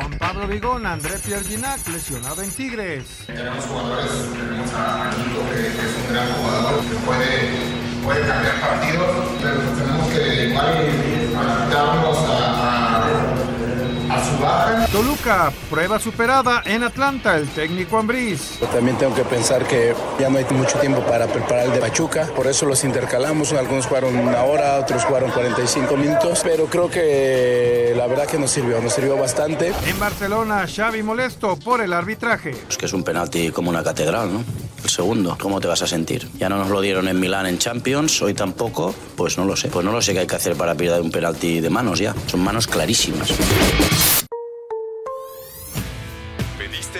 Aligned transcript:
Juan 0.00 0.18
Pablo 0.18 0.46
Vigón, 0.48 0.86
André 0.86 1.18
Pierre 1.18 1.44
Ginac, 1.44 1.86
lesionado 1.88 2.40
en 2.40 2.50
Tigres. 2.50 3.04
Tenemos 3.26 3.66
jugadores, 3.66 4.10
tenemos 4.32 4.72
a 4.72 5.10
Nico, 5.10 5.40
que, 5.50 5.66
es 5.66 5.94
un 6.00 6.14
gran 6.14 6.26
jugador, 6.32 6.80
que 6.80 6.94
puede, 7.04 8.02
puede 8.02 8.20
cambiar 8.26 8.60
partidos, 8.62 9.10
pero 9.42 9.60
tenemos 9.76 10.08
que 10.08 10.48
igual 10.48 10.88
adaptarnos 11.36 12.16
a, 12.16 12.30
a, 12.30 12.59
a 14.20 14.24
su 14.24 14.42
baja. 14.42 14.86
Toluca, 14.92 15.52
prueba 15.68 15.98
superada 15.98 16.62
en 16.64 16.82
Atlanta, 16.82 17.36
el 17.36 17.48
técnico 17.48 17.98
Ambriz. 17.98 18.58
También 18.72 18.96
tengo 18.98 19.14
que 19.14 19.24
pensar 19.24 19.66
que 19.66 19.94
ya 20.18 20.28
no 20.28 20.38
hay 20.38 20.44
mucho 20.50 20.78
tiempo 20.78 21.00
para 21.00 21.26
preparar 21.26 21.66
el 21.66 21.72
de 21.72 21.78
Pachuca, 21.78 22.28
por 22.34 22.46
eso 22.46 22.66
los 22.66 22.84
intercalamos, 22.84 23.52
algunos 23.52 23.86
jugaron 23.86 24.16
una 24.16 24.42
hora, 24.42 24.78
otros 24.78 25.04
jugaron 25.04 25.30
45 25.30 25.96
minutos, 25.96 26.40
pero 26.42 26.66
creo 26.66 26.90
que 26.90 27.94
la 27.96 28.06
verdad 28.06 28.26
que 28.26 28.38
nos 28.38 28.50
sirvió, 28.50 28.80
nos 28.80 28.92
sirvió 28.92 29.16
bastante. 29.16 29.72
En 29.86 29.98
Barcelona, 29.98 30.66
Xavi 30.66 31.02
molesto 31.02 31.56
por 31.56 31.80
el 31.80 31.92
arbitraje. 31.92 32.54
Es 32.68 32.76
que 32.76 32.86
es 32.86 32.92
un 32.92 33.02
penalti 33.02 33.50
como 33.50 33.70
una 33.70 33.82
catedral, 33.82 34.32
¿no? 34.32 34.44
El 34.82 34.88
segundo, 34.88 35.36
¿cómo 35.38 35.60
te 35.60 35.68
vas 35.68 35.82
a 35.82 35.86
sentir? 35.86 36.26
Ya 36.38 36.48
no 36.48 36.56
nos 36.56 36.68
lo 36.68 36.80
dieron 36.80 37.06
en 37.08 37.20
Milán 37.20 37.46
en 37.46 37.58
Champions, 37.58 38.22
hoy 38.22 38.32
tampoco, 38.32 38.94
pues 39.16 39.36
no 39.36 39.44
lo 39.44 39.54
sé. 39.56 39.68
Pues 39.68 39.84
no 39.84 39.92
lo 39.92 40.00
sé 40.00 40.14
qué 40.14 40.20
hay 40.20 40.26
que 40.26 40.36
hacer 40.36 40.56
para 40.56 40.74
pillar 40.74 41.00
un 41.02 41.10
penalti 41.10 41.60
de 41.60 41.68
manos 41.68 41.98
ya. 41.98 42.14
Son 42.26 42.40
manos 42.40 42.66
clarísimas. 42.66 43.30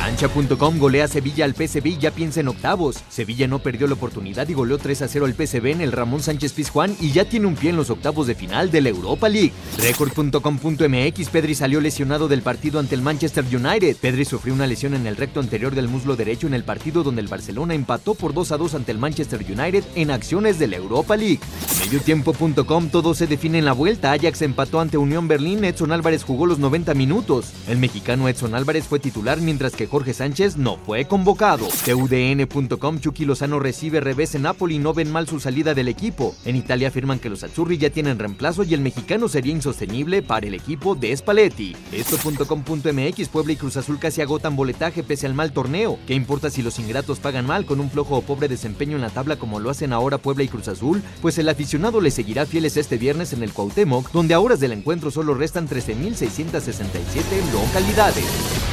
Cancha.com 0.00 0.78
golea 0.78 1.06
Sevilla 1.08 1.44
al 1.44 1.54
PSV 1.54 1.86
y 1.86 1.98
ya 1.98 2.10
piensa 2.10 2.40
en 2.40 2.48
octavos. 2.48 2.96
Sevilla 3.10 3.46
no 3.46 3.58
perdió 3.58 3.86
la 3.86 3.92
oportunidad 3.94 4.48
y 4.48 4.54
goleó 4.54 4.78
3 4.78 5.02
a 5.02 5.08
0 5.08 5.26
al 5.26 5.34
PSV 5.34 5.66
en 5.66 5.82
el 5.82 5.92
Ramón 5.92 6.22
Sánchez 6.22 6.54
Pizjuán 6.54 6.96
y 7.00 7.12
ya 7.12 7.26
tiene 7.26 7.46
un 7.46 7.54
pie 7.54 7.68
en 7.68 7.76
los 7.76 7.90
octavos 7.90 8.26
de 8.26 8.34
final 8.34 8.70
de 8.70 8.80
la 8.80 8.88
Europa 8.88 9.28
League. 9.28 9.52
Record.com.mx 9.76 11.28
Pedri 11.28 11.54
salió 11.54 11.82
lesionado 11.82 12.28
del 12.28 12.40
partido 12.40 12.80
ante 12.80 12.94
el 12.94 13.02
Manchester 13.02 13.44
United. 13.44 13.98
Pedri 13.98 14.24
sufrió 14.24 14.54
una 14.54 14.66
lesión 14.66 14.94
en 14.94 15.06
el 15.06 15.16
recto 15.16 15.38
anterior 15.38 15.74
del 15.74 15.88
muslo 15.88 16.16
derecho 16.16 16.46
en 16.46 16.54
el 16.54 16.64
partido 16.64 17.02
donde 17.02 17.20
el 17.20 17.28
Barcelona 17.28 17.74
empató 17.74 18.14
por 18.14 18.32
2 18.32 18.52
a 18.52 18.56
2 18.56 18.76
ante 18.76 18.92
el 18.92 18.98
Manchester 18.98 19.44
United 19.46 19.84
en 19.96 20.12
acciones 20.12 20.58
de 20.58 20.68
la 20.68 20.76
Europa 20.76 21.14
League. 21.14 21.40
Mediotiempo.com 21.84 22.88
todo 22.88 23.12
se 23.12 23.26
define 23.26 23.58
en 23.58 23.66
la 23.66 23.72
vuelta. 23.72 24.12
Ajax 24.12 24.40
empató 24.40 24.80
ante 24.80 24.96
Unión 24.96 25.28
Berlín. 25.28 25.62
Edson 25.62 25.92
Álvarez 25.92 26.24
jugó 26.24 26.46
los 26.46 26.58
90 26.58 26.94
minutos. 26.94 27.52
El 27.68 27.76
mexicano 27.76 28.30
Edson 28.30 28.54
Álvarez 28.54 28.86
fue 28.86 28.98
titular 28.98 29.42
mientras 29.42 29.74
que 29.74 29.89
Jorge 29.90 30.14
Sánchez 30.14 30.56
no 30.56 30.76
fue 30.76 31.06
convocado. 31.06 31.66
TUDN.com 31.84 33.00
Chucky 33.00 33.24
Lozano 33.24 33.58
recibe 33.58 34.00
revés 34.00 34.36
en 34.36 34.42
Napoli 34.42 34.76
y 34.76 34.78
no 34.78 34.94
ven 34.94 35.10
mal 35.10 35.26
su 35.26 35.40
salida 35.40 35.74
del 35.74 35.88
equipo. 35.88 36.34
En 36.44 36.54
Italia 36.54 36.88
afirman 36.88 37.18
que 37.18 37.28
los 37.28 37.42
Azzurri 37.42 37.76
ya 37.76 37.90
tienen 37.90 38.18
reemplazo 38.18 38.62
y 38.62 38.72
el 38.74 38.82
mexicano 38.82 39.28
sería 39.28 39.52
insostenible 39.52 40.22
para 40.22 40.46
el 40.46 40.54
equipo 40.54 40.94
de 40.94 41.16
Spalletti. 41.16 41.74
Esto.com.mx 41.90 43.28
Puebla 43.28 43.52
y 43.52 43.56
Cruz 43.56 43.76
Azul 43.76 43.98
casi 43.98 44.20
agotan 44.20 44.54
boletaje 44.54 45.02
pese 45.02 45.26
al 45.26 45.34
mal 45.34 45.52
torneo. 45.52 45.98
¿Qué 46.06 46.14
importa 46.14 46.50
si 46.50 46.62
los 46.62 46.78
ingratos 46.78 47.18
pagan 47.18 47.46
mal 47.46 47.66
con 47.66 47.80
un 47.80 47.90
flojo 47.90 48.16
o 48.16 48.22
pobre 48.22 48.46
desempeño 48.46 48.94
en 48.94 49.02
la 49.02 49.10
tabla 49.10 49.36
como 49.36 49.58
lo 49.58 49.70
hacen 49.70 49.92
ahora 49.92 50.18
Puebla 50.18 50.44
y 50.44 50.48
Cruz 50.48 50.68
Azul? 50.68 51.02
Pues 51.20 51.36
el 51.38 51.48
aficionado 51.48 52.00
le 52.00 52.12
seguirá 52.12 52.46
fieles 52.46 52.76
este 52.76 52.96
viernes 52.96 53.32
en 53.32 53.42
el 53.42 53.52
Cuauhtémoc, 53.52 54.12
donde 54.12 54.34
a 54.34 54.40
horas 54.40 54.60
del 54.60 54.72
encuentro 54.72 55.10
solo 55.10 55.34
restan 55.34 55.68
13.667 55.68 57.22
localidades. 57.52 58.69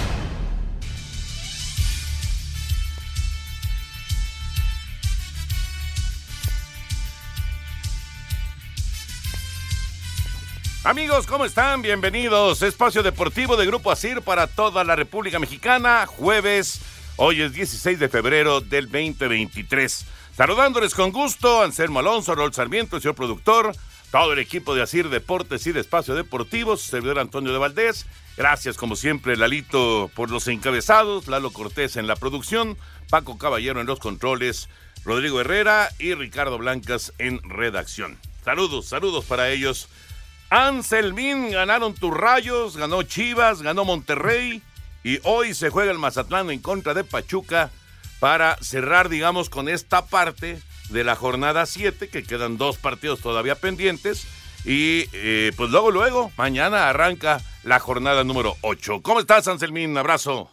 Amigos, 10.88 11.28
¿cómo 11.28 11.44
están? 11.44 11.82
Bienvenidos. 11.82 12.62
Espacio 12.62 13.04
Deportivo 13.04 13.58
de 13.58 13.66
Grupo 13.66 13.92
Asir 13.92 14.22
para 14.22 14.48
toda 14.48 14.86
la 14.86 14.96
República 14.96 15.38
Mexicana. 15.38 16.06
Jueves, 16.06 16.80
hoy 17.18 17.42
es 17.42 17.52
16 17.52 18.00
de 18.00 18.08
febrero 18.08 18.62
del 18.62 18.86
2023. 18.86 20.06
Saludándoles 20.32 20.96
con 20.96 21.12
gusto, 21.12 21.62
Anselmo 21.62 22.00
Alonso, 22.00 22.36
Rol 22.36 22.54
Sarmiento, 22.54 22.96
el 22.96 23.02
señor 23.02 23.16
productor, 23.16 23.76
todo 24.12 24.32
el 24.32 24.40
equipo 24.40 24.76
de 24.76 24.82
Asir 24.82 25.10
Deportes 25.10 25.68
y 25.68 25.74
de 25.74 25.82
Espacio 25.82 26.16
Deportivo, 26.16 26.78
su 26.78 26.88
servidor 26.88 27.20
Antonio 27.20 27.52
de 27.52 27.60
Valdés. 27.60 28.06
Gracias, 28.38 28.78
como 28.78 28.96
siempre, 28.96 29.36
Lalito 29.36 30.10
por 30.16 30.32
los 30.32 30.48
encabezados, 30.48 31.28
Lalo 31.28 31.52
Cortés 31.52 31.98
en 31.98 32.08
la 32.08 32.16
producción, 32.16 32.78
Paco 33.10 33.38
Caballero 33.38 33.82
en 33.82 33.88
los 33.88 34.00
controles, 34.00 34.70
Rodrigo 35.04 35.42
Herrera 35.42 35.90
y 36.00 36.14
Ricardo 36.14 36.58
Blancas 36.58 37.12
en 37.18 37.42
redacción. 37.44 38.18
Saludos, 38.46 38.86
saludos 38.86 39.26
para 39.26 39.50
ellos. 39.50 39.90
Anselmín, 40.50 41.52
ganaron 41.52 41.94
tus 41.94 42.16
rayos, 42.16 42.78
ganó 42.78 43.04
Chivas, 43.04 43.62
ganó 43.62 43.84
Monterrey 43.84 44.64
y 45.04 45.20
hoy 45.24 45.54
se 45.54 45.70
juega 45.70 45.92
el 45.92 46.00
Mazatlán 46.00 46.50
en 46.52 46.62
contra 46.62 46.94
de 46.94 47.04
Pachuca 47.04 47.70
para 48.20 48.56
cerrar, 48.58 49.10
digamos, 49.10 49.50
con 49.50 49.68
esta 49.68 50.06
parte 50.06 50.62
de 50.90 51.04
la 51.04 51.16
jornada 51.16 51.66
7, 51.66 52.10
que 52.10 52.24
quedan 52.24 52.58
dos 52.58 52.78
partidos 52.78 53.20
todavía 53.20 53.56
pendientes. 53.56 54.26
Y 54.64 55.06
eh, 55.14 55.52
pues 55.58 55.70
luego, 55.70 55.92
luego, 55.92 56.32
mañana 56.38 56.90
arranca 56.90 57.40
la 57.64 57.80
jornada 57.80 58.24
número 58.24 58.56
8. 58.62 59.02
¿Cómo 59.04 59.20
estás, 59.20 59.48
Anselmín? 59.48 59.98
Abrazo. 59.98 60.50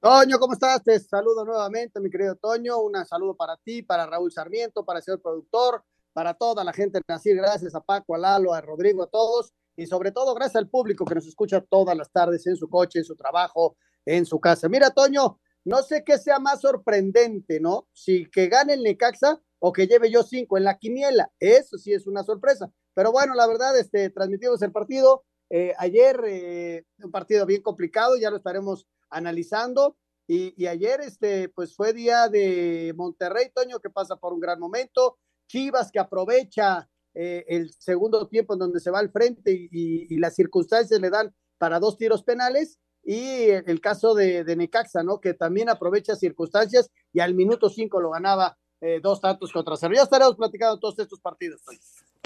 Toño, 0.00 0.38
¿cómo 0.38 0.54
estás? 0.54 0.82
Te 0.82 0.98
saludo 0.98 1.44
nuevamente, 1.44 2.00
mi 2.00 2.10
querido 2.10 2.34
Toño. 2.34 2.78
Un 2.78 3.04
saludo 3.06 3.36
para 3.36 3.56
ti, 3.58 3.82
para 3.82 4.06
Raúl 4.06 4.32
Sarmiento, 4.32 4.84
para 4.84 4.98
el 4.98 5.04
señor 5.04 5.22
productor, 5.22 5.84
para 6.12 6.34
toda 6.34 6.64
la 6.64 6.72
gente 6.72 6.98
de. 6.98 7.34
Gracias 7.34 7.74
a 7.74 7.80
Paco, 7.80 8.14
a 8.14 8.18
Lalo, 8.18 8.54
a 8.54 8.60
Rodrigo, 8.60 9.02
a 9.02 9.06
todos. 9.06 9.52
Y 9.76 9.86
sobre 9.86 10.12
todo, 10.12 10.34
gracias 10.34 10.56
al 10.56 10.68
público 10.68 11.04
que 11.04 11.14
nos 11.14 11.26
escucha 11.26 11.60
todas 11.60 11.96
las 11.96 12.10
tardes 12.10 12.46
en 12.46 12.56
su 12.56 12.68
coche, 12.68 12.98
en 12.98 13.04
su 13.04 13.16
trabajo, 13.16 13.76
en 14.04 14.26
su 14.26 14.40
casa. 14.40 14.68
Mira, 14.68 14.90
Toño, 14.90 15.38
no 15.64 15.82
sé 15.82 16.04
qué 16.04 16.18
sea 16.18 16.38
más 16.38 16.60
sorprendente, 16.60 17.60
¿no? 17.60 17.88
Si 17.92 18.28
que 18.30 18.48
gane 18.48 18.74
el 18.74 18.82
Necaxa 18.82 19.40
o 19.58 19.72
que 19.72 19.86
lleve 19.86 20.10
yo 20.10 20.22
cinco 20.22 20.58
en 20.58 20.64
la 20.64 20.78
quiniela. 20.78 21.30
Eso 21.38 21.78
sí 21.78 21.92
es 21.92 22.06
una 22.06 22.24
sorpresa. 22.24 22.70
Pero 22.94 23.12
bueno, 23.12 23.34
la 23.34 23.46
verdad, 23.46 23.78
este, 23.78 24.10
transmitimos 24.10 24.60
el 24.62 24.72
partido. 24.72 25.24
Eh, 25.50 25.74
ayer, 25.78 26.20
eh, 26.26 26.84
un 27.02 27.10
partido 27.10 27.46
bien 27.46 27.62
complicado, 27.62 28.16
ya 28.16 28.30
lo 28.30 28.36
estaremos 28.36 28.86
analizando. 29.10 29.96
Y, 30.26 30.54
y, 30.62 30.66
ayer, 30.66 31.00
este, 31.00 31.48
pues 31.48 31.74
fue 31.74 31.92
día 31.92 32.28
de 32.28 32.92
Monterrey, 32.96 33.50
Toño, 33.52 33.80
que 33.80 33.90
pasa 33.90 34.16
por 34.16 34.32
un 34.32 34.40
gran 34.40 34.60
momento. 34.60 35.18
Chivas, 35.50 35.90
que 35.90 35.98
aprovecha 35.98 36.88
eh, 37.12 37.44
el 37.48 37.72
segundo 37.72 38.28
tiempo 38.28 38.52
en 38.52 38.60
donde 38.60 38.78
se 38.78 38.92
va 38.92 39.00
al 39.00 39.10
frente 39.10 39.50
y, 39.50 40.16
las 40.18 40.36
circunstancias 40.36 41.00
le 41.00 41.10
dan 41.10 41.34
para 41.58 41.80
dos 41.80 41.96
tiros 41.96 42.22
penales. 42.22 42.78
Y 43.02 43.48
el 43.48 43.80
caso 43.80 44.14
de, 44.14 44.44
Necaxa, 44.56 45.02
¿no? 45.02 45.20
Que 45.20 45.34
también 45.34 45.68
aprovecha 45.68 46.14
circunstancias 46.14 46.90
y 47.12 47.20
al 47.20 47.34
minuto 47.34 47.68
cinco 47.68 48.00
lo 48.00 48.10
ganaba 48.10 48.58
eh, 48.80 49.00
dos 49.02 49.20
tantos 49.20 49.50
contra 49.52 49.76
cero. 49.76 49.94
Ya 49.96 50.02
estaremos 50.02 50.36
platicando 50.36 50.78
todos 50.78 50.98
estos 50.98 51.18
partidos. 51.18 51.62
Toño. 51.62 51.78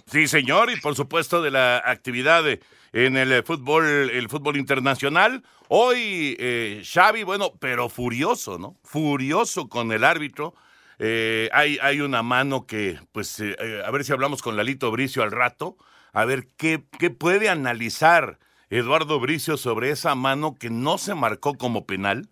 Sí, 0.07 0.29
señor, 0.29 0.71
y 0.71 0.79
por 0.81 0.95
supuesto 0.95 1.41
de 1.41 1.51
la 1.51 1.79
actividad 1.79 2.45
en 2.93 3.17
el 3.17 3.43
fútbol, 3.45 3.87
el 4.11 4.29
fútbol 4.29 4.59
internacional. 4.59 5.43
Hoy 5.69 6.37
eh, 6.39 6.83
Xavi, 6.85 7.23
bueno, 7.23 7.55
pero 7.59 7.89
furioso, 7.89 8.59
¿no? 8.59 8.77
Furioso 8.83 9.69
con 9.69 9.93
el 9.93 10.05
árbitro. 10.05 10.55
Eh, 10.99 11.49
hay, 11.53 12.01
una 12.01 12.23
mano 12.23 12.67
que, 12.67 12.99
pues, 13.13 13.41
eh, 13.41 13.57
eh, 13.59 13.83
a 13.85 13.91
ver 13.91 14.05
si 14.05 14.13
hablamos 14.13 14.43
con 14.43 14.57
Lalito 14.57 14.91
Bricio 14.91 15.23
al 15.23 15.33
rato, 15.33 15.77
a 16.13 16.25
ver 16.25 16.49
qué, 16.57 16.85
qué 16.99 17.11
puede 17.11 17.49
analizar 17.49 18.39
Eduardo 18.71 19.19
Bricio 19.21 19.57
sobre 19.57 19.91
esa 19.91 20.15
mano 20.15 20.55
que 20.55 20.71
no 20.71 20.99
se 20.99 21.15
marcó 21.15 21.55
como 21.55 21.87
penal. 21.87 22.31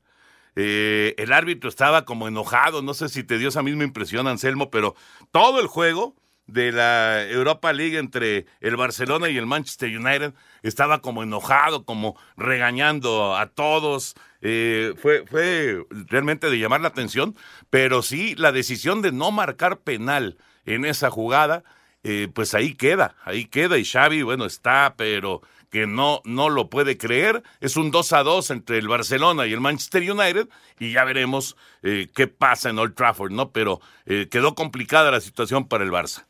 el 0.55 1.33
árbitro 1.33 1.69
estaba 1.69 2.05
como 2.05 2.29
enojado, 2.29 2.83
no 2.83 2.95
sé 2.95 3.09
si 3.09 3.25
te 3.25 3.39
dio 3.39 3.49
esa 3.49 3.63
misma 3.63 3.85
impresión, 3.85 4.27
Anselmo, 4.29 4.71
pero 4.71 4.95
todo 5.31 5.61
el 5.61 5.67
juego 5.67 6.15
de 6.47 6.73
la 6.73 7.27
Europa 7.29 7.73
League 7.73 7.99
entre 7.99 8.47
el 8.61 8.77
Barcelona 8.77 9.29
y 9.29 9.39
el 9.39 9.47
Manchester 9.47 9.97
United 9.97 10.35
estaba 10.63 11.01
como 11.01 11.23
enojado, 11.23 11.85
como 11.85 12.19
regañando 12.37 13.37
a 13.37 13.47
todos. 13.47 14.15
Eh, 14.41 14.95
fue, 15.01 15.25
fue 15.27 15.85
realmente 15.91 16.51
de 16.51 16.59
llamar 16.59 16.81
la 16.81 16.89
atención, 16.89 17.37
pero 17.71 18.03
sí 18.03 18.35
la 18.37 18.53
decisión 18.53 19.03
de 19.03 19.13
no 19.13 19.31
marcar 19.31 19.81
penal 19.81 20.37
en 20.65 20.85
esa 20.85 21.11
jugada, 21.11 21.65
eh, 22.03 22.29
pues 22.33 22.55
ahí 22.55 22.75
queda, 22.75 23.15
ahí 23.25 23.47
queda. 23.47 23.79
Y 23.79 23.85
Xavi, 23.85 24.23
bueno, 24.23 24.45
está, 24.45 24.95
pero 24.97 25.43
que 25.71 25.87
no, 25.87 26.21
no 26.25 26.51
lo 26.51 26.69
puede 26.69 26.99
creer. 26.99 27.43
Es 27.61 27.77
un 27.77 27.91
2 27.91 28.13
a 28.13 28.23
2 28.25 28.51
entre 28.51 28.79
el 28.79 28.89
Barcelona 28.89 29.47
y 29.47 29.53
el 29.53 29.61
Manchester 29.61 30.11
United 30.11 30.49
y 30.79 30.93
ya 30.93 31.05
veremos 31.05 31.57
eh, 31.83 32.09
qué 32.15 32.27
pasa 32.27 32.71
en 32.71 32.79
Old 32.79 32.95
Trafford, 32.95 33.33
¿no? 33.33 33.53
Pero 33.53 33.81
quedó 34.05 34.55
complicada 34.55 35.11
la 35.11 35.21
situación 35.21 35.69
para 35.69 35.85
el 35.85 35.91
Barça. 35.91 36.27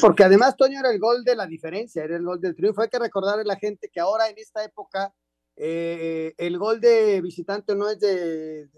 Porque 0.00 0.24
además, 0.24 0.56
Toño, 0.56 0.80
era 0.80 0.90
el 0.90 0.98
gol 0.98 1.24
de 1.24 1.36
la 1.36 1.46
diferencia, 1.46 2.02
era 2.02 2.16
el 2.16 2.24
gol 2.24 2.40
del 2.40 2.56
triunfo. 2.56 2.82
Hay 2.82 2.88
que 2.88 2.98
recordarle 2.98 3.42
a 3.42 3.46
la 3.46 3.56
gente 3.56 3.88
que 3.88 4.00
ahora 4.00 4.28
en 4.28 4.38
esta 4.38 4.64
época 4.64 5.14
eh, 5.56 6.34
el 6.36 6.58
gol 6.58 6.80
de 6.80 7.20
visitante 7.20 7.74
no 7.74 7.88
es 7.88 8.00
de, 8.00 8.68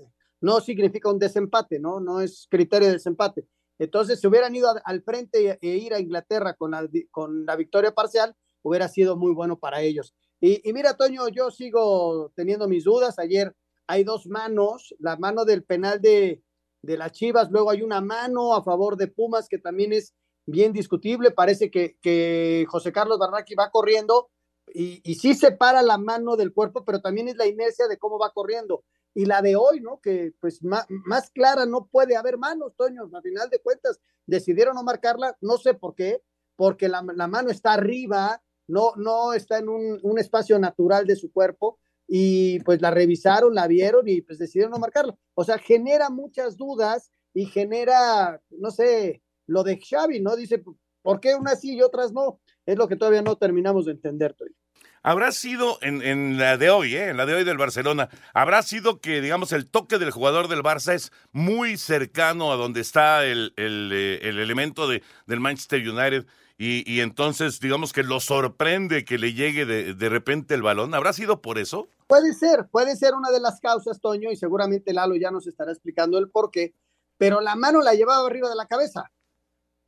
no 0.41 0.61
significa 0.61 1.11
un 1.11 1.19
desempate, 1.19 1.79
¿no? 1.79 1.99
No 2.01 2.21
es 2.21 2.47
criterio 2.51 2.89
de 2.89 2.95
desempate. 2.95 3.47
Entonces, 3.79 4.21
si 4.21 4.27
hubieran 4.27 4.55
ido 4.55 4.69
al 4.85 5.03
frente 5.03 5.59
e 5.61 5.69
ir 5.69 5.95
a 5.95 6.01
Inglaterra 6.01 6.55
con 6.55 6.73
la, 6.73 6.87
con 7.11 7.47
la 7.47 7.57
victoria 7.57 7.95
parcial, 7.95 8.35
hubiera 8.63 8.89
sido 8.89 9.17
muy 9.17 9.33
bueno 9.33 9.59
para 9.59 9.81
ellos. 9.81 10.15
Y, 10.41 10.69
y, 10.69 10.73
mira, 10.73 10.97
Toño, 10.97 11.29
yo 11.29 11.51
sigo 11.51 12.33
teniendo 12.35 12.69
mis 12.69 12.85
dudas. 12.85 13.19
Ayer 13.19 13.55
hay 13.87 14.05
dos 14.05 14.27
manos, 14.27 14.95
la 14.99 15.17
mano 15.17 15.45
del 15.45 15.65
penal 15.65 16.01
de, 16.01 16.43
de 16.83 16.97
las 16.97 17.13
Chivas, 17.13 17.51
luego 17.51 17.71
hay 17.71 17.83
una 17.83 18.01
mano 18.01 18.55
a 18.55 18.63
favor 18.63 18.97
de 18.97 19.09
Pumas 19.09 19.49
que 19.49 19.59
también 19.59 19.93
es 19.93 20.15
bien 20.49 20.73
discutible. 20.73 21.31
Parece 21.31 21.71
que, 21.71 21.97
que 22.01 22.67
José 22.69 22.93
Carlos 22.93 23.19
Barraqui 23.19 23.55
va 23.55 23.71
corriendo 23.71 24.31
y, 24.73 25.01
y 25.05 25.15
sí 25.17 25.35
separa 25.35 25.83
la 25.83 25.99
mano 25.99 26.37
del 26.37 26.53
cuerpo, 26.53 26.85
pero 26.85 27.01
también 27.01 27.29
es 27.29 27.37
la 27.37 27.47
inercia 27.47 27.87
de 27.87 27.99
cómo 27.99 28.19
va 28.19 28.33
corriendo. 28.33 28.85
Y 29.15 29.25
la 29.25 29.43
de 29.43 29.57
hoy, 29.57 29.81
¿no? 29.81 30.01
Que 30.01 30.33
pues 30.41 30.63
más, 30.63 30.87
más 30.89 31.31
clara 31.31 31.67
no 31.67 31.87
puede 31.87 32.17
haber 32.17 32.39
manos, 32.39 32.75
Toño. 32.77 33.09
A 33.13 33.23
final 33.23 33.49
de 33.51 33.61
cuentas, 33.61 34.01
decidieron 34.27 34.75
no 34.75 34.83
marcarla, 34.83 35.37
no 35.41 35.57
sé 35.59 35.75
por 35.75 35.95
qué, 35.95 36.23
porque 36.57 36.89
la, 36.89 37.03
mano 37.03 37.51
está 37.51 37.75
arriba, 37.75 38.43
no, 38.67 38.93
no 38.97 39.33
está 39.33 39.59
en 39.59 39.69
un, 39.69 39.99
un, 40.03 40.19
espacio 40.19 40.59
natural 40.59 41.07
de 41.07 41.17
su 41.17 41.33
cuerpo 41.33 41.79
y 42.07 42.61
pues 42.61 42.83
la 42.83 42.91
revisaron, 42.91 43.55
la 43.55 43.67
vieron 43.67 44.09
y 44.09 44.23
pues 44.23 44.39
decidieron 44.39 44.73
no 44.73 44.79
marcarla. 44.79 45.17
O 45.35 45.45
sea, 45.45 45.59
genera 45.59 46.11
muchas 46.11 46.57
dudas 46.57 47.11
y 47.33 47.47
genera, 47.47 48.43
no 48.51 48.71
sé, 48.71 49.23
lo 49.49 49.65
de 49.65 49.81
Xavi, 49.81 50.21
¿no? 50.21 50.37
Dice, 50.37 50.63
¿por 51.03 51.19
qué 51.19 51.35
unas 51.35 51.61
sí 51.61 51.75
y 51.75 51.83
otras 51.83 52.13
no? 52.13 52.41
Es 52.65 52.77
lo 52.77 52.87
que 52.87 52.97
todavía 52.97 53.23
no 53.23 53.37
terminamos 53.37 53.87
de 53.87 53.93
entender, 53.93 54.35
Toy. 54.35 54.55
Habrá 55.03 55.33
sido 55.33 55.79
en, 55.81 56.03
en, 56.03 56.39
la 56.39 56.57
de 56.57 56.71
hoy, 56.71 56.95
¿eh? 56.95 57.09
en 57.09 57.17
la 57.17 57.25
de 57.25 57.35
hoy 57.35 57.45
del 57.45 57.57
Barcelona, 57.57 58.09
habrá 58.35 58.63
sido 58.63 59.01
que, 59.01 59.21
digamos, 59.21 59.53
el 59.53 59.71
toque 59.71 59.99
del 59.99 60.11
jugador 60.11 60.49
del 60.49 60.63
Barça 60.63 60.93
es 60.93 61.13
muy 61.33 61.77
cercano 61.79 62.53
a 62.53 62.57
donde 62.57 62.81
está 62.81 63.25
el, 63.25 63.55
el, 63.57 63.91
eh, 63.93 64.19
el 64.23 64.39
elemento 64.39 64.89
de, 64.89 65.03
del 65.27 65.41
Manchester 65.41 65.89
United 65.89 66.27
y, 66.59 66.83
y, 66.93 67.01
entonces, 67.01 67.61
digamos 67.61 67.93
que 67.93 68.03
lo 68.03 68.19
sorprende 68.19 69.05
que 69.05 69.17
le 69.17 69.33
llegue 69.33 69.65
de, 69.65 69.95
de 69.95 70.09
repente 70.09 70.55
el 70.55 70.63
balón. 70.63 70.93
¿Habrá 70.93 71.13
sido 71.13 71.41
por 71.41 71.57
eso? 71.57 71.89
Puede 72.09 72.35
ser, 72.35 72.67
puede 72.69 72.97
ser 72.97 73.15
una 73.15 73.31
de 73.31 73.39
las 73.39 73.61
causas, 73.61 74.01
Toño, 74.01 74.33
y 74.33 74.37
seguramente 74.37 74.93
Lalo 74.93 75.15
ya 75.15 75.31
nos 75.31 75.47
estará 75.47 75.71
explicando 75.71 76.19
el 76.19 76.29
por 76.31 76.51
qué, 76.51 76.75
pero 77.17 77.41
la 77.41 77.55
mano 77.55 77.81
la 77.81 77.95
llevaba 77.95 78.27
arriba 78.27 78.49
de 78.49 78.57
la 78.57 78.67
cabeza. 78.67 79.11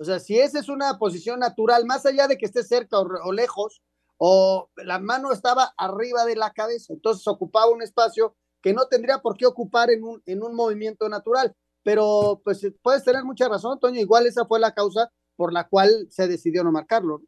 O 0.00 0.04
sea, 0.04 0.18
si 0.18 0.38
esa 0.38 0.58
es 0.58 0.70
una 0.70 0.98
posición 0.98 1.40
natural, 1.40 1.84
más 1.84 2.06
allá 2.06 2.26
de 2.26 2.38
que 2.38 2.46
esté 2.46 2.64
cerca 2.64 2.98
o, 2.98 3.32
lejos, 3.32 3.82
o 4.16 4.70
la 4.76 4.98
mano 4.98 5.30
estaba 5.30 5.74
arriba 5.76 6.24
de 6.24 6.36
la 6.36 6.52
cabeza, 6.54 6.94
entonces 6.94 7.28
ocupaba 7.28 7.70
un 7.70 7.82
espacio 7.82 8.34
que 8.62 8.72
no 8.72 8.86
tendría 8.86 9.18
por 9.18 9.36
qué 9.36 9.44
ocupar 9.44 9.90
en 9.90 10.02
un, 10.02 10.22
en 10.24 10.42
un 10.42 10.54
movimiento 10.54 11.06
natural. 11.10 11.54
Pero 11.82 12.40
pues 12.42 12.66
puedes 12.80 13.04
tener 13.04 13.24
mucha 13.24 13.46
razón, 13.46 13.78
Toño, 13.78 14.00
igual 14.00 14.26
esa 14.26 14.46
fue 14.46 14.58
la 14.58 14.72
causa 14.72 15.12
por 15.36 15.52
la 15.52 15.68
cual 15.68 16.06
se 16.08 16.26
decidió 16.26 16.64
no 16.64 16.72
marcarlo. 16.72 17.20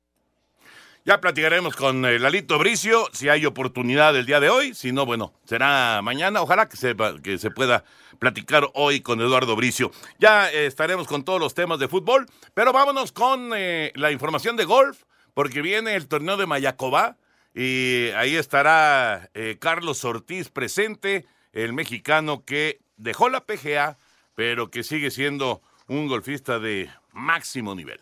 Ya 1.05 1.21
platicaremos 1.21 1.75
con 1.75 2.05
el 2.05 2.23
Lalito 2.23 2.61
Bricio 2.61 3.09
si 3.13 3.29
hay 3.29 3.45
oportunidad 3.45 4.17
el 4.17 4.25
día 4.25 4.39
de 4.39 4.51
hoy. 4.51 4.73
Si 4.73 4.93
no, 4.93 5.05
bueno, 5.05 5.33
será 5.45 6.01
mañana. 6.01 6.43
Ojalá 6.43 6.69
que 6.69 6.77
se, 6.77 6.95
que 7.25 7.39
se 7.39 7.51
pueda 7.51 7.83
platicar 8.21 8.69
hoy 8.75 9.01
con 9.01 9.21
Eduardo 9.21 9.57
Bricio. 9.57 9.91
Ya 10.21 10.49
eh, 10.53 10.67
estaremos 10.67 11.09
con 11.09 11.25
todos 11.25 11.41
los 11.41 11.55
temas 11.55 11.81
de 11.81 11.89
fútbol, 11.89 12.27
pero 12.55 12.73
vámonos 12.73 13.11
con 13.11 13.51
eh, 13.53 13.91
la 13.97 14.13
información 14.13 14.57
de 14.57 14.65
golf, 14.65 15.03
porque 15.35 15.61
viene 15.61 15.97
el 15.97 16.07
torneo 16.07 16.37
de 16.37 16.47
Mayacobá 16.47 17.17
y 17.53 18.11
ahí 18.11 18.37
estará 18.37 19.29
eh, 19.35 19.57
Carlos 19.59 20.05
Ortiz 20.05 20.51
presente, 20.51 21.27
el 21.53 21.73
mexicano 21.73 22.45
que 22.45 22.79
dejó 22.97 23.29
la 23.29 23.45
PGA, 23.45 23.99
pero 24.37 24.71
que 24.71 24.85
sigue 24.85 25.11
siendo 25.11 25.63
un 25.89 26.07
golfista 26.07 26.61
de 26.61 26.89
máximo 27.13 27.75
nivel. 27.75 28.01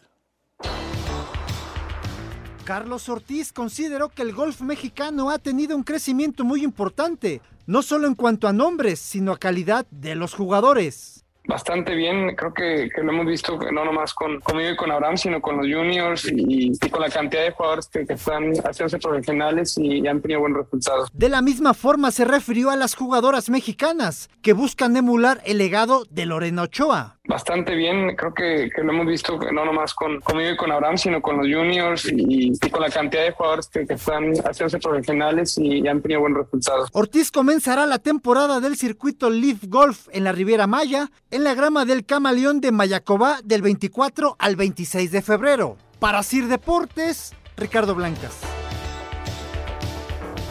Carlos 2.65 3.09
Ortiz 3.09 3.53
consideró 3.53 4.09
que 4.09 4.23
el 4.23 4.33
golf 4.33 4.61
mexicano 4.61 5.31
ha 5.31 5.39
tenido 5.39 5.77
un 5.77 5.83
crecimiento 5.83 6.45
muy 6.45 6.63
importante, 6.63 7.41
no 7.67 7.83
solo 7.83 8.07
en 8.07 8.15
cuanto 8.15 8.49
a 8.49 8.53
nombres, 8.53 9.01
sino 9.01 9.33
a 9.33 9.39
calidad 9.39 9.87
de 9.91 10.15
los 10.15 10.35
jugadores 10.35 11.25
bastante 11.51 11.95
bien. 11.95 12.35
Creo 12.37 12.55
que, 12.55 12.89
que, 12.95 13.03
lo 13.03 13.13
hemos 13.13 13.27
visto 13.27 13.59
no 13.73 13.85
nomás 13.85 14.15
con, 14.15 14.41
conmigo 14.41 14.71
y 14.71 14.77
con 14.77 14.91
Abraham, 14.91 15.19
sino 15.19 15.43
con 15.43 15.57
los 15.59 15.67
juniors 15.67 16.25
y, 16.33 16.73
y 16.73 16.91
con 16.91 17.03
la 17.03 17.11
cantidad 17.11 17.43
de 17.43 17.51
jugadores 17.51 17.89
que, 17.89 18.07
que 18.07 18.15
están 18.15 18.53
haciéndose 18.65 18.99
profesionales 18.99 19.77
y, 19.77 20.01
y, 20.01 20.07
han 20.07 20.23
tenido 20.23 20.41
buenos 20.41 20.65
resultados. 20.65 21.11
De 21.13 21.29
la 21.29 21.43
misma 21.43 21.75
forma 21.75 22.11
se 22.11 22.25
refirió 22.25 22.71
a 22.71 22.77
las 22.77 22.95
jugadoras 22.95 23.51
mexicanas 23.51 24.31
que 24.41 24.53
buscan 24.55 24.97
emular 24.97 25.43
el 25.45 25.59
legado 25.59 26.05
de 26.09 26.27
Lorena 26.27 26.63
Ochoa. 26.63 27.19
Bastante 27.31 27.77
bien, 27.77 28.17
creo 28.17 28.35
que, 28.35 28.69
que 28.75 28.83
lo 28.83 28.93
hemos 28.93 29.07
visto 29.07 29.39
no 29.53 29.65
nomás 29.65 29.95
con, 29.95 30.21
conmigo 30.21 30.51
y 30.51 30.57
con 30.57 30.73
Abraham, 30.73 30.99
sino 30.99 31.23
con 31.23 31.37
los 31.37 31.47
juniors 31.47 32.07
y, 32.07 32.51
y 32.61 32.71
con 32.71 32.83
la 32.83 32.91
cantidad 32.91 33.23
de 33.23 33.31
jugadores 33.31 33.69
que, 33.69 33.87
que 33.87 33.95
están 33.95 34.33
haciéndose 34.35 34.81
profesionales 34.81 35.57
y, 35.57 35.87
han 35.87 36.03
tenido 36.03 36.23
buenos 36.23 36.47
resultados. 36.47 36.89
Ortiz 36.93 37.31
comenzará 37.31 37.87
la 37.87 38.01
temporada 38.01 38.59
del 38.59 38.77
circuito 38.77 39.31
Leaf 39.31 39.59
Golf 39.69 40.09
en 40.11 40.25
la 40.25 40.33
Riviera 40.33 40.67
Maya 40.67 41.13
en 41.31 41.45
la 41.45 41.55
grama 41.55 41.85
del 41.85 42.05
Camaleón 42.05 42.61
de 42.61 42.73
Mayacobá 42.73 43.39
del 43.45 43.63
24 43.63 44.35
al 44.37 44.57
26 44.57 45.13
de 45.13 45.23
febrero. 45.23 45.77
Para 46.01 46.25
Sir 46.25 46.49
Deportes, 46.49 47.33
Ricardo 47.57 47.95
Blancas. 47.95 48.41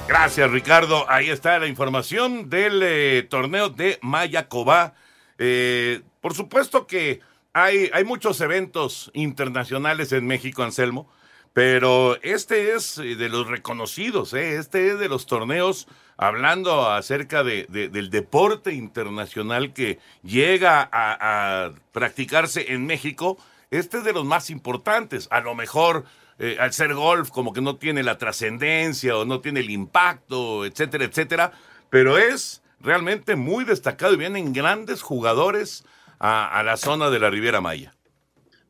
Gracias, 0.08 0.50
Ricardo. 0.50 1.04
Ahí 1.10 1.30
está 1.30 1.60
la 1.60 1.68
información 1.68 2.50
del 2.50 2.80
eh, 2.84 3.28
torneo 3.30 3.68
de 3.68 4.00
Mayacobá. 4.02 4.94
Eh, 5.38 6.02
por 6.22 6.34
supuesto 6.34 6.88
que 6.88 7.22
hay, 7.54 7.90
hay 7.94 8.04
muchos 8.04 8.42
eventos 8.42 9.12
internacionales 9.14 10.12
en 10.12 10.28
México, 10.28 10.64
Anselmo, 10.64 11.10
pero 11.54 12.22
este 12.22 12.76
es 12.76 12.98
eh, 13.00 13.16
de 13.16 13.30
los 13.30 13.48
reconocidos, 13.48 14.34
¿eh? 14.34 14.58
este 14.58 14.90
es 14.90 15.00
de 15.00 15.10
los 15.10 15.26
torneos 15.26 15.88
hablando 16.18 16.90
acerca 16.90 17.44
de, 17.44 17.66
de, 17.70 17.90
del 17.90 18.10
deporte 18.10 18.74
internacional 18.74 19.74
que 19.74 20.00
llega 20.22 20.82
a, 20.92 21.66
a, 21.66 21.74
practicarse 21.92 22.74
en 22.74 22.86
México. 22.86 23.38
Este 23.72 24.00
es 24.00 24.04
de 24.04 24.14
los 24.14 24.26
más 24.26 24.50
importantes. 24.50 25.28
A 25.32 25.40
lo 25.40 25.56
mejor 25.56 26.04
eh, 26.42 26.56
al 26.60 26.72
ser 26.72 26.94
golf 26.94 27.32
como 27.32 27.52
que 27.52 27.62
no 27.62 27.76
tiene 27.76 28.02
la 28.02 28.18
trascendencia 28.18 29.18
o 29.18 29.26
no 29.26 29.42
tiene 29.42 29.60
el 29.60 29.70
impacto, 29.70 30.66
etcétera, 30.66 31.04
etcétera, 31.04 31.52
pero 31.90 32.18
es 32.18 32.62
realmente 32.80 33.36
muy 33.36 33.66
destacado 33.66 34.14
y 34.14 34.18
vienen 34.18 34.54
grandes 34.54 35.02
jugadores 35.02 35.84
a, 36.20 36.62
la 36.64 36.78
zona 36.78 37.10
de 37.10 37.20
la 37.20 37.30
Riviera 37.30 37.62
Maya. 37.62 37.96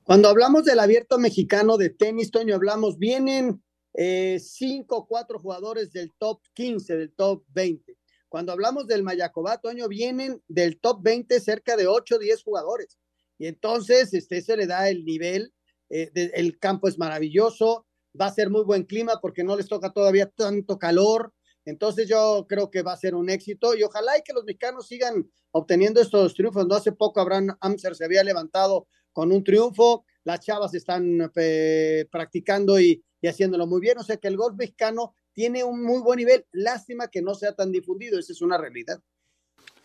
Cuando 0.03 0.29
hablamos 0.29 0.65
del 0.65 0.79
abierto 0.79 1.17
mexicano 1.17 1.77
de 1.77 1.89
tenis, 1.89 2.31
Toño, 2.31 2.55
hablamos, 2.55 2.97
vienen 2.97 3.61
eh, 3.93 4.39
cinco 4.39 4.97
o 4.97 5.07
cuatro 5.07 5.39
jugadores 5.39 5.91
del 5.91 6.11
top 6.17 6.41
15, 6.53 6.97
del 6.97 7.11
top 7.13 7.43
20. 7.49 7.97
Cuando 8.27 8.51
hablamos 8.51 8.87
del 8.87 9.03
Mayacobá, 9.03 9.57
Toño, 9.57 9.87
vienen 9.87 10.41
del 10.47 10.79
top 10.79 11.01
20 11.01 11.39
cerca 11.39 11.75
de 11.75 11.87
8 11.87 12.15
o 12.15 12.19
10 12.19 12.43
jugadores. 12.43 12.99
Y 13.39 13.47
entonces, 13.47 14.13
este, 14.13 14.41
se 14.41 14.55
le 14.55 14.67
da 14.67 14.89
el 14.89 15.03
nivel, 15.03 15.53
eh, 15.89 16.11
de, 16.13 16.31
el 16.35 16.59
campo 16.59 16.87
es 16.87 16.99
maravilloso, 16.99 17.87
va 18.19 18.27
a 18.27 18.33
ser 18.33 18.49
muy 18.49 18.63
buen 18.63 18.83
clima 18.83 19.19
porque 19.21 19.43
no 19.43 19.55
les 19.55 19.67
toca 19.67 19.91
todavía 19.91 20.27
tanto 20.27 20.77
calor, 20.77 21.33
Entonces 21.69 22.07
yo 22.07 22.45
creo 22.49 22.69
que 22.69 22.81
va 22.81 22.93
a 22.93 22.97
ser 22.97 23.15
un 23.15 23.29
éxito 23.29 23.75
y 23.75 23.83
ojalá 23.83 24.17
y 24.17 24.21
que 24.23 24.33
los 24.33 24.43
mexicanos 24.43 24.87
sigan 24.87 25.29
obteniendo 25.51 26.01
estos 26.01 26.33
triunfos. 26.33 26.67
No 26.67 26.75
hace 26.75 26.91
poco 26.91 27.21
Abraham 27.21 27.55
Amser 27.61 27.95
se 27.95 28.05
había 28.05 28.23
levantado 28.23 28.87
con 29.11 29.31
un 29.31 29.43
triunfo, 29.43 30.05
las 30.23 30.39
chavas 30.41 30.73
están 30.73 31.31
eh, 31.35 32.05
practicando 32.11 32.79
y, 32.79 33.03
y 33.21 33.27
haciéndolo 33.27 33.67
muy 33.67 33.81
bien, 33.81 33.97
o 33.97 34.03
sea 34.03 34.17
que 34.17 34.27
el 34.27 34.37
golf 34.37 34.55
mexicano 34.57 35.15
tiene 35.33 35.63
un 35.63 35.83
muy 35.83 36.01
buen 36.01 36.17
nivel. 36.17 36.45
Lástima 36.51 37.07
que 37.07 37.21
no 37.21 37.33
sea 37.33 37.53
tan 37.53 37.71
difundido, 37.71 38.19
esa 38.19 38.33
es 38.33 38.41
una 38.41 38.57
realidad. 38.57 39.01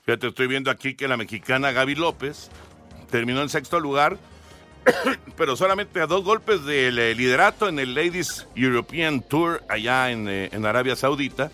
Fíjate, 0.03 0.29
estoy 0.29 0.47
viendo 0.47 0.71
aquí 0.71 0.95
que 0.95 1.09
la 1.09 1.17
mexicana 1.17 1.73
Gaby 1.73 1.95
López 1.95 2.51
terminó 3.11 3.41
en 3.41 3.49
sexto 3.49 3.81
lugar, 3.81 4.19
pero 5.37 5.57
solamente 5.57 6.01
a 6.01 6.07
dos 6.07 6.25
golpes 6.25 6.65
del 6.65 6.99
eh, 6.99 7.15
liderato 7.15 7.69
en 7.69 7.79
el 7.79 7.95
Ladies 7.95 8.47
European 8.55 9.23
Tour 9.23 9.63
allá 9.69 10.11
en, 10.11 10.29
eh, 10.29 10.51
en 10.53 10.67
Arabia 10.67 10.97
Saudita, 10.97 11.51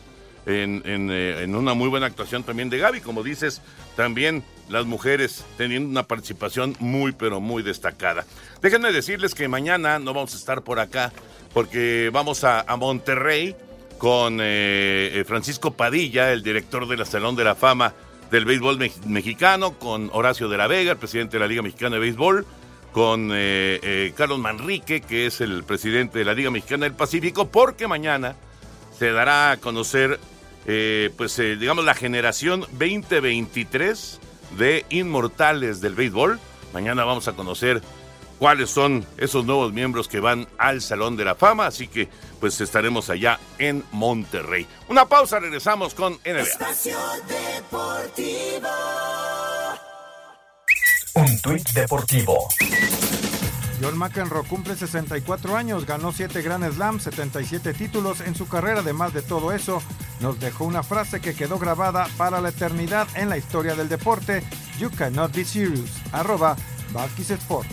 en, 0.46 0.82
eh, 0.84 1.42
en, 1.42 1.54
una 1.54 1.74
muy 1.74 1.88
buena 1.88 2.06
actuación 2.06 2.42
también 2.42 2.70
de 2.70 2.78
Gaby, 2.78 3.00
como 3.00 3.22
dices, 3.22 3.62
también 3.96 4.42
las 4.68 4.86
mujeres 4.86 5.44
teniendo 5.56 5.88
una 5.88 6.04
participación 6.04 6.76
muy, 6.78 7.12
pero 7.12 7.40
muy 7.40 7.62
destacada. 7.62 8.24
Déjenme 8.62 8.92
decirles 8.92 9.34
que 9.34 9.48
mañana 9.48 9.98
no 9.98 10.14
vamos 10.14 10.34
a 10.34 10.36
estar 10.36 10.62
por 10.62 10.78
acá 10.78 11.12
porque 11.52 12.10
vamos 12.12 12.44
a, 12.44 12.64
Monterrey 12.76 13.56
con 13.98 14.38
eh, 14.40 15.24
Francisco 15.26 15.72
Padilla, 15.72 16.32
el 16.32 16.42
director 16.42 16.86
del 16.88 17.04
Salón 17.04 17.36
de 17.36 17.44
la 17.44 17.54
Fama 17.54 17.92
del 18.30 18.44
Béisbol 18.44 18.78
me 18.78 18.92
Mexicano, 19.06 19.78
con 19.78 20.08
Horacio 20.12 20.48
de 20.48 20.56
la 20.56 20.66
Vega, 20.66 20.92
el 20.92 20.98
presidente 20.98 21.36
de 21.36 21.40
la 21.40 21.48
Liga 21.48 21.62
Mexicana 21.62 21.96
de 21.96 22.00
Béisbol, 22.00 22.46
con 22.92 23.30
eh, 23.32 23.80
eh, 23.82 24.12
Carlos 24.16 24.38
Manrique, 24.38 25.00
que 25.00 25.26
es 25.26 25.40
el 25.40 25.64
presidente 25.64 26.18
de 26.20 26.24
la 26.24 26.34
Liga 26.34 26.50
Mexicana 26.50 26.84
del 26.84 26.94
Pacífico, 26.94 27.48
porque 27.48 27.88
mañana 27.88 28.36
se 29.00 29.12
dará 29.12 29.52
a 29.52 29.56
conocer, 29.56 30.20
eh, 30.66 31.10
pues, 31.16 31.34
digamos, 31.38 31.86
la 31.86 31.94
generación 31.94 32.66
2023 32.72 34.20
de 34.58 34.84
inmortales 34.90 35.80
del 35.80 35.94
béisbol. 35.94 36.38
Mañana 36.74 37.04
vamos 37.04 37.26
a 37.26 37.32
conocer 37.32 37.80
cuáles 38.38 38.68
son 38.68 39.06
esos 39.16 39.46
nuevos 39.46 39.72
miembros 39.72 40.06
que 40.06 40.20
van 40.20 40.46
al 40.58 40.82
Salón 40.82 41.16
de 41.16 41.24
la 41.24 41.34
Fama, 41.34 41.66
así 41.66 41.88
que 41.88 42.10
pues 42.40 42.60
estaremos 42.60 43.08
allá 43.08 43.40
en 43.58 43.82
Monterrey. 43.90 44.66
Una 44.88 45.06
pausa, 45.06 45.40
regresamos 45.40 45.94
con 45.94 46.18
NBA. 46.22 46.40
Espacio 46.42 46.98
Deportivo. 47.26 48.68
Un 51.14 51.40
tuit 51.40 51.70
deportivo. 51.70 52.48
John 53.80 53.96
McEnroe 53.96 54.44
cumple 54.46 54.76
64 54.76 55.56
años, 55.56 55.86
ganó 55.86 56.12
7 56.12 56.42
Grand 56.42 56.70
Slam, 56.70 57.00
77 57.00 57.72
títulos 57.72 58.20
en 58.20 58.34
su 58.34 58.46
carrera. 58.46 58.80
Además 58.80 59.14
de 59.14 59.22
todo 59.22 59.52
eso, 59.52 59.82
nos 60.20 60.38
dejó 60.38 60.64
una 60.64 60.82
frase 60.82 61.20
que 61.20 61.34
quedó 61.34 61.58
grabada 61.58 62.06
para 62.18 62.40
la 62.40 62.50
eternidad 62.50 63.08
en 63.14 63.30
la 63.30 63.38
historia 63.38 63.74
del 63.74 63.88
deporte. 63.88 64.42
You 64.78 64.90
cannot 64.90 65.34
be 65.34 65.44
serious. 65.44 65.90
Arroba 66.12 66.56
Sports. 67.18 67.68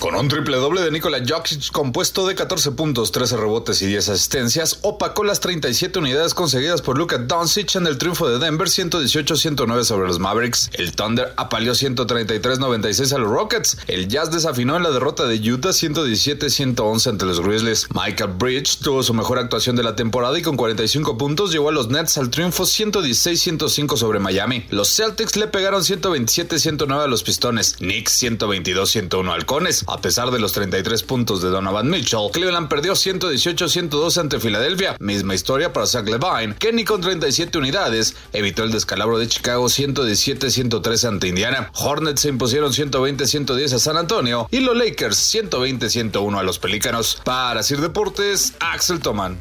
Con 0.00 0.14
un 0.14 0.28
triple 0.28 0.56
doble 0.58 0.80
de 0.80 0.92
Nikola 0.92 1.18
Jokic 1.26 1.72
compuesto 1.72 2.24
de 2.28 2.36
14 2.36 2.70
puntos, 2.70 3.10
13 3.10 3.36
rebotes 3.36 3.82
y 3.82 3.86
10 3.86 4.10
asistencias, 4.10 4.78
opacó 4.82 5.24
las 5.24 5.40
37 5.40 5.98
unidades 5.98 6.34
conseguidas 6.34 6.82
por 6.82 6.96
Luka 6.96 7.18
Doncic 7.18 7.74
en 7.74 7.88
el 7.88 7.98
triunfo 7.98 8.28
de 8.28 8.38
Denver 8.38 8.68
118-109 8.68 9.82
sobre 9.82 10.06
los 10.06 10.20
Mavericks. 10.20 10.70
El 10.74 10.92
Thunder 10.94 11.32
apaleó 11.36 11.72
133-96 11.72 13.12
a 13.12 13.18
los 13.18 13.28
Rockets. 13.28 13.76
El 13.88 14.06
Jazz 14.06 14.30
desafinó 14.30 14.76
en 14.76 14.84
la 14.84 14.92
derrota 14.92 15.26
de 15.26 15.36
Utah 15.52 15.70
117-111 15.70 17.06
ante 17.08 17.24
los 17.26 17.40
Grizzlies. 17.40 17.88
Michael 17.92 18.34
Bridge 18.38 18.78
tuvo 18.78 19.02
su 19.02 19.14
mejor 19.14 19.40
actuación 19.40 19.74
de 19.74 19.82
la 19.82 19.96
temporada 19.96 20.38
y 20.38 20.42
con 20.42 20.56
45 20.56 21.18
puntos 21.18 21.50
llevó 21.50 21.70
a 21.70 21.72
los 21.72 21.88
Nets 21.88 22.18
al 22.18 22.30
triunfo 22.30 22.62
116-105 22.62 23.96
sobre 23.96 24.20
Miami. 24.20 24.64
Los 24.70 24.94
Celtics 24.94 25.34
le 25.34 25.48
pegaron 25.48 25.82
127-109 25.82 27.02
a 27.02 27.08
los 27.08 27.24
Pistones. 27.24 27.74
Knicks 27.78 28.22
122-101 28.22 29.32
Halcones. 29.32 29.87
A 29.88 30.02
pesar 30.02 30.30
de 30.30 30.38
los 30.38 30.52
33 30.52 31.02
puntos 31.02 31.40
de 31.40 31.48
Donovan 31.48 31.88
Mitchell, 31.88 32.30
Cleveland 32.30 32.68
perdió 32.68 32.92
118-112 32.92 34.18
ante 34.18 34.38
Filadelfia. 34.38 34.96
Misma 35.00 35.34
historia 35.34 35.72
para 35.72 35.86
Zach 35.86 36.06
Levine, 36.06 36.54
que 36.58 36.74
ni 36.74 36.84
con 36.84 37.00
37 37.00 37.56
unidades 37.56 38.14
evitó 38.34 38.64
el 38.64 38.70
descalabro 38.70 39.18
de 39.18 39.28
Chicago 39.28 39.64
117-113 39.66 41.08
ante 41.08 41.28
Indiana. 41.28 41.70
Hornets 41.74 42.20
se 42.20 42.28
impusieron 42.28 42.72
120-110 42.72 43.72
a 43.72 43.78
San 43.78 43.96
Antonio 43.96 44.46
y 44.50 44.60
los 44.60 44.76
Lakers 44.76 45.34
120-101 45.34 46.38
a 46.38 46.42
los 46.42 46.58
Pelícanos. 46.58 47.22
Para 47.24 47.62
Sir 47.62 47.80
Deportes, 47.80 48.52
Axel 48.60 49.00
Toman. 49.00 49.38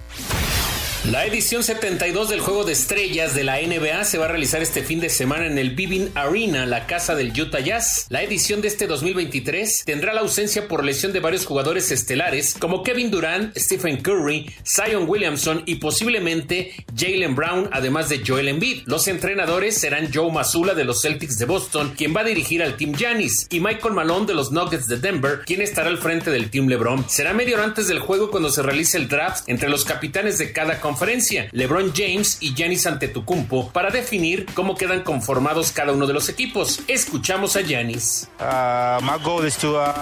La 1.06 1.26
edición 1.26 1.64
72 1.64 2.28
del 2.28 2.42
Juego 2.42 2.66
de 2.66 2.74
Estrellas 2.74 3.34
de 3.34 3.46
la 3.46 3.62
NBA 3.62 4.04
se 4.04 4.18
va 4.18 4.26
a 4.26 4.28
realizar 4.28 4.62
este 4.62 4.84
fin 4.84 5.00
de 5.00 5.10
semana 5.10 5.46
en 5.46 5.58
el 5.58 5.70
Vivint 5.70 6.18
Arena, 6.18 6.66
la 6.66 6.86
casa 6.86 7.16
del 7.16 7.32
Utah 7.40 7.62
Jazz. 7.62 8.08
La 8.10 8.24
edición 8.24 8.60
de 8.60 8.68
este 8.68 8.88
2023 8.88 9.84
tendrá 9.86 10.14
la 10.14 10.20
ausencia 10.20 10.68
por 10.68 10.84
lesión 10.84 11.14
de 11.14 11.22
varios 11.22 11.46
jugadores 11.46 11.92
estelares 11.92 12.56
como 12.60 12.84
Kevin 12.84 13.10
Durant, 13.10 13.56
Stephen 13.58 14.02
Curry, 14.02 14.54
Zion 14.66 15.06
Williamson 15.08 15.64
y 15.66 15.76
posiblemente 15.76 16.74
Jalen 16.94 17.36
Brown, 17.36 17.70
además 17.72 18.10
de 18.10 18.24
Joel 18.26 18.50
Embiid. 18.50 18.82
Los 18.86 19.08
entrenadores 19.08 19.78
serán 19.78 20.10
Joe 20.14 20.32
Mazzulla 20.32 20.74
de 20.74 20.84
los 20.84 21.02
Celtics 21.02 21.38
de 21.38 21.46
Boston, 21.46 21.94
quien 21.96 22.14
va 22.14 22.22
a 22.22 22.26
dirigir 22.26 22.62
al 22.62 22.76
Team 22.76 22.94
Giannis, 22.94 23.48
y 23.50 23.62
Michael 23.62 23.94
Malone 23.94 24.26
de 24.26 24.34
los 24.34 24.52
Nuggets 24.52 24.88
de 24.88 24.98
Denver, 24.98 25.42
quien 25.46 25.62
estará 25.62 25.88
al 25.88 26.00
frente 26.00 26.32
del 26.32 26.50
Team 26.50 26.68
LeBron. 26.68 27.08
Será 27.08 27.34
media 27.34 27.56
hora 27.56 27.64
antes 27.64 27.88
del 27.88 28.00
juego 28.00 28.30
cuando 28.30 28.50
se 28.50 28.62
realice 28.62 28.98
el 28.98 29.08
draft 29.08 29.48
entre 29.48 29.70
los 29.70 29.86
capitanes 29.86 30.38
de 30.38 30.52
cada 30.52 30.82
conferencia 30.88 31.50
LeBron 31.52 31.92
James 31.94 32.38
y 32.40 32.56
Giannis 32.56 32.88
Antetokounmpo, 32.88 33.72
para 33.72 33.90
definir 33.90 34.46
cómo 34.54 34.76
quedan 34.76 35.04
conformados 35.04 35.74
cada 35.74 35.92
uno 35.92 36.08
de 36.08 36.14
los 36.14 36.30
equipos. 36.30 36.80
Escuchamos 36.88 37.58
a 37.58 37.62
Giannis. 37.62 38.30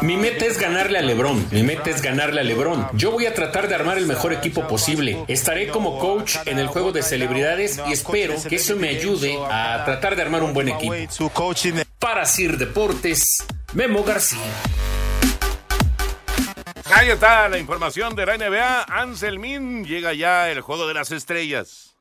Mi 0.04 0.16
meta 0.16 0.46
es 0.46 0.60
ganarle 0.60 1.00
a 1.00 1.02
LeBron. 1.02 1.48
Mi 1.50 1.64
meta 1.64 1.90
es 1.90 2.04
ganarle 2.04 2.42
a 2.42 2.44
LeBron. 2.44 2.90
Yo 2.94 3.10
voy 3.10 3.26
a 3.26 3.34
tratar 3.34 3.68
de 3.68 3.74
armar 3.74 3.98
el 3.98 4.06
mejor 4.06 4.32
equipo 4.32 4.68
posible. 4.68 5.26
Estaré 5.28 5.70
como 5.70 5.98
coach 5.98 6.36
en 6.46 6.60
el 6.60 6.68
juego 6.68 6.92
de 6.92 7.02
celebridades 7.02 7.82
y 7.90 7.92
espero 7.92 8.36
que 8.48 8.58
eso 8.58 8.76
me 8.76 8.90
ayude 8.90 9.40
a 9.50 9.82
tratar 9.86 10.16
de 10.16 10.22
armar 10.22 10.44
un 10.44 10.54
buen 10.54 10.70
equipo. 10.70 10.94
Para 11.98 12.28
Sir 12.28 12.60
Deportes, 12.60 13.44
Memo 13.74 14.04
García. 14.04 14.40
Ahí 16.94 17.10
está 17.10 17.50
la 17.50 17.58
información 17.58 18.16
de 18.16 18.26
la 18.28 18.38
NBA. 18.38 18.84
Anselmín 18.84 19.86
llega 19.86 20.14
ya 20.14 20.52
el 20.52 20.62
juego 20.62 20.88
de 20.88 20.94
las 20.94 21.12
estrellas. 21.12 21.98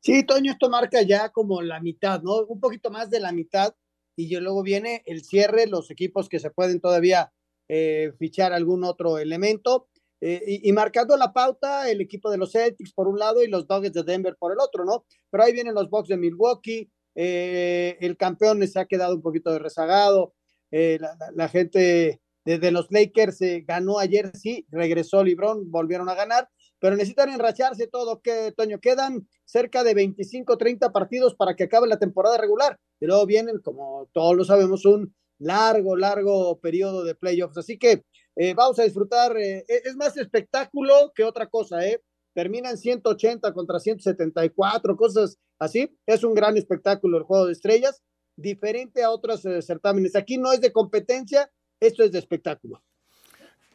Sí, 0.00 0.22
Toño, 0.24 0.52
esto 0.52 0.68
marca 0.68 1.00
ya 1.02 1.30
como 1.30 1.62
la 1.62 1.80
mitad, 1.80 2.22
¿no? 2.22 2.44
Un 2.46 2.60
poquito 2.60 2.90
más 2.90 3.08
de 3.08 3.20
la 3.20 3.32
mitad. 3.32 3.74
Y 4.16 4.36
luego 4.36 4.62
viene 4.62 5.02
el 5.06 5.24
cierre, 5.24 5.66
los 5.66 5.90
equipos 5.90 6.28
que 6.28 6.40
se 6.40 6.50
pueden 6.50 6.80
todavía 6.80 7.32
eh, 7.68 8.12
fichar 8.18 8.52
algún 8.52 8.84
otro 8.84 9.18
elemento. 9.18 9.88
Eh, 10.20 10.60
y, 10.62 10.72
marcando 10.72 11.16
la 11.16 11.32
pauta, 11.32 11.88
el 11.88 12.00
equipo 12.00 12.30
de 12.30 12.36
los 12.36 12.52
Celtics 12.52 12.92
por 12.92 13.08
un 13.08 13.18
lado 13.18 13.42
y 13.42 13.46
los 13.46 13.68
Nuggets 13.68 13.94
de 13.94 14.02
Denver 14.02 14.36
por 14.38 14.52
el 14.52 14.58
otro, 14.58 14.84
¿no? 14.84 15.04
Pero 15.30 15.44
ahí 15.44 15.52
vienen 15.52 15.74
los 15.74 15.88
Bucks 15.88 16.08
de 16.08 16.16
Milwaukee. 16.16 16.90
Eh, 17.14 17.96
el 18.00 18.16
campeón 18.16 18.66
se 18.66 18.78
ha 18.78 18.86
quedado 18.86 19.14
un 19.14 19.22
poquito 19.22 19.52
de 19.52 19.58
rezagado. 19.58 20.34
La, 20.70 21.48
gente 21.48 22.20
desde 22.48 22.70
los 22.70 22.90
Lakers 22.90 23.42
eh, 23.42 23.62
ganó 23.66 23.98
ayer, 23.98 24.32
sí, 24.34 24.66
regresó 24.70 25.22
Librón, 25.22 25.70
volvieron 25.70 26.08
a 26.08 26.14
ganar, 26.14 26.48
pero 26.78 26.96
necesitan 26.96 27.28
enracharse 27.28 27.88
todo, 27.88 28.22
que 28.22 28.52
Toño, 28.56 28.80
quedan 28.80 29.28
cerca 29.44 29.84
de 29.84 29.92
25, 29.92 30.56
30 30.56 30.90
partidos 30.90 31.34
para 31.34 31.54
que 31.54 31.64
acabe 31.64 31.86
la 31.88 31.98
temporada 31.98 32.38
regular, 32.38 32.78
y 33.00 33.06
luego 33.06 33.26
vienen, 33.26 33.58
como 33.58 34.08
todos 34.14 34.34
lo 34.34 34.44
sabemos, 34.46 34.86
un 34.86 35.14
largo, 35.38 35.94
largo 35.94 36.58
periodo 36.58 37.04
de 37.04 37.14
playoffs, 37.14 37.58
así 37.58 37.78
que 37.78 38.02
eh, 38.36 38.54
vamos 38.54 38.78
a 38.78 38.84
disfrutar, 38.84 39.36
eh, 39.36 39.66
es 39.68 39.94
más 39.96 40.16
espectáculo 40.16 41.12
que 41.14 41.24
otra 41.24 41.48
cosa, 41.48 41.86
¿eh? 41.86 42.00
Terminan 42.34 42.78
180 42.78 43.52
contra 43.52 43.78
174, 43.78 44.96
cosas 44.96 45.36
así, 45.58 45.94
es 46.06 46.24
un 46.24 46.32
gran 46.32 46.56
espectáculo 46.56 47.18
el 47.18 47.24
juego 47.24 47.44
de 47.44 47.52
estrellas, 47.52 48.02
diferente 48.36 49.02
a 49.02 49.10
otros 49.10 49.44
eh, 49.44 49.60
certámenes, 49.60 50.16
aquí 50.16 50.38
no 50.38 50.52
es 50.52 50.62
de 50.62 50.72
competencia, 50.72 51.50
esto 51.80 52.04
es 52.04 52.12
de 52.12 52.18
espectáculo. 52.18 52.82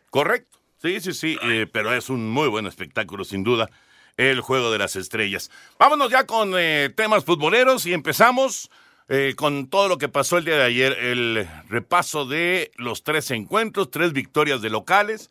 Correcto, 0.09 0.59
sí, 0.81 0.99
sí, 0.99 1.13
sí, 1.13 1.37
eh, 1.43 1.67
pero 1.71 1.93
es 1.93 2.09
un 2.09 2.29
muy 2.29 2.47
buen 2.47 2.65
espectáculo, 2.67 3.23
sin 3.23 3.43
duda, 3.43 3.69
el 4.17 4.41
Juego 4.41 4.71
de 4.71 4.77
las 4.77 4.95
Estrellas. 4.95 5.49
Vámonos 5.79 6.11
ya 6.11 6.25
con 6.25 6.53
eh, 6.55 6.91
temas 6.95 7.25
futboleros 7.25 7.85
y 7.85 7.93
empezamos 7.93 8.69
eh, 9.09 9.33
con 9.35 9.67
todo 9.67 9.87
lo 9.87 9.97
que 9.97 10.07
pasó 10.07 10.37
el 10.37 10.45
día 10.45 10.55
de 10.55 10.63
ayer, 10.63 10.93
el 10.93 11.47
repaso 11.67 12.25
de 12.25 12.71
los 12.77 13.03
tres 13.03 13.31
encuentros, 13.31 13.91
tres 13.91 14.13
victorias 14.13 14.61
de 14.61 14.69
locales. 14.69 15.29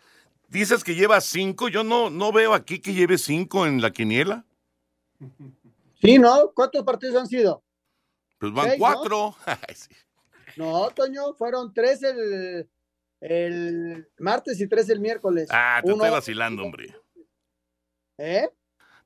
Dices 0.48 0.84
que 0.84 0.94
lleva 0.94 1.20
cinco, 1.20 1.68
yo 1.68 1.82
no, 1.82 2.10
no 2.10 2.32
veo 2.32 2.52
aquí 2.52 2.80
que 2.80 2.92
lleve 2.92 3.16
cinco 3.16 3.66
en 3.66 3.80
la 3.80 3.90
quiniela. 3.90 4.44
Sí, 6.00 6.18
¿no? 6.18 6.50
¿Cuántos 6.54 6.84
partidos 6.84 7.16
han 7.16 7.26
sido? 7.26 7.62
Pues 8.38 8.52
van 8.52 8.68
Seis, 8.70 8.78
cuatro. 8.78 9.36
¿no? 9.46 9.54
No, 10.56 10.90
Toño, 10.90 11.34
fueron 11.34 11.72
tres 11.72 12.02
el, 12.02 12.68
el 13.20 14.08
martes 14.18 14.60
y 14.60 14.68
tres 14.68 14.88
el 14.90 15.00
miércoles. 15.00 15.48
Ah, 15.50 15.80
te 15.84 15.92
Uno- 15.92 16.04
estoy 16.04 16.10
vacilando, 16.16 16.62
hombre. 16.64 16.94
¿Eh? 18.18 18.48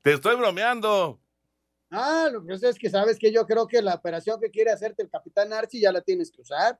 Te 0.02 0.12
estoy 0.12 0.36
bromeando. 0.36 1.20
Ah, 1.90 2.28
lo 2.32 2.42
que 2.44 2.48
pasa 2.54 2.68
es 2.68 2.78
que 2.78 2.90
sabes 2.90 3.18
que 3.18 3.32
yo 3.32 3.46
creo 3.46 3.66
que 3.66 3.80
la 3.80 3.94
operación 3.94 4.40
que 4.40 4.50
quiere 4.50 4.70
hacerte 4.72 5.02
el 5.02 5.10
capitán 5.10 5.52
Archie 5.52 5.80
ya 5.80 5.92
la 5.92 6.00
tienes 6.00 6.30
que 6.30 6.42
usar. 6.42 6.78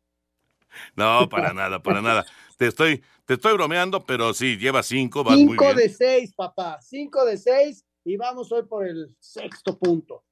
No, 0.97 1.29
para 1.29 1.53
nada, 1.55 1.81
para 1.81 2.03
nada. 2.03 2.27
Te 2.59 2.67
estoy, 2.67 3.03
te 3.25 3.35
estoy 3.35 3.53
bromeando, 3.55 4.05
pero 4.05 4.35
sí, 4.35 4.57
lleva 4.57 4.83
cinco, 4.83 5.23
vas 5.23 5.37
muy 5.39 5.51
Cinco 5.51 5.65
bien. 5.65 5.77
de 5.77 5.89
seis, 5.89 6.35
papá. 6.35 6.81
Cinco 6.83 7.25
de 7.25 7.39
seis 7.39 7.85
y 8.05 8.17
vamos 8.17 8.51
hoy 8.53 8.65
por 8.65 8.87
el 8.87 9.15
sexto 9.21 9.79
punto. 9.79 10.25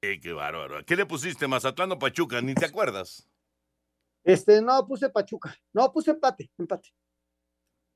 Eh, 0.00 0.18
qué 0.20 0.32
bárbaro. 0.32 0.84
¿Qué 0.84 0.96
le 0.96 1.06
pusiste, 1.06 1.46
Mazatlán 1.46 1.92
o 1.92 1.98
Pachuca? 1.98 2.40
Ni 2.40 2.54
te 2.54 2.64
acuerdas. 2.64 3.28
Este, 4.24 4.62
no, 4.62 4.86
puse 4.86 5.08
Pachuca. 5.10 5.54
No, 5.72 5.92
puse 5.92 6.12
empate, 6.12 6.50
empate. 6.58 6.90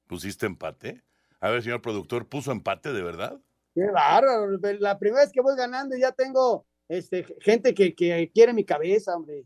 ¿Pusiste 0.06 0.46
empate? 0.46 1.04
A 1.40 1.50
ver, 1.50 1.62
señor 1.62 1.82
productor, 1.82 2.28
¿puso 2.28 2.52
empate 2.52 2.92
de 2.92 3.02
verdad? 3.02 3.40
Qué 3.74 3.90
bárbaro. 3.90 4.58
La 4.80 4.98
primera 4.98 5.22
vez 5.22 5.32
que 5.32 5.40
voy 5.40 5.56
ganando 5.56 5.96
y 5.96 6.00
ya 6.00 6.12
tengo 6.12 6.66
este, 6.88 7.24
gente 7.40 7.74
que, 7.74 7.94
que 7.94 8.30
quiere 8.32 8.52
mi 8.52 8.64
cabeza, 8.64 9.14
hombre. 9.14 9.44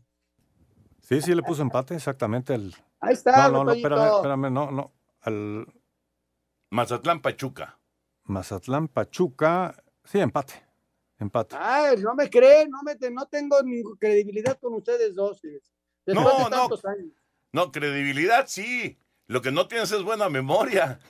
Sí, 0.99 1.21
sí, 1.21 1.35
le 1.35 1.41
puso 1.43 1.61
empate, 1.61 1.95
exactamente. 1.95 2.53
El... 2.53 2.73
Ahí 2.99 3.13
está, 3.13 3.49
No, 3.49 3.51
no, 3.51 3.63
no, 3.65 3.71
espérame, 3.73 4.15
espérame, 4.15 4.53
no, 4.53 4.71
no. 4.71 5.65
Mazatlán 6.69 7.21
Pachuca. 7.21 7.77
Mazatlán 8.23 8.87
Pachuca, 8.87 9.75
sí, 10.05 10.19
empate. 10.19 10.53
Empate. 11.19 11.55
Ay, 11.59 11.97
no 11.97 12.15
me 12.15 12.29
creen, 12.29 12.69
no, 12.71 12.81
me, 12.83 12.95
no 13.11 13.25
tengo 13.27 13.61
ni 13.63 13.83
credibilidad 13.99 14.57
con 14.59 14.73
ustedes 14.75 15.13
dos. 15.13 15.43
eh. 15.43 15.59
Después 16.05 16.25
No, 16.25 16.49
de 16.49 16.55
no. 16.55 16.63
años. 16.63 17.13
No, 17.53 17.71
credibilidad 17.71 18.45
sí. 18.47 18.97
Lo 19.27 19.41
que 19.41 19.51
no 19.51 19.67
tienes 19.67 19.91
es 19.91 20.03
buena 20.03 20.29
memoria. 20.29 20.99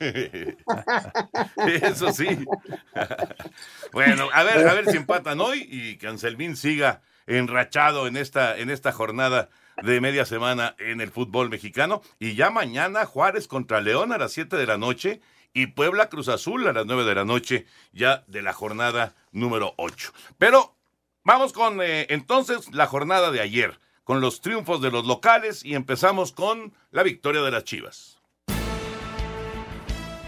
Eso 1.58 2.12
sí. 2.14 2.28
bueno, 3.92 4.30
a 4.34 4.44
ver, 4.44 4.68
a 4.68 4.74
ver 4.74 4.90
si 4.90 4.98
empatan 4.98 5.42
hoy 5.42 5.68
y 5.70 5.98
que 5.98 6.08
Anselmín 6.08 6.56
siga 6.56 7.02
enrachado 7.28 8.08
en 8.08 8.18
esta, 8.18 8.58
en 8.58 8.70
esta 8.70 8.92
jornada 8.92 9.50
de 9.82 10.02
media 10.02 10.26
semana 10.26 10.76
en 10.80 11.02
el 11.02 11.12
fútbol 11.12 11.50
mexicano. 11.50 12.02
Y 12.20 12.36
ya 12.36 12.50
mañana 12.52 13.06
Juárez 13.06 13.48
contra 13.48 13.82
León 13.82 14.12
a 14.12 14.18
las 14.18 14.32
7 14.34 14.56
de 14.56 14.68
la 14.68 14.78
noche 14.78 15.22
y 15.54 15.68
Puebla 15.68 16.10
Cruz 16.10 16.28
Azul 16.30 16.68
a 16.68 16.74
las 16.74 16.86
9 16.86 17.04
de 17.06 17.16
la 17.16 17.26
noche, 17.26 17.66
ya 17.92 18.24
de 18.28 18.42
la 18.42 18.54
jornada 18.54 19.16
número 19.32 19.74
8. 19.78 20.14
Pero 20.38 20.76
vamos 21.24 21.54
con 21.54 21.82
eh, 21.82 22.06
entonces 22.10 22.72
la 22.74 22.86
jornada 22.88 23.32
de 23.32 23.42
ayer, 23.42 23.80
con 24.12 24.20
los 24.20 24.42
triunfos 24.42 24.82
de 24.82 24.92
los 24.92 25.08
locales 25.08 25.64
y 25.64 25.74
empezamos 25.74 26.34
con 26.34 26.74
la 26.92 27.02
victoria 27.02 27.42
de 27.44 27.52
las 27.52 27.64
Chivas. 27.64 28.20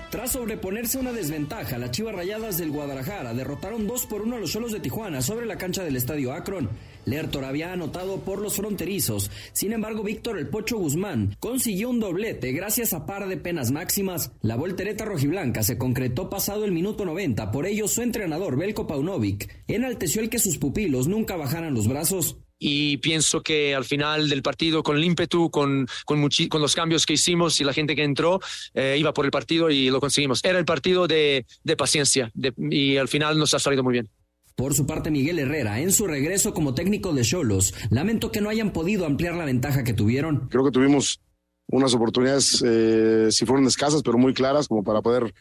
Tras 0.09 0.31
sobreponerse 0.31 0.97
a 0.97 1.01
una 1.01 1.11
desventaja, 1.11 1.77
las 1.77 1.91
Chivas 1.91 2.15
Rayadas 2.15 2.57
del 2.57 2.71
Guadalajara 2.71 3.33
derrotaron 3.33 3.85
2 3.85 4.05
por 4.05 4.21
1 4.21 4.37
a 4.37 4.39
los 4.39 4.53
Cholos 4.53 4.71
de 4.71 4.79
Tijuana 4.79 5.21
sobre 5.21 5.45
la 5.45 5.57
cancha 5.57 5.83
del 5.83 5.97
Estadio 5.97 6.31
Akron. 6.31 6.69
Lertor 7.03 7.43
había 7.43 7.73
anotado 7.73 8.21
por 8.21 8.39
los 8.39 8.55
fronterizos. 8.55 9.29
Sin 9.51 9.73
embargo, 9.73 10.01
Víctor 10.01 10.37
El 10.37 10.47
Pocho 10.47 10.77
Guzmán 10.77 11.35
consiguió 11.41 11.89
un 11.89 11.99
doblete 11.99 12.53
gracias 12.53 12.93
a 12.93 13.05
par 13.05 13.27
de 13.27 13.35
penas 13.35 13.71
máximas. 13.71 14.31
La 14.41 14.55
voltereta 14.55 15.03
rojiblanca 15.03 15.61
se 15.61 15.77
concretó 15.77 16.29
pasado 16.29 16.63
el 16.63 16.71
minuto 16.71 17.03
90. 17.03 17.51
Por 17.51 17.65
ello, 17.65 17.89
su 17.89 18.01
entrenador, 18.01 18.55
Belko 18.55 18.87
Paunovic, 18.87 19.49
enalteció 19.67 20.21
el 20.21 20.29
que 20.29 20.39
sus 20.39 20.57
pupilos 20.57 21.09
nunca 21.09 21.35
bajaran 21.35 21.73
los 21.73 21.89
brazos. 21.89 22.37
Y 22.65 22.95
pienso 22.97 23.41
que 23.41 23.75
al 23.75 23.83
final 23.83 24.29
del 24.29 24.41
partido, 24.41 24.83
con 24.83 24.95
el 24.95 25.03
ímpetu, 25.03 25.51
con, 25.51 25.85
con, 26.05 26.29
con 26.49 26.61
los 26.61 26.75
cambios 26.75 27.05
que 27.05 27.13
hicimos 27.13 27.59
y 27.59 27.65
la 27.65 27.73
gente 27.73 27.93
que 27.93 28.03
entró, 28.03 28.39
eh, 28.73 28.95
iba 28.97 29.13
por 29.13 29.25
el 29.25 29.31
partido 29.31 29.69
y 29.69 29.89
lo 29.89 29.99
conseguimos. 29.99 30.39
Era 30.45 30.59
el 30.59 30.65
partido 30.65 31.05
de, 31.05 31.45
de 31.63 31.75
paciencia 31.75 32.31
de- 32.33 32.53
y 32.69 32.95
al 32.95 33.09
final 33.09 33.37
nos 33.37 33.53
ha 33.53 33.59
salido 33.59 33.83
muy 33.83 33.91
bien. 33.91 34.09
Por 34.55 34.73
su 34.75 34.85
parte, 34.85 35.11
Miguel 35.11 35.39
Herrera, 35.39 35.81
en 35.81 35.91
su 35.91 36.07
regreso 36.07 36.53
como 36.53 36.73
técnico 36.73 37.11
de 37.11 37.23
Cholos, 37.23 37.73
lamentó 37.89 38.31
que 38.31 38.39
no 38.39 38.49
hayan 38.49 38.71
podido 38.71 39.05
ampliar 39.05 39.35
la 39.35 39.45
ventaja 39.45 39.83
que 39.83 39.93
tuvieron. 39.93 40.47
Creo 40.47 40.63
que 40.63 40.71
tuvimos 40.71 41.19
unas 41.67 41.93
oportunidades, 41.95 42.63
eh, 42.65 43.27
si 43.31 43.45
fueron 43.45 43.65
escasas, 43.65 44.03
pero 44.03 44.17
muy 44.17 44.33
claras, 44.33 44.67
como 44.67 44.83
para 44.83 45.01
poder 45.01 45.33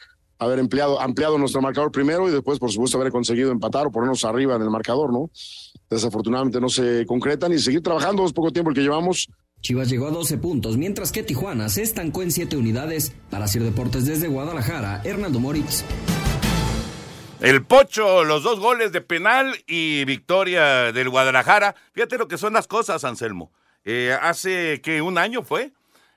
haber 0.43 0.59
empleado, 0.59 1.01
ampliado 1.01 1.39
nuestro 1.39 1.61
marcador 1.61 1.91
primero 1.91 2.29
y 2.29 2.33
después, 2.33 2.59
por 2.59 2.71
supuesto, 2.71 2.99
haber 2.99 3.13
conseguido 3.13 3.51
empatar 3.51 3.87
o 3.87 3.91
ponernos 3.91 4.25
arriba 4.25 4.57
en 4.57 4.63
el 4.63 4.71
marcador, 4.71 5.13
¿no? 5.13 5.31
Desafortunadamente 5.89 6.61
no 6.61 6.69
se 6.69 7.05
concretan 7.07 7.53
y 7.53 7.59
seguir 7.59 7.83
trabajando, 7.83 8.25
es 8.25 8.33
poco 8.33 8.53
tiempo 8.53 8.71
el 8.71 8.77
que 8.77 8.83
llevamos. 8.83 9.29
Chivas 9.61 9.89
llegó 9.89 10.09
a 10.09 10.11
12 10.11 10.39
puntos, 10.39 10.77
mientras 10.77 11.13
que 11.13 11.23
Tijuana 11.23 11.69
se 11.69 11.83
estancó 11.83 12.23
en 12.23 12.33
7 12.33 12.57
unidades. 12.57 13.13
Para 13.31 13.47
Sir 13.47 13.63
Deportes 13.63 14.05
desde 14.07 14.27
Guadalajara, 14.27 15.03
Hernando 15.05 15.39
Moritz. 15.39 15.85
El 17.41 17.65
Pocho, 17.65 18.25
los 18.25 18.43
dos 18.43 18.61
goles 18.61 18.93
de 18.93 19.01
penal 19.01 19.55
y 19.67 20.05
victoria 20.05 20.93
del 20.93 21.09
Guadalajara. 21.09 21.75
Fíjate 21.93 22.19
lo 22.19 22.29
que 22.29 22.39
son 22.39 22.53
las 22.53 22.67
cosas, 22.67 23.05
Anselmo. 23.05 23.53
Eh, 23.85 24.17
hace 24.21 24.81
que 24.81 25.03
un 25.03 25.19
año 25.19 25.43
fue. 25.43 25.73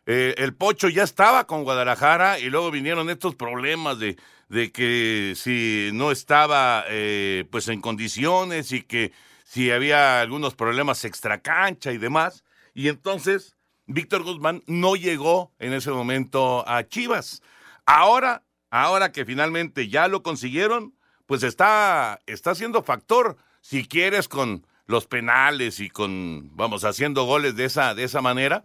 Eh, 0.06 0.36
el 0.38 0.54
Pocho 0.54 0.90
ya 0.90 1.04
estaba 1.04 1.48
con 1.48 1.64
Guadalajara 1.64 2.40
y 2.40 2.50
luego 2.50 2.72
vinieron 2.72 3.10
estos 3.10 3.36
problemas 3.36 4.00
de, 4.00 4.18
de 4.50 4.72
que 4.72 5.34
si 5.36 5.90
no 5.94 6.12
estaba 6.12 6.86
eh, 6.88 7.46
pues 7.50 7.68
en 7.68 7.82
condiciones 7.82 8.72
y 8.72 8.84
que 8.84 9.12
si 9.44 9.72
había 9.72 10.22
algunos 10.22 10.56
problemas 10.56 11.06
extracancha 11.06 11.92
y 11.92 11.98
demás. 11.98 12.44
Y 12.74 12.90
entonces 12.90 13.56
Víctor 13.88 14.24
Guzmán 14.24 14.64
no 14.68 14.96
llegó 14.96 15.52
en 15.60 15.74
ese 15.74 15.92
momento 15.92 16.68
a 16.68 16.88
Chivas. 16.88 17.42
Ahora, 17.86 18.44
ahora 18.70 19.12
que 19.12 19.26
finalmente 19.26 19.88
ya 19.88 20.08
lo 20.08 20.24
consiguieron, 20.24 20.94
pues 21.26 21.44
está, 21.44 22.20
está 22.26 22.56
siendo 22.56 22.84
factor, 22.84 23.38
si 23.62 23.88
quieres, 23.88 24.28
con 24.28 24.66
los 24.88 25.08
penales 25.08 25.80
y 25.80 25.90
con, 25.90 26.56
vamos, 26.56 26.84
haciendo 26.84 27.26
goles 27.26 27.56
de 27.56 27.66
esa, 27.66 27.96
de 27.96 28.04
esa 28.04 28.22
manera, 28.22 28.64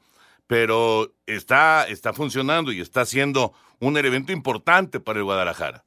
pero 0.50 1.14
está, 1.26 1.84
está 1.84 2.12
funcionando 2.12 2.72
y 2.72 2.80
está 2.80 3.06
siendo 3.06 3.52
un 3.78 3.96
evento 3.96 4.32
importante 4.32 4.98
para 4.98 5.20
el 5.20 5.24
Guadalajara. 5.24 5.86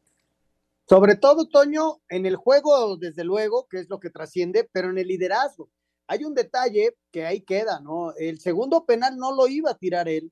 Sobre 0.88 1.18
todo, 1.18 1.50
Toño, 1.50 2.00
en 2.08 2.26
el 2.26 2.38
juego, 2.38 2.96
desde 2.96 3.26
luego, 3.26 3.68
que 3.68 3.80
es 3.80 3.90
lo 3.90 4.00
que 4.00 4.10
trasciende, 4.10 4.70
pero 4.72 4.90
en 4.90 4.98
el 4.98 5.10
liderazgo. 5.10 5.70
Hay 6.08 6.24
un 6.24 6.34
detalle 6.34 6.96
que 7.12 7.26
ahí 7.26 7.42
queda, 7.42 7.82
¿no? 7.82 8.14
El 8.16 8.40
segundo 8.40 8.86
penal 8.86 9.18
no 9.18 9.36
lo 9.36 9.50
iba 9.50 9.72
a 9.72 9.78
tirar 9.78 10.08
él. 10.08 10.32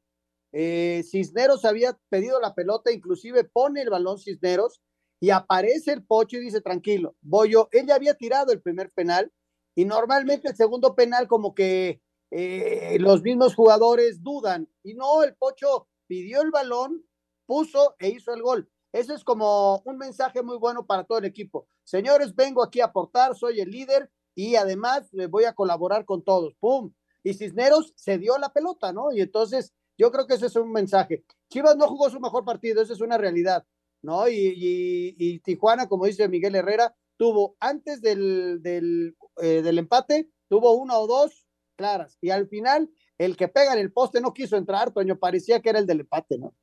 Eh, 0.53 1.03
Cisneros 1.11 1.65
había 1.65 1.99
pedido 2.07 2.39
la 2.39 2.55
pelota, 2.55 2.89
inclusive 2.89 3.43
pone 3.43 3.81
el 3.81 3.89
balón 3.89 4.17
Cisneros 4.17 4.81
y 5.19 5.31
aparece 5.31 5.91
el 5.91 6.05
Pocho 6.05 6.37
y 6.37 6.45
dice, 6.45 6.61
tranquilo, 6.61 7.17
voy 7.19 7.51
yo. 7.51 7.67
Él 7.73 7.85
ya 7.85 7.95
había 7.95 8.13
tirado 8.13 8.53
el 8.53 8.61
primer 8.61 8.91
penal 8.91 9.29
y 9.75 9.83
normalmente 9.83 10.47
el 10.47 10.55
segundo 10.55 10.95
penal 10.95 11.27
como 11.27 11.53
que 11.53 11.99
eh, 12.31 12.97
los 12.99 13.21
mismos 13.21 13.55
jugadores 13.55 14.23
dudan. 14.23 14.67
Y 14.83 14.93
no, 14.95 15.23
el 15.23 15.35
Pocho 15.35 15.87
pidió 16.07 16.41
el 16.41 16.51
balón, 16.51 17.05
puso 17.45 17.95
e 17.99 18.09
hizo 18.09 18.33
el 18.33 18.41
gol. 18.41 18.69
Eso 18.93 19.13
es 19.13 19.23
como 19.23 19.81
un 19.85 19.97
mensaje 19.97 20.41
muy 20.41 20.57
bueno 20.57 20.85
para 20.85 21.03
todo 21.05 21.19
el 21.19 21.25
equipo. 21.25 21.67
Señores, 21.83 22.35
vengo 22.35 22.63
aquí 22.63 22.81
a 22.81 22.85
aportar, 22.85 23.35
soy 23.35 23.59
el 23.61 23.69
líder 23.71 24.11
y 24.35 24.55
además 24.55 25.09
voy 25.29 25.45
a 25.45 25.53
colaborar 25.53 26.03
con 26.05 26.23
todos. 26.23 26.55
¡Pum! 26.59 26.93
Y 27.23 27.33
Cisneros 27.33 27.93
se 27.95 28.17
dio 28.17 28.37
la 28.37 28.51
pelota, 28.51 28.91
¿no? 28.91 29.11
Y 29.13 29.21
entonces 29.21 29.73
yo 29.97 30.11
creo 30.11 30.25
que 30.27 30.33
ese 30.33 30.47
es 30.47 30.55
un 30.55 30.71
mensaje. 30.71 31.23
Chivas 31.49 31.77
no 31.77 31.87
jugó 31.87 32.09
su 32.09 32.19
mejor 32.19 32.43
partido, 32.43 32.81
esa 32.81 32.93
es 32.93 33.01
una 33.01 33.17
realidad, 33.17 33.65
¿no? 34.01 34.27
Y, 34.27 34.35
y- 34.35 35.15
y 35.17 35.39
Tijuana, 35.39 35.87
como 35.87 36.05
dice 36.05 36.27
Miguel 36.27 36.55
Herrera, 36.55 36.95
tuvo 37.17 37.55
antes 37.59 38.01
del, 38.01 38.61
del, 38.61 39.15
eh, 39.41 39.61
del 39.61 39.77
empate, 39.77 40.29
tuvo 40.49 40.71
una 40.73 40.97
o 40.97 41.07
dos 41.07 41.47
claras. 41.75 42.17
Y 42.21 42.29
al 42.29 42.47
final, 42.47 42.89
el 43.17 43.35
que 43.37 43.47
pega 43.47 43.73
en 43.73 43.79
el 43.79 43.91
poste 43.91 44.21
no 44.21 44.33
quiso 44.33 44.57
entrar, 44.57 44.91
Toño, 44.91 45.17
parecía 45.17 45.61
que 45.61 45.69
era 45.69 45.79
el 45.79 45.87
del 45.87 46.01
empate, 46.01 46.37
¿no? 46.37 46.53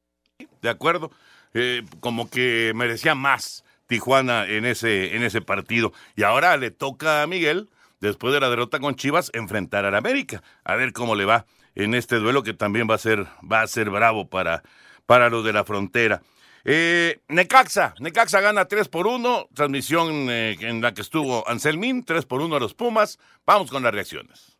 De 0.62 0.68
acuerdo, 0.68 1.10
Eh, 1.54 1.82
como 2.00 2.28
que 2.28 2.72
merecía 2.74 3.14
más 3.14 3.64
Tijuana 3.86 4.46
en 4.46 4.66
ese, 4.66 5.16
en 5.16 5.22
ese 5.22 5.40
partido. 5.40 5.92
Y 6.14 6.22
ahora 6.24 6.54
le 6.58 6.70
toca 6.70 7.22
a 7.22 7.26
Miguel, 7.26 7.70
después 8.00 8.34
de 8.34 8.40
la 8.40 8.50
derrota 8.50 8.80
con 8.80 8.96
Chivas, 8.96 9.30
enfrentar 9.32 9.86
al 9.86 9.94
América. 9.94 10.42
A 10.62 10.76
ver 10.76 10.92
cómo 10.92 11.14
le 11.16 11.24
va 11.24 11.46
en 11.74 11.94
este 11.94 12.16
duelo 12.16 12.42
que 12.42 12.52
también 12.52 12.86
va 12.88 12.96
a 12.96 12.98
ser, 12.98 13.26
va 13.50 13.62
a 13.62 13.66
ser 13.66 13.88
bravo 13.88 14.28
para, 14.28 14.62
para 15.06 15.30
los 15.30 15.42
de 15.42 15.54
la 15.54 15.64
frontera. 15.64 16.20
Eh, 16.64 17.20
Necaxa, 17.28 17.94
Necaxa 17.98 18.42
gana 18.42 18.66
3 18.66 18.88
por 18.88 19.06
1, 19.06 19.48
transmisión 19.54 20.28
eh, 20.28 20.58
en 20.60 20.82
la 20.82 20.92
que 20.92 21.00
estuvo 21.00 21.48
Anselmín, 21.48 22.04
3 22.04 22.26
por 22.26 22.42
1 22.42 22.56
a 22.56 22.60
los 22.60 22.74
Pumas. 22.74 23.18
Vamos 23.46 23.70
con 23.70 23.82
las 23.82 23.94
reacciones. 23.94 24.57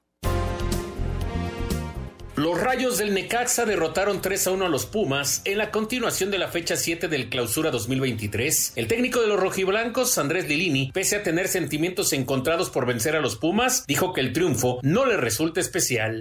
Los 2.38 2.60
Rayos 2.60 2.98
del 2.98 3.14
Necaxa 3.14 3.64
derrotaron 3.64 4.22
3 4.22 4.46
a 4.46 4.50
1 4.52 4.66
a 4.66 4.68
los 4.68 4.86
Pumas 4.86 5.42
en 5.44 5.58
la 5.58 5.72
continuación 5.72 6.30
de 6.30 6.38
la 6.38 6.46
fecha 6.46 6.76
7 6.76 7.08
del 7.08 7.30
Clausura 7.30 7.72
2023. 7.72 8.74
El 8.76 8.86
técnico 8.86 9.20
de 9.20 9.26
los 9.26 9.40
rojiblancos, 9.40 10.16
Andrés 10.18 10.46
Lilini, 10.46 10.92
pese 10.92 11.16
a 11.16 11.24
tener 11.24 11.48
sentimientos 11.48 12.12
encontrados 12.12 12.70
por 12.70 12.86
vencer 12.86 13.16
a 13.16 13.20
los 13.20 13.34
Pumas, 13.34 13.82
dijo 13.88 14.12
que 14.12 14.20
el 14.20 14.32
triunfo 14.32 14.78
no 14.82 15.04
le 15.04 15.16
resulta 15.16 15.58
especial. 15.58 16.20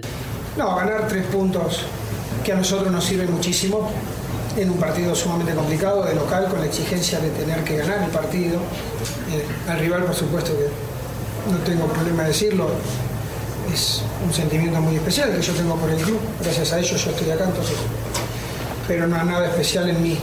No, 0.56 0.74
ganar 0.74 1.06
tres 1.06 1.24
puntos 1.26 1.84
que 2.44 2.50
a 2.50 2.56
nosotros 2.56 2.90
nos 2.90 3.04
sirve 3.04 3.26
muchísimo 3.26 3.88
en 4.56 4.70
un 4.70 4.80
partido 4.80 5.14
sumamente 5.14 5.54
complicado 5.54 6.04
de 6.04 6.16
local 6.16 6.48
con 6.48 6.58
la 6.58 6.66
exigencia 6.66 7.20
de 7.20 7.30
tener 7.30 7.62
que 7.62 7.76
ganar 7.76 8.02
el 8.02 8.10
partido. 8.10 8.58
Eh, 9.30 9.70
al 9.70 9.78
rival, 9.78 10.04
por 10.04 10.16
supuesto 10.16 10.50
que 10.50 11.52
no 11.52 11.58
tengo 11.58 11.86
problema 11.86 12.24
de 12.24 12.30
decirlo, 12.30 12.72
es 13.72 14.02
un 14.24 14.32
sentimiento 14.32 14.80
muy 14.80 14.96
especial 14.96 15.34
que 15.34 15.42
yo 15.42 15.52
tengo 15.54 15.76
por 15.76 15.90
el 15.90 15.96
club. 15.96 16.20
Gracias 16.42 16.72
a 16.72 16.78
ellos 16.78 17.04
yo 17.04 17.10
estoy 17.10 17.30
acá, 17.30 17.44
entonces. 17.44 17.76
Pero 18.86 19.06
no 19.06 19.22
nada 19.24 19.48
especial 19.48 19.88
en 19.90 20.02
mí. 20.02 20.18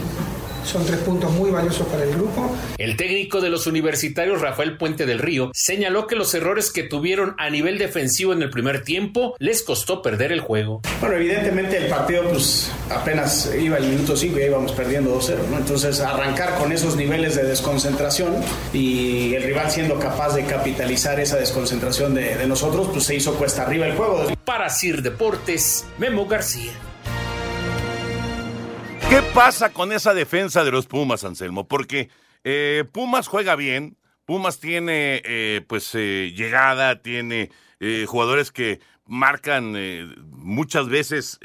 Son 0.66 0.84
tres 0.84 0.98
puntos 0.98 1.30
muy 1.30 1.50
valiosos 1.50 1.86
para 1.86 2.02
el 2.02 2.10
grupo. 2.10 2.54
El 2.76 2.96
técnico 2.96 3.40
de 3.40 3.50
los 3.50 3.68
universitarios, 3.68 4.40
Rafael 4.40 4.76
Puente 4.76 5.06
del 5.06 5.20
Río, 5.20 5.52
señaló 5.54 6.08
que 6.08 6.16
los 6.16 6.34
errores 6.34 6.72
que 6.72 6.82
tuvieron 6.82 7.36
a 7.38 7.50
nivel 7.50 7.78
defensivo 7.78 8.32
en 8.32 8.42
el 8.42 8.50
primer 8.50 8.82
tiempo 8.82 9.36
les 9.38 9.62
costó 9.62 10.02
perder 10.02 10.32
el 10.32 10.40
juego. 10.40 10.82
Bueno, 11.00 11.16
evidentemente 11.16 11.76
el 11.76 11.86
partido 11.86 12.24
pues 12.28 12.70
apenas 12.90 13.48
iba 13.56 13.76
el 13.76 13.84
minuto 13.84 14.16
5 14.16 14.36
y 14.36 14.40
ya 14.40 14.46
íbamos 14.46 14.72
perdiendo 14.72 15.16
2-0, 15.16 15.36
¿no? 15.50 15.58
Entonces 15.58 16.00
arrancar 16.00 16.58
con 16.58 16.72
esos 16.72 16.96
niveles 16.96 17.36
de 17.36 17.44
desconcentración 17.44 18.34
y 18.72 19.34
el 19.34 19.44
rival 19.44 19.70
siendo 19.70 20.00
capaz 20.00 20.34
de 20.34 20.44
capitalizar 20.46 21.20
esa 21.20 21.36
desconcentración 21.36 22.12
de, 22.14 22.36
de 22.36 22.46
nosotros, 22.48 22.88
pues 22.92 23.04
se 23.04 23.14
hizo 23.14 23.34
cuesta 23.34 23.62
arriba 23.62 23.86
el 23.86 23.94
juego. 23.94 24.26
Para 24.44 24.68
Sir 24.68 25.02
Deportes, 25.02 25.86
Memo 25.98 26.26
García. 26.26 26.72
¿Qué 29.36 29.42
pasa 29.42 29.70
con 29.70 29.92
esa 29.92 30.14
defensa 30.14 30.64
de 30.64 30.70
los 30.70 30.86
Pumas, 30.86 31.22
Anselmo? 31.22 31.68
Porque 31.68 32.08
eh, 32.42 32.84
Pumas 32.90 33.28
juega 33.28 33.54
bien, 33.54 33.98
Pumas 34.24 34.60
tiene 34.60 35.20
eh, 35.26 35.60
pues 35.68 35.94
eh, 35.94 36.32
llegada, 36.34 37.02
tiene 37.02 37.50
jugadores 38.06 38.50
que 38.50 38.80
marcan 39.04 39.74
muchas 40.30 40.88
veces 40.88 41.38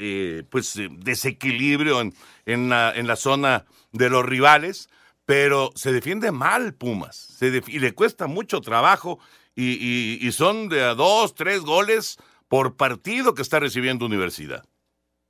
pues 0.49 0.80
desequilibrio 0.99 1.99
en, 2.45 2.69
la, 2.69 3.15
zona 3.17 3.65
de 3.91 4.10
los 4.10 4.25
rivales, 4.25 4.88
pero 5.25 5.71
se 5.75 5.91
defiende 5.91 6.32
mal 6.32 6.73
Pumas 6.73 7.38
y 7.41 7.80
le 7.80 7.91
cuesta 7.93 8.27
mucho 8.27 8.62
trabajo 8.62 9.19
y, 9.54 9.73
y- 9.73 10.25
y 10.25 10.32
son 10.32 10.69
de 10.69 10.82
a 10.82 10.95
dos, 10.95 11.36
tres 11.36 11.60
goles 11.60 12.17
por 12.47 12.77
partido 12.77 13.34
que 13.34 13.41
está 13.41 13.60
recibiendo 13.60 14.06
Universidad. 14.06 14.63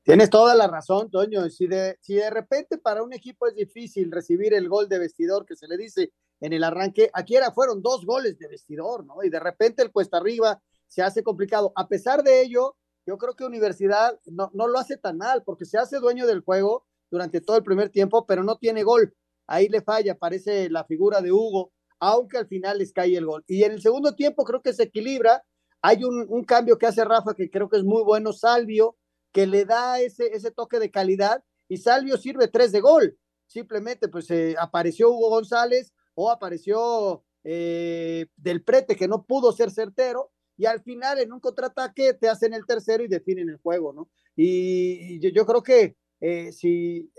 Tienes 0.04 0.32
toda 0.32 0.56
la 0.56 0.68
razón, 0.68 1.12
Toño. 1.12 1.48
Si 1.50 1.68
de, 1.68 1.98
si 2.02 2.16
de 2.16 2.30
repente 2.32 2.80
para 2.80 3.04
un 3.04 3.14
equipo 3.14 3.48
es 3.48 3.54
difícil 3.54 4.12
recibir 4.12 4.54
el 4.56 4.68
gol 4.68 4.90
de 4.90 4.98
vestidor 4.98 5.46
que 5.46 5.56
se 5.56 5.68
le 5.68 5.78
dice 5.78 6.12
en 6.40 6.54
el 6.54 6.64
arranque, 6.64 7.12
aquí 7.14 7.36
era, 7.36 7.52
fueron 7.52 7.84
dos 7.84 8.04
goles 8.04 8.40
de 8.40 8.48
vestidor, 8.48 9.06
¿no? 9.06 9.24
Y 9.24 9.30
de 9.30 9.40
repente 9.40 9.84
el 9.84 9.92
cuesta 9.92 10.18
arriba 10.18 10.60
se 10.88 11.04
hace 11.04 11.22
complicado. 11.22 11.72
A 11.76 11.88
pesar 11.88 12.24
de 12.24 12.42
ello, 12.42 12.78
yo 13.06 13.20
creo 13.20 13.36
que 13.36 13.46
Universidad 13.46 14.20
no, 14.26 14.50
no 14.56 14.68
lo 14.68 14.80
hace 14.80 14.98
tan 14.98 15.18
mal, 15.18 15.44
porque 15.44 15.66
se 15.66 15.78
hace 15.78 16.00
dueño 16.00 16.26
del 16.26 16.42
juego 16.42 16.88
durante 17.12 17.40
todo 17.40 17.58
el 17.58 17.64
primer 17.64 17.90
tiempo, 17.90 18.26
pero 18.26 18.44
no 18.44 18.58
tiene 18.58 18.82
gol. 18.82 19.14
Ahí 19.46 19.70
le 19.70 19.82
falla, 19.82 20.18
parece 20.18 20.68
la 20.72 20.84
figura 20.84 21.22
de 21.22 21.32
Hugo, 21.32 21.74
aunque 22.00 22.40
al 22.40 22.48
final 22.48 22.80
les 22.80 22.92
cae 22.92 23.16
el 23.16 23.28
gol. 23.28 23.44
Y 23.48 23.64
en 23.64 23.74
el 23.74 23.82
segundo 23.84 24.16
tiempo 24.16 24.46
creo 24.46 24.64
que 24.64 24.74
se 24.74 24.84
equilibra. 24.84 25.44
Hay 25.84 26.04
un, 26.04 26.26
un 26.28 26.44
cambio 26.44 26.80
que 26.80 26.88
hace 26.88 27.06
Rafa 27.06 27.36
que 27.36 27.52
creo 27.52 27.70
que 27.70 27.78
es 27.78 27.84
muy 27.84 28.02
bueno, 28.04 28.34
Salvio, 28.34 28.98
que 29.32 29.48
le 29.48 29.65
da 29.65 30.00
ese, 30.00 30.28
ese 30.34 30.52
toque 30.52 30.80
de 30.80 30.91
calidad 30.91 31.44
y 31.67 31.78
Salvio 31.78 32.17
sirve 32.17 32.48
tres 32.48 32.72
de 32.72 32.82
gol. 32.82 33.17
Simplemente 33.48 34.08
pues 34.08 34.30
eh, 34.32 34.56
apareció 34.60 35.10
Hugo 35.10 35.30
González 35.30 35.94
o 36.15 36.30
apareció 36.30 37.24
eh, 37.44 38.28
Del 38.36 38.63
Prete 38.63 38.96
que 38.96 39.08
no 39.08 39.26
pudo 39.26 39.52
ser 39.52 39.72
certero 39.72 40.32
y 40.58 40.65
al 40.65 40.82
final 40.82 41.20
en 41.20 41.34
un 41.34 41.39
contraataque 41.39 42.13
te 42.13 42.30
hacen 42.30 42.54
el 42.54 42.65
tercero 42.65 43.04
y 43.04 43.08
definen 43.08 43.50
el 43.50 43.58
juego, 43.58 43.94
¿no? 43.94 44.10
Y, 44.36 45.20
yo, 45.34 45.46
creo 45.46 45.63
que 45.63 45.96
eh, 46.20 46.52
si 46.52 47.12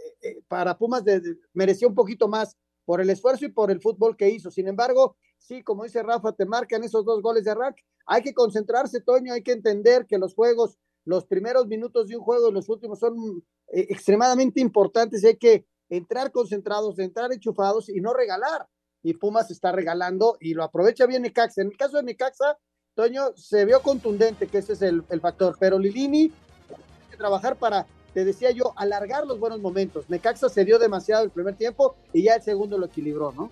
para 0.48 0.78
Pumas 0.78 1.04
de- 1.04 1.36
mereció 1.52 1.88
un 1.88 1.94
poquito 1.94 2.28
más 2.28 2.56
por 2.84 3.00
el 3.00 3.10
esfuerzo 3.10 3.44
y 3.44 3.48
por 3.48 3.70
el 3.70 3.80
fútbol 3.80 4.16
que 4.16 4.30
hizo. 4.30 4.50
Sin 4.50 4.68
embargo, 4.68 5.16
sí, 5.38 5.62
como 5.62 5.84
dice 5.84 6.02
Rafa, 6.02 6.32
te 6.32 6.46
marcan 6.46 6.84
esos 6.84 7.04
dos 7.04 7.22
goles 7.22 7.44
de 7.44 7.54
rack. 7.54 7.76
Hay 8.06 8.22
que 8.22 8.34
concentrarse, 8.34 9.00
Toño, 9.00 9.32
hay 9.32 9.42
que 9.42 9.52
entender 9.52 10.06
que 10.06 10.18
los 10.18 10.34
juegos 10.34 10.78
los 11.04 11.26
primeros 11.26 11.66
minutos 11.66 12.08
de 12.08 12.16
un 12.16 12.22
juego 12.22 12.50
los 12.50 12.68
últimos 12.68 12.98
son 12.98 13.42
eh, 13.72 13.86
extremadamente 13.90 14.60
importantes 14.60 15.22
y 15.22 15.26
hay 15.28 15.36
que 15.36 15.66
entrar 15.88 16.32
concentrados, 16.32 16.98
entrar 16.98 17.32
enchufados 17.32 17.88
y 17.88 18.00
no 18.00 18.12
regalar. 18.12 18.66
Y 19.02 19.14
Pumas 19.14 19.50
está 19.50 19.72
regalando 19.72 20.36
y 20.40 20.54
lo 20.54 20.62
aprovecha 20.62 21.06
bien 21.06 21.22
Necaxa. 21.22 21.62
En 21.62 21.68
el 21.68 21.76
caso 21.76 21.96
de 21.96 22.04
Necaxa, 22.04 22.56
Toño, 22.94 23.36
se 23.36 23.64
vio 23.64 23.82
contundente 23.82 24.46
que 24.46 24.58
ese 24.58 24.74
es 24.74 24.82
el, 24.82 25.02
el 25.10 25.20
factor, 25.20 25.56
pero 25.58 25.78
Lilini 25.78 26.28
tiene 26.28 27.10
que 27.10 27.16
trabajar 27.16 27.56
para, 27.56 27.86
te 28.14 28.24
decía 28.24 28.52
yo, 28.52 28.74
alargar 28.76 29.26
los 29.26 29.40
buenos 29.40 29.60
momentos. 29.60 30.08
Necaxa 30.08 30.48
se 30.48 30.64
dio 30.64 30.78
demasiado 30.78 31.24
el 31.24 31.30
primer 31.30 31.56
tiempo 31.56 31.96
y 32.12 32.22
ya 32.22 32.36
el 32.36 32.42
segundo 32.42 32.78
lo 32.78 32.86
equilibró, 32.86 33.32
¿no? 33.32 33.50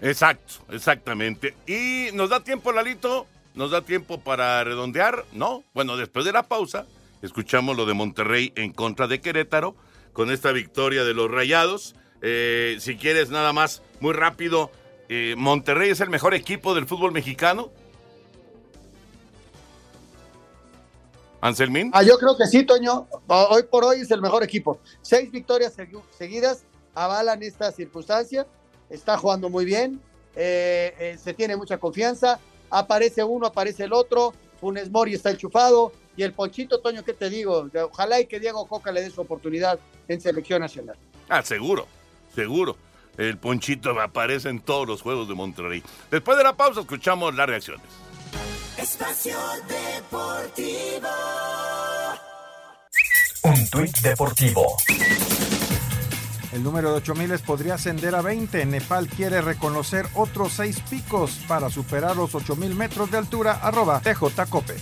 Exacto, 0.00 0.54
exactamente. 0.70 1.54
Y 1.66 2.10
nos 2.14 2.30
da 2.30 2.42
tiempo, 2.42 2.72
Lalito, 2.72 3.26
nos 3.58 3.72
da 3.72 3.82
tiempo 3.82 4.20
para 4.20 4.62
redondear, 4.62 5.24
¿no? 5.32 5.64
Bueno, 5.74 5.96
después 5.96 6.24
de 6.24 6.30
la 6.32 6.44
pausa, 6.44 6.86
escuchamos 7.22 7.76
lo 7.76 7.86
de 7.86 7.92
Monterrey 7.92 8.52
en 8.54 8.72
contra 8.72 9.08
de 9.08 9.20
Querétaro, 9.20 9.74
con 10.12 10.30
esta 10.30 10.52
victoria 10.52 11.02
de 11.02 11.12
los 11.12 11.28
Rayados. 11.28 11.96
Eh, 12.22 12.76
si 12.78 12.96
quieres, 12.96 13.30
nada 13.30 13.52
más, 13.52 13.82
muy 13.98 14.12
rápido, 14.12 14.70
eh, 15.08 15.34
Monterrey 15.36 15.90
es 15.90 16.00
el 16.00 16.08
mejor 16.08 16.34
equipo 16.34 16.72
del 16.72 16.86
fútbol 16.86 17.10
mexicano. 17.10 17.70
Anselmín. 21.40 21.90
Ah, 21.94 22.04
yo 22.04 22.16
creo 22.16 22.36
que 22.36 22.46
sí, 22.46 22.62
Toño. 22.64 23.08
Hoy 23.26 23.64
por 23.64 23.84
hoy 23.84 24.00
es 24.02 24.10
el 24.12 24.20
mejor 24.20 24.44
equipo. 24.44 24.78
Seis 25.02 25.32
victorias 25.32 25.76
segui- 25.76 26.02
seguidas 26.16 26.62
avalan 26.94 27.42
esta 27.42 27.72
circunstancia. 27.72 28.46
Está 28.88 29.18
jugando 29.18 29.48
muy 29.50 29.64
bien. 29.64 30.00
eh, 30.40 31.16
se 31.20 31.34
tiene 31.34 31.56
mucha 31.56 31.78
confianza. 31.78 32.38
Aparece 32.70 33.24
uno, 33.24 33.46
aparece 33.46 33.84
el 33.84 33.92
otro. 33.92 34.34
Funes 34.60 34.90
Mori 34.90 35.14
está 35.14 35.30
enchufado. 35.30 35.92
Y 36.16 36.22
el 36.24 36.32
Ponchito, 36.32 36.80
Toño, 36.80 37.04
¿qué 37.04 37.12
te 37.12 37.30
digo? 37.30 37.68
Ojalá 37.90 38.20
y 38.20 38.26
que 38.26 38.40
Diego 38.40 38.66
Coca 38.66 38.90
le 38.90 39.02
dé 39.02 39.10
su 39.10 39.20
oportunidad 39.20 39.78
en 40.08 40.20
selección 40.20 40.60
nacional. 40.60 40.96
Ah, 41.28 41.42
seguro, 41.42 41.86
seguro. 42.34 42.76
El 43.16 43.38
Ponchito 43.38 43.90
aparece 44.00 44.48
en 44.48 44.60
todos 44.60 44.86
los 44.86 45.02
juegos 45.02 45.28
de 45.28 45.34
Monterrey. 45.34 45.82
Después 46.10 46.38
de 46.38 46.44
la 46.44 46.56
pausa, 46.56 46.80
escuchamos 46.80 47.34
las 47.34 47.48
reacciones. 47.48 47.86
Espacio 48.76 49.36
Deportivo. 49.68 51.08
Un 53.42 53.70
tuit 53.70 53.96
deportivo. 53.98 54.76
El 56.52 56.62
número 56.62 56.90
de 56.90 56.96
8000 56.96 57.38
podría 57.40 57.74
ascender 57.74 58.14
a 58.14 58.22
20. 58.22 58.64
Nepal 58.66 59.08
quiere 59.08 59.40
reconocer 59.40 60.06
otros 60.14 60.52
seis 60.52 60.80
picos 60.88 61.40
para 61.46 61.68
superar 61.70 62.16
los 62.16 62.34
8000 62.34 62.74
metros 62.74 63.10
de 63.10 63.18
altura. 63.18 63.60
Arroba 63.62 64.00
TJ 64.00 64.46
Cope. 64.48 64.74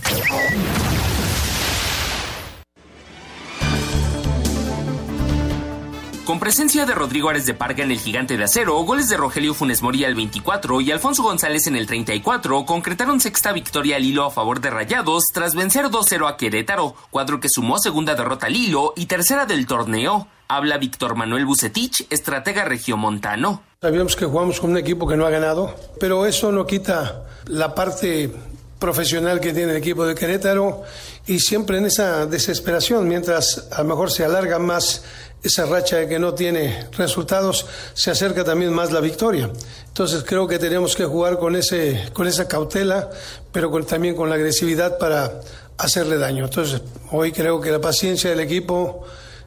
Con 6.27 6.41
presencia 6.41 6.85
de 6.87 6.93
Rodrigo 6.93 7.29
Ares 7.29 7.47
de 7.47 7.55
Parga 7.55 7.85
en 7.85 7.93
el 7.93 8.01
Gigante 8.01 8.37
de 8.37 8.43
Acero, 8.43 8.75
goles 8.81 9.09
de 9.09 9.17
Rogelio 9.17 9.55
Funes 9.55 9.81
Mori 9.81 10.05
al 10.05 10.17
24 10.17 10.81
y 10.81 10.91
Alfonso 10.91 11.23
González 11.23 11.69
en 11.69 11.77
el 11.77 11.87
34 11.87 12.67
concretaron 12.67 13.21
sexta 13.21 13.53
victoria 13.53 13.95
al 13.95 14.05
hilo 14.05 14.25
a 14.25 14.33
favor 14.33 14.61
de 14.61 14.71
Rayados 14.71 15.27
tras 15.33 15.55
vencer 15.55 15.85
2-0 15.85 16.29
a 16.29 16.37
Querétaro, 16.37 16.97
cuadro 17.13 17.39
que 17.39 17.49
sumó 17.49 17.79
segunda 17.79 18.17
derrota 18.17 18.49
al 18.49 18.57
hilo 18.57 18.93
y 18.97 19.07
tercera 19.07 19.47
del 19.47 19.69
torneo. 19.69 20.27
Habla 20.49 20.79
Víctor 20.79 21.15
Manuel 21.15 21.47
Bucetich, 21.47 22.09
estratega 22.11 22.65
regiomontano. 22.65 23.63
Sabíamos 23.81 24.17
que 24.17 24.25
jugamos 24.25 24.59
con 24.59 24.71
un 24.71 24.79
equipo 24.79 25.07
que 25.07 25.17
no 25.17 25.27
ha 25.27 25.31
ganado, 25.31 25.77
pero 26.01 26.27
eso 26.27 26.51
no 26.51 26.67
quita 26.67 27.25
la 27.47 27.73
parte 27.73 28.35
profesional 28.81 29.39
que 29.41 29.53
tiene 29.53 29.73
el 29.73 29.79
equipo 29.79 30.05
de 30.05 30.17
Querétaro 30.17 30.83
y 31.27 31.39
siempre 31.39 31.79
en 31.79 31.87
esa 31.87 32.27
desesperación, 32.27 33.09
mientras 33.09 33.69
a 33.71 33.83
lo 33.83 33.89
mejor 33.89 34.11
se 34.11 34.25
alarga 34.25 34.59
más 34.59 35.05
esa 35.49 35.67
racha 35.67 35.97
de 35.97 36.09
que 36.09 36.19
no 36.19 36.35
tiene 36.35 36.89
resultados, 36.97 37.67
se 37.95 38.11
acerca 38.11 38.45
también 38.45 38.73
más 38.73 38.93
la 38.93 39.01
victoria. 39.01 39.51
Entonces 39.89 40.23
creo 40.27 40.47
que 40.47 40.59
tenemos 40.59 40.95
que 40.97 41.05
jugar 41.05 41.39
con, 41.39 41.57
ese, 41.57 42.11
con 42.13 42.27
esa 42.27 42.47
cautela, 42.49 43.11
pero 43.53 43.71
con- 43.71 43.85
también 43.87 44.15
con 44.15 44.29
la 44.29 44.35
agresividad 44.37 44.99
para 44.99 45.41
hacerle 45.79 46.19
daño. 46.19 46.45
Entonces 46.45 46.81
hoy 47.11 47.33
creo 47.33 47.61
que 47.61 47.71
la 47.71 47.81
paciencia 47.81 48.31
del 48.31 48.41
equipo 48.41 49.05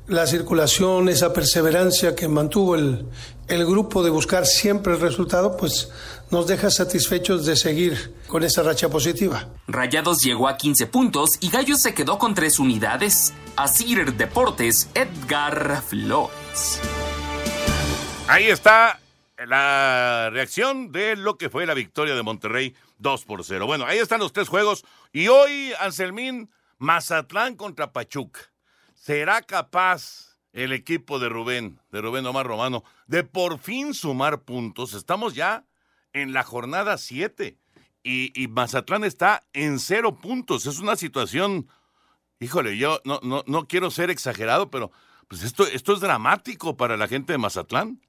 la 0.08 0.26
circulación, 0.26 1.08
esa 1.08 1.32
perseverancia 1.34 2.16
que 2.16 2.28
mantuvo 2.28 2.74
el, 2.74 3.06
el 3.48 3.64
grupo 3.64 4.02
de 4.04 4.10
buscar 4.10 4.48
siempre 4.48 4.94
el 4.94 5.00
resultado, 5.00 5.56
pues 5.56 5.90
nos 6.32 6.48
deja 6.48 6.70
satisfechos 6.70 7.46
de 7.46 7.56
seguir 7.56 8.14
con 8.28 8.44
esa 8.44 8.64
racha 8.64 8.90
positiva. 8.90 9.48
Rayados 9.68 10.20
llegó 10.20 10.48
a 10.48 10.58
15 10.58 10.88
puntos 10.88 11.32
y 11.40 11.50
Gallos 11.50 11.82
se 11.82 11.94
quedó 11.94 12.18
con 12.18 12.34
3 12.34 12.60
unidades. 12.60 13.34
Asir 13.56 14.14
Deportes, 14.14 14.90
Edgar 14.94 15.82
Flores. 15.82 16.80
Ahí 18.28 18.46
está 18.46 19.00
la 19.38 20.30
reacción 20.32 20.92
de 20.92 21.16
lo 21.16 21.38
que 21.38 21.50
fue 21.50 21.66
la 21.66 21.74
victoria 21.74 22.16
de 22.16 22.24
Monterrey 22.24 22.76
2 23.00 23.26
por 23.26 23.44
0. 23.44 23.66
Bueno, 23.66 23.86
ahí 23.86 23.98
están 23.98 24.20
los 24.20 24.34
tres 24.34 24.48
juegos. 24.48 24.86
Y 25.12 25.28
hoy, 25.28 25.74
Anselmín, 25.80 26.50
Mazatlán 26.78 27.56
contra 27.56 27.92
Pachuca. 27.92 28.42
¿será 29.10 29.42
capaz 29.42 30.38
el 30.52 30.72
equipo 30.74 31.18
de 31.20 31.30
Rubén, 31.30 31.80
de 31.92 32.02
Rubén 32.02 32.26
Omar 32.26 32.46
Romano, 32.46 32.84
de 33.08 33.24
por 33.24 33.58
fin 33.58 33.94
sumar 33.94 34.42
puntos? 34.42 34.94
Estamos 34.94 35.34
ya 35.34 35.66
en 36.14 36.34
la 36.34 36.44
jornada 36.44 36.98
7 36.98 37.58
y, 38.04 38.42
y, 38.42 38.48
Mazatlán 38.48 39.04
está 39.04 39.44
en 39.54 39.80
cero 39.80 40.18
puntos. 40.22 40.66
Es 40.66 40.80
una 40.80 40.96
situación, 40.96 41.68
híjole, 42.40 42.78
yo 42.78 43.00
no, 43.04 43.20
no, 43.24 43.44
no 43.46 43.68
quiero 43.68 43.92
ser 43.92 44.10
exagerado, 44.10 44.70
pero 44.70 44.92
pues 45.28 45.44
esto, 45.44 45.68
esto 45.68 45.94
es 45.94 46.00
dramático 46.00 46.78
para 46.78 46.98
la 46.98 47.08
gente 47.08 47.34
de 47.34 47.38
Mazatlán. 47.38 48.02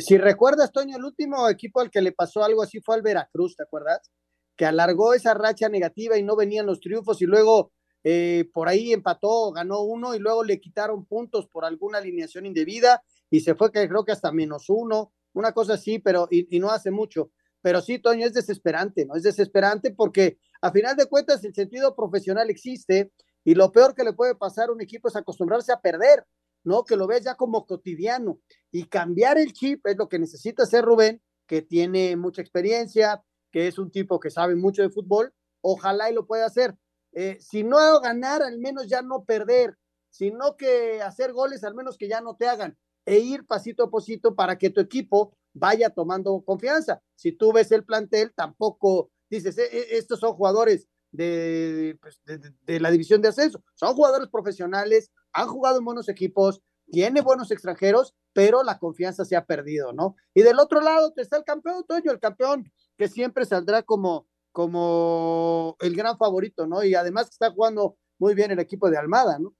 Si 0.00 0.16
recuerdas, 0.16 0.70
Toño, 0.70 0.96
el 0.96 1.04
último 1.04 1.48
equipo 1.48 1.80
al 1.80 1.90
que 1.90 2.02
le 2.02 2.12
pasó 2.12 2.44
algo 2.44 2.62
así 2.62 2.80
fue 2.80 2.94
al 2.94 3.02
Veracruz, 3.02 3.56
¿te 3.56 3.64
acuerdas? 3.64 4.10
Que 4.56 4.64
alargó 4.64 5.14
esa 5.14 5.34
racha 5.34 5.68
negativa 5.68 6.16
y 6.16 6.22
no 6.22 6.36
venían 6.36 6.66
los 6.66 6.80
triunfos 6.80 7.20
y 7.20 7.26
luego 7.26 7.72
eh, 8.04 8.48
por 8.52 8.68
ahí 8.68 8.92
empató, 8.92 9.50
ganó 9.52 9.80
uno 9.80 10.14
y 10.14 10.18
luego 10.18 10.44
le 10.44 10.60
quitaron 10.60 11.04
puntos 11.04 11.46
por 11.48 11.64
alguna 11.64 11.98
alineación 11.98 12.46
indebida 12.46 13.02
y 13.30 13.40
se 13.40 13.54
fue 13.54 13.70
creo 13.70 14.04
que 14.04 14.12
hasta 14.12 14.32
menos 14.32 14.66
uno, 14.68 15.12
una 15.32 15.52
cosa 15.52 15.74
así, 15.74 15.98
pero 15.98 16.28
y, 16.30 16.54
y 16.56 16.60
no 16.60 16.70
hace 16.70 16.90
mucho. 16.90 17.30
Pero 17.60 17.80
sí, 17.80 17.98
Toño, 17.98 18.26
es 18.26 18.34
desesperante, 18.34 19.06
¿no? 19.06 19.14
Es 19.14 19.22
desesperante 19.22 19.92
porque 19.92 20.38
a 20.60 20.72
final 20.72 20.96
de 20.96 21.06
cuentas 21.06 21.44
el 21.44 21.54
sentido 21.54 21.94
profesional 21.94 22.50
existe 22.50 23.12
y 23.44 23.54
lo 23.54 23.70
peor 23.72 23.94
que 23.94 24.04
le 24.04 24.12
puede 24.12 24.34
pasar 24.34 24.68
a 24.68 24.72
un 24.72 24.80
equipo 24.80 25.08
es 25.08 25.16
acostumbrarse 25.16 25.72
a 25.72 25.80
perder. 25.80 26.26
¿no? 26.64 26.84
Que 26.84 26.96
lo 26.96 27.06
ves 27.06 27.24
ya 27.24 27.34
como 27.34 27.66
cotidiano 27.66 28.38
y 28.70 28.84
cambiar 28.84 29.38
el 29.38 29.52
chip 29.52 29.86
es 29.86 29.96
lo 29.96 30.08
que 30.08 30.18
necesita 30.18 30.62
hacer 30.62 30.84
Rubén, 30.84 31.22
que 31.46 31.62
tiene 31.62 32.16
mucha 32.16 32.40
experiencia, 32.40 33.22
que 33.50 33.68
es 33.68 33.78
un 33.78 33.90
tipo 33.90 34.20
que 34.20 34.30
sabe 34.30 34.54
mucho 34.54 34.82
de 34.82 34.90
fútbol, 34.90 35.34
ojalá 35.60 36.10
y 36.10 36.14
lo 36.14 36.26
pueda 36.26 36.46
hacer. 36.46 36.76
Eh, 37.12 37.38
si 37.40 37.62
no 37.64 38.00
ganar, 38.00 38.42
al 38.42 38.58
menos 38.58 38.88
ya 38.88 39.02
no 39.02 39.24
perder, 39.24 39.76
sino 40.08 40.56
que 40.56 41.02
hacer 41.02 41.32
goles, 41.32 41.64
al 41.64 41.74
menos 41.74 41.96
que 41.98 42.08
ya 42.08 42.20
no 42.20 42.36
te 42.36 42.46
hagan, 42.48 42.76
e 43.04 43.18
ir 43.18 43.46
pasito 43.46 43.84
a 43.84 43.90
pasito 43.90 44.34
para 44.34 44.56
que 44.56 44.70
tu 44.70 44.80
equipo 44.80 45.36
vaya 45.52 45.90
tomando 45.90 46.40
confianza. 46.42 47.02
Si 47.14 47.32
tú 47.32 47.52
ves 47.52 47.72
el 47.72 47.84
plantel, 47.84 48.32
tampoco 48.34 49.10
dices, 49.28 49.58
e, 49.58 49.64
e, 49.64 49.98
estos 49.98 50.20
son 50.20 50.34
jugadores 50.34 50.88
pues, 51.12 52.20
de, 52.24 52.52
de, 52.62 52.80
la 52.80 52.90
división 52.90 53.20
de 53.20 53.28
ascenso. 53.28 53.62
Son 53.74 53.94
jugadores 53.94 54.28
profesionales, 54.28 55.10
han 55.32 55.48
jugado 55.48 55.78
en 55.78 55.84
buenos 55.84 56.08
equipos, 56.08 56.62
tiene 56.90 57.20
buenos 57.20 57.50
extranjeros, 57.50 58.14
pero 58.32 58.62
la 58.62 58.78
confianza 58.78 59.24
se 59.24 59.36
ha 59.36 59.44
perdido, 59.44 59.92
¿no? 59.92 60.16
Y 60.34 60.42
del 60.42 60.58
otro 60.58 60.80
lado 60.80 61.12
está 61.16 61.36
el 61.36 61.44
campeón, 61.44 61.84
Toño, 61.86 62.10
el 62.10 62.20
campeón 62.20 62.70
que 62.96 63.08
siempre 63.08 63.44
saldrá 63.44 63.82
como, 63.82 64.26
como 64.52 65.76
el 65.80 65.94
gran 65.94 66.16
favorito, 66.16 66.66
¿no? 66.66 66.82
Y 66.82 66.94
además 66.94 67.28
está 67.30 67.50
jugando 67.50 67.96
muy 68.18 68.34
bien 68.34 68.50
el 68.50 68.58
equipo 68.58 68.90
de 68.90 68.98
Almada, 68.98 69.38
¿no? 69.38 69.54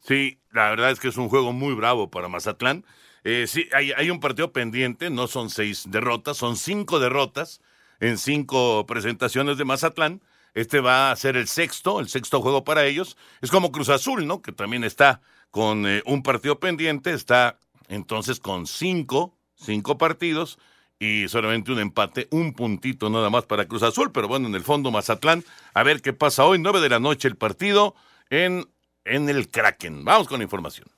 Sí, 0.00 0.40
la 0.50 0.70
verdad 0.70 0.90
es 0.90 1.00
que 1.00 1.08
es 1.08 1.16
un 1.16 1.28
juego 1.28 1.52
muy 1.52 1.74
bravo 1.74 2.10
para 2.10 2.28
Mazatlán. 2.28 2.84
Eh, 3.24 3.46
sí, 3.46 3.68
hay, 3.72 3.92
hay 3.92 4.10
un 4.10 4.20
partido 4.20 4.52
pendiente, 4.52 5.10
no 5.10 5.26
son 5.26 5.50
seis 5.50 5.84
derrotas, 5.88 6.36
son 6.36 6.56
cinco 6.56 6.98
derrotas 6.98 7.60
en 8.00 8.18
cinco 8.18 8.86
presentaciones 8.86 9.58
de 9.58 9.64
Mazatlán. 9.64 10.22
Este 10.54 10.80
va 10.80 11.12
a 11.12 11.16
ser 11.16 11.36
el 11.36 11.46
sexto, 11.46 12.00
el 12.00 12.08
sexto 12.08 12.40
juego 12.40 12.64
para 12.64 12.84
ellos. 12.86 13.16
Es 13.40 13.50
como 13.50 13.70
Cruz 13.70 13.88
Azul, 13.88 14.26
¿no? 14.26 14.42
Que 14.42 14.52
también 14.52 14.84
está 14.84 15.20
con 15.50 15.86
eh, 15.86 16.02
un 16.06 16.22
partido 16.22 16.58
pendiente, 16.58 17.12
está 17.12 17.58
entonces 17.88 18.40
con 18.40 18.66
cinco, 18.66 19.36
cinco 19.54 19.98
partidos 19.98 20.58
y 20.98 21.28
solamente 21.28 21.72
un 21.72 21.78
empate, 21.78 22.28
un 22.30 22.52
puntito 22.52 23.10
nada 23.10 23.30
más 23.30 23.46
para 23.46 23.66
Cruz 23.66 23.82
Azul, 23.82 24.12
pero 24.12 24.28
bueno, 24.28 24.48
en 24.48 24.54
el 24.54 24.62
fondo 24.62 24.90
Mazatlán, 24.90 25.44
a 25.74 25.82
ver 25.82 26.02
qué 26.02 26.12
pasa 26.12 26.44
hoy, 26.44 26.58
nueve 26.58 26.80
de 26.80 26.90
la 26.90 27.00
noche 27.00 27.26
el 27.26 27.36
partido 27.36 27.94
en, 28.28 28.68
en 29.10 29.28
el 29.28 29.48
Kraken. 29.48 30.04
Vamos 30.04 30.28
con 30.28 30.38
la 30.38 30.44
información. 30.44 30.88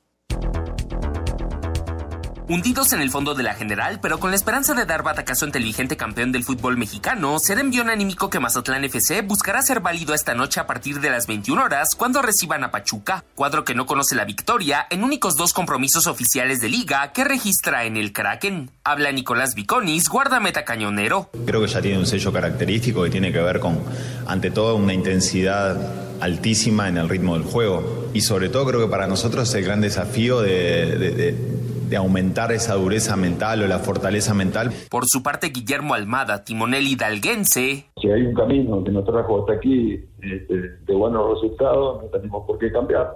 Hundidos 2.48 2.92
en 2.92 3.00
el 3.00 3.10
fondo 3.10 3.34
de 3.34 3.44
la 3.44 3.54
general, 3.54 3.98
pero 4.02 4.18
con 4.18 4.30
la 4.30 4.36
esperanza 4.36 4.74
de 4.74 4.84
dar 4.84 5.02
batacazo 5.02 5.46
ante 5.46 5.56
el 5.56 5.64
vigente 5.64 5.96
campeón 5.96 6.32
del 6.32 6.44
fútbol 6.44 6.76
mexicano, 6.76 7.38
será 7.38 7.62
envión 7.62 7.88
anímico 7.88 8.28
que 8.28 8.40
Mazatlán 8.40 8.84
FC 8.84 9.22
buscará 9.22 9.62
ser 9.62 9.80
válido 9.80 10.12
esta 10.12 10.34
noche 10.34 10.60
a 10.60 10.66
partir 10.66 11.00
de 11.00 11.08
las 11.08 11.26
21 11.26 11.62
horas 11.62 11.94
cuando 11.96 12.20
reciban 12.20 12.62
a 12.62 12.70
Pachuca, 12.70 13.24
cuadro 13.36 13.64
que 13.64 13.74
no 13.74 13.86
conoce 13.86 14.16
la 14.16 14.26
victoria 14.26 14.86
en 14.90 15.02
únicos 15.02 15.36
dos 15.36 15.54
compromisos 15.54 16.06
oficiales 16.06 16.60
de 16.60 16.68
liga 16.68 17.12
que 17.12 17.24
registra 17.24 17.84
en 17.84 17.96
el 17.96 18.12
Kraken. 18.12 18.70
Habla 18.84 19.12
Nicolás 19.12 19.54
Viconis, 19.54 20.08
guardameta 20.08 20.64
cañonero. 20.64 21.30
Creo 21.46 21.62
que 21.62 21.68
ya 21.68 21.80
tiene 21.80 21.98
un 22.00 22.06
sello 22.06 22.32
característico 22.32 23.04
que 23.04 23.10
tiene 23.10 23.32
que 23.32 23.40
ver 23.40 23.60
con, 23.60 23.82
ante 24.26 24.50
todo, 24.50 24.74
una 24.76 24.92
intensidad 24.92 26.01
altísima 26.22 26.88
en 26.88 26.96
el 26.96 27.08
ritmo 27.08 27.34
del 27.34 27.44
juego. 27.44 28.08
Y 28.14 28.22
sobre 28.22 28.48
todo 28.48 28.66
creo 28.66 28.80
que 28.80 28.90
para 28.90 29.06
nosotros 29.06 29.48
es 29.48 29.54
el 29.56 29.64
gran 29.64 29.80
desafío 29.80 30.40
de, 30.40 30.96
de 30.96 31.62
de 31.92 31.98
aumentar 31.98 32.52
esa 32.52 32.74
dureza 32.74 33.16
mental 33.16 33.62
o 33.62 33.66
la 33.66 33.78
fortaleza 33.78 34.32
mental. 34.32 34.70
Por 34.90 35.04
su 35.06 35.22
parte, 35.22 35.50
Guillermo 35.50 35.92
Almada, 35.92 36.42
timonel 36.42 36.86
hidalguense. 36.86 37.84
Si 38.00 38.10
hay 38.10 38.22
un 38.22 38.34
camino 38.34 38.82
que 38.82 38.90
nos 38.90 39.04
trajo 39.04 39.40
hasta 39.40 39.52
aquí 39.52 40.00
este, 40.22 40.54
de 40.86 40.94
buenos 40.94 41.34
resultados, 41.34 42.02
no 42.02 42.08
tenemos 42.08 42.46
por 42.46 42.58
qué 42.58 42.72
cambiar. 42.72 43.10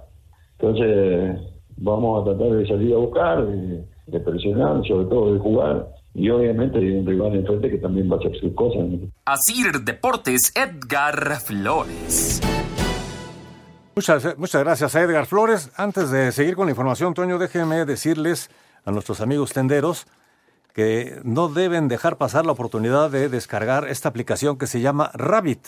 Entonces, 0.59 1.41
vamos 1.79 2.21
a 2.21 2.25
tratar 2.37 2.55
de 2.55 2.69
salir 2.69 2.93
a 2.93 2.99
buscar, 2.99 3.47
de, 3.47 4.21
presionar, 4.21 4.87
sobre 4.87 5.07
todo 5.07 5.33
de 5.33 5.41
jugar 5.41 5.89
y 6.15 6.29
obviamente 6.31 6.79
hay 6.79 6.91
un 6.91 7.07
rival 7.07 7.35
enfrente 7.35 7.71
que 7.71 7.79
también 7.79 8.11
va 8.11 8.17
a 8.17 8.19
hacer 8.19 8.39
sus 8.41 8.53
cosas. 8.55 8.87
Asir 9.25 9.85
Deportes, 9.85 10.53
Edgar 10.55 11.41
Flores. 11.41 12.41
Muchas, 13.99 14.37
muchas 14.37 14.63
gracias 14.63 14.95
a 14.95 15.01
Edgar 15.01 15.25
Flores. 15.25 15.71
Antes 15.75 16.11
de 16.11 16.31
seguir 16.31 16.55
con 16.55 16.67
la 16.67 16.73
información, 16.73 17.15
Toño, 17.15 17.39
déjeme 17.39 17.87
decirles 17.87 18.51
a 18.85 18.91
nuestros 18.91 19.23
amigos 19.23 19.55
tenderos 19.55 20.07
que 20.75 21.19
no 21.25 21.49
deben 21.49 21.89
dejar 21.89 22.19
pasar 22.19 22.45
la 22.45 22.53
oportunidad 22.53 23.11
de 23.11 23.31
descargar 23.31 23.89
esta 23.89 24.11
aplicación 24.11 24.59
que 24.59 24.67
se 24.67 24.83
llama 24.83 25.11
Rabbit. 25.15 25.67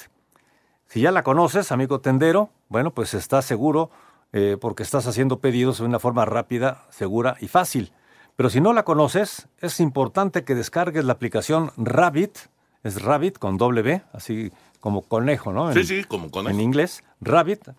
Si 0.88 1.00
ya 1.00 1.10
la 1.10 1.22
conoces, 1.22 1.72
amigo 1.72 2.02
tendero, 2.02 2.50
bueno, 2.68 2.90
pues 2.90 3.14
estás 3.14 3.46
seguro 3.46 3.90
eh, 4.34 4.58
porque 4.60 4.82
estás 4.82 5.06
haciendo 5.06 5.38
pedidos 5.38 5.78
de 5.78 5.86
una 5.86 5.98
forma 5.98 6.26
rápida, 6.26 6.84
segura 6.90 7.38
y 7.40 7.48
fácil. 7.48 7.92
Pero 8.36 8.50
si 8.50 8.60
no 8.60 8.74
la 8.74 8.84
conoces, 8.84 9.48
es 9.62 9.80
importante 9.80 10.44
que 10.44 10.54
descargues 10.54 11.06
la 11.06 11.14
aplicación 11.14 11.72
Rabbit, 11.78 12.36
es 12.82 13.00
Rabbit 13.00 13.38
con 13.38 13.56
doble 13.56 13.80
B, 13.80 14.02
así 14.12 14.52
como 14.80 15.00
conejo, 15.00 15.50
¿no? 15.50 15.72
sí, 15.72 15.82
sí, 15.82 16.04
como 16.04 16.30
conejo. 16.30 16.54
En 16.54 16.60
inglés, 16.60 17.02
Rabbit. 17.22 17.70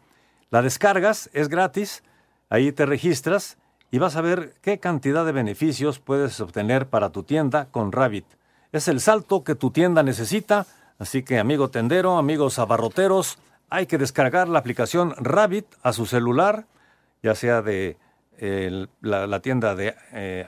La 0.51 0.63
descargas, 0.63 1.29
es 1.33 1.47
gratis, 1.47 2.03
ahí 2.49 2.71
te 2.71 2.87
registras 2.87 3.57
y 3.91 3.99
vas 3.99 4.15
a 4.15 4.21
ver 4.21 4.55
qué 4.61 4.79
cantidad 4.79 5.23
de 5.23 5.31
beneficios 5.31 5.99
puedes 5.99 6.39
obtener 6.41 6.87
para 6.87 7.11
tu 7.11 7.21
tienda 7.21 7.67
con 7.69 7.91
Rabbit. 7.91 8.25
Es 8.71 8.87
el 8.87 8.99
salto 8.99 9.43
que 9.43 9.53
tu 9.53 9.69
tienda 9.69 10.01
necesita, 10.01 10.65
así 10.97 11.21
que 11.21 11.37
amigo 11.37 11.69
tendero, 11.69 12.17
amigos 12.17 12.57
abarroteros, 12.57 13.37
hay 13.69 13.85
que 13.85 13.99
descargar 13.99 14.49
la 14.49 14.57
aplicación 14.57 15.13
Rabbit 15.17 15.67
a 15.83 15.93
su 15.93 16.07
celular, 16.07 16.65
ya 17.21 17.35
sea 17.35 17.61
de 17.61 17.97
la, 19.01 19.39
tienda 19.41 19.75
de 19.75 19.95
eh, 20.13 20.47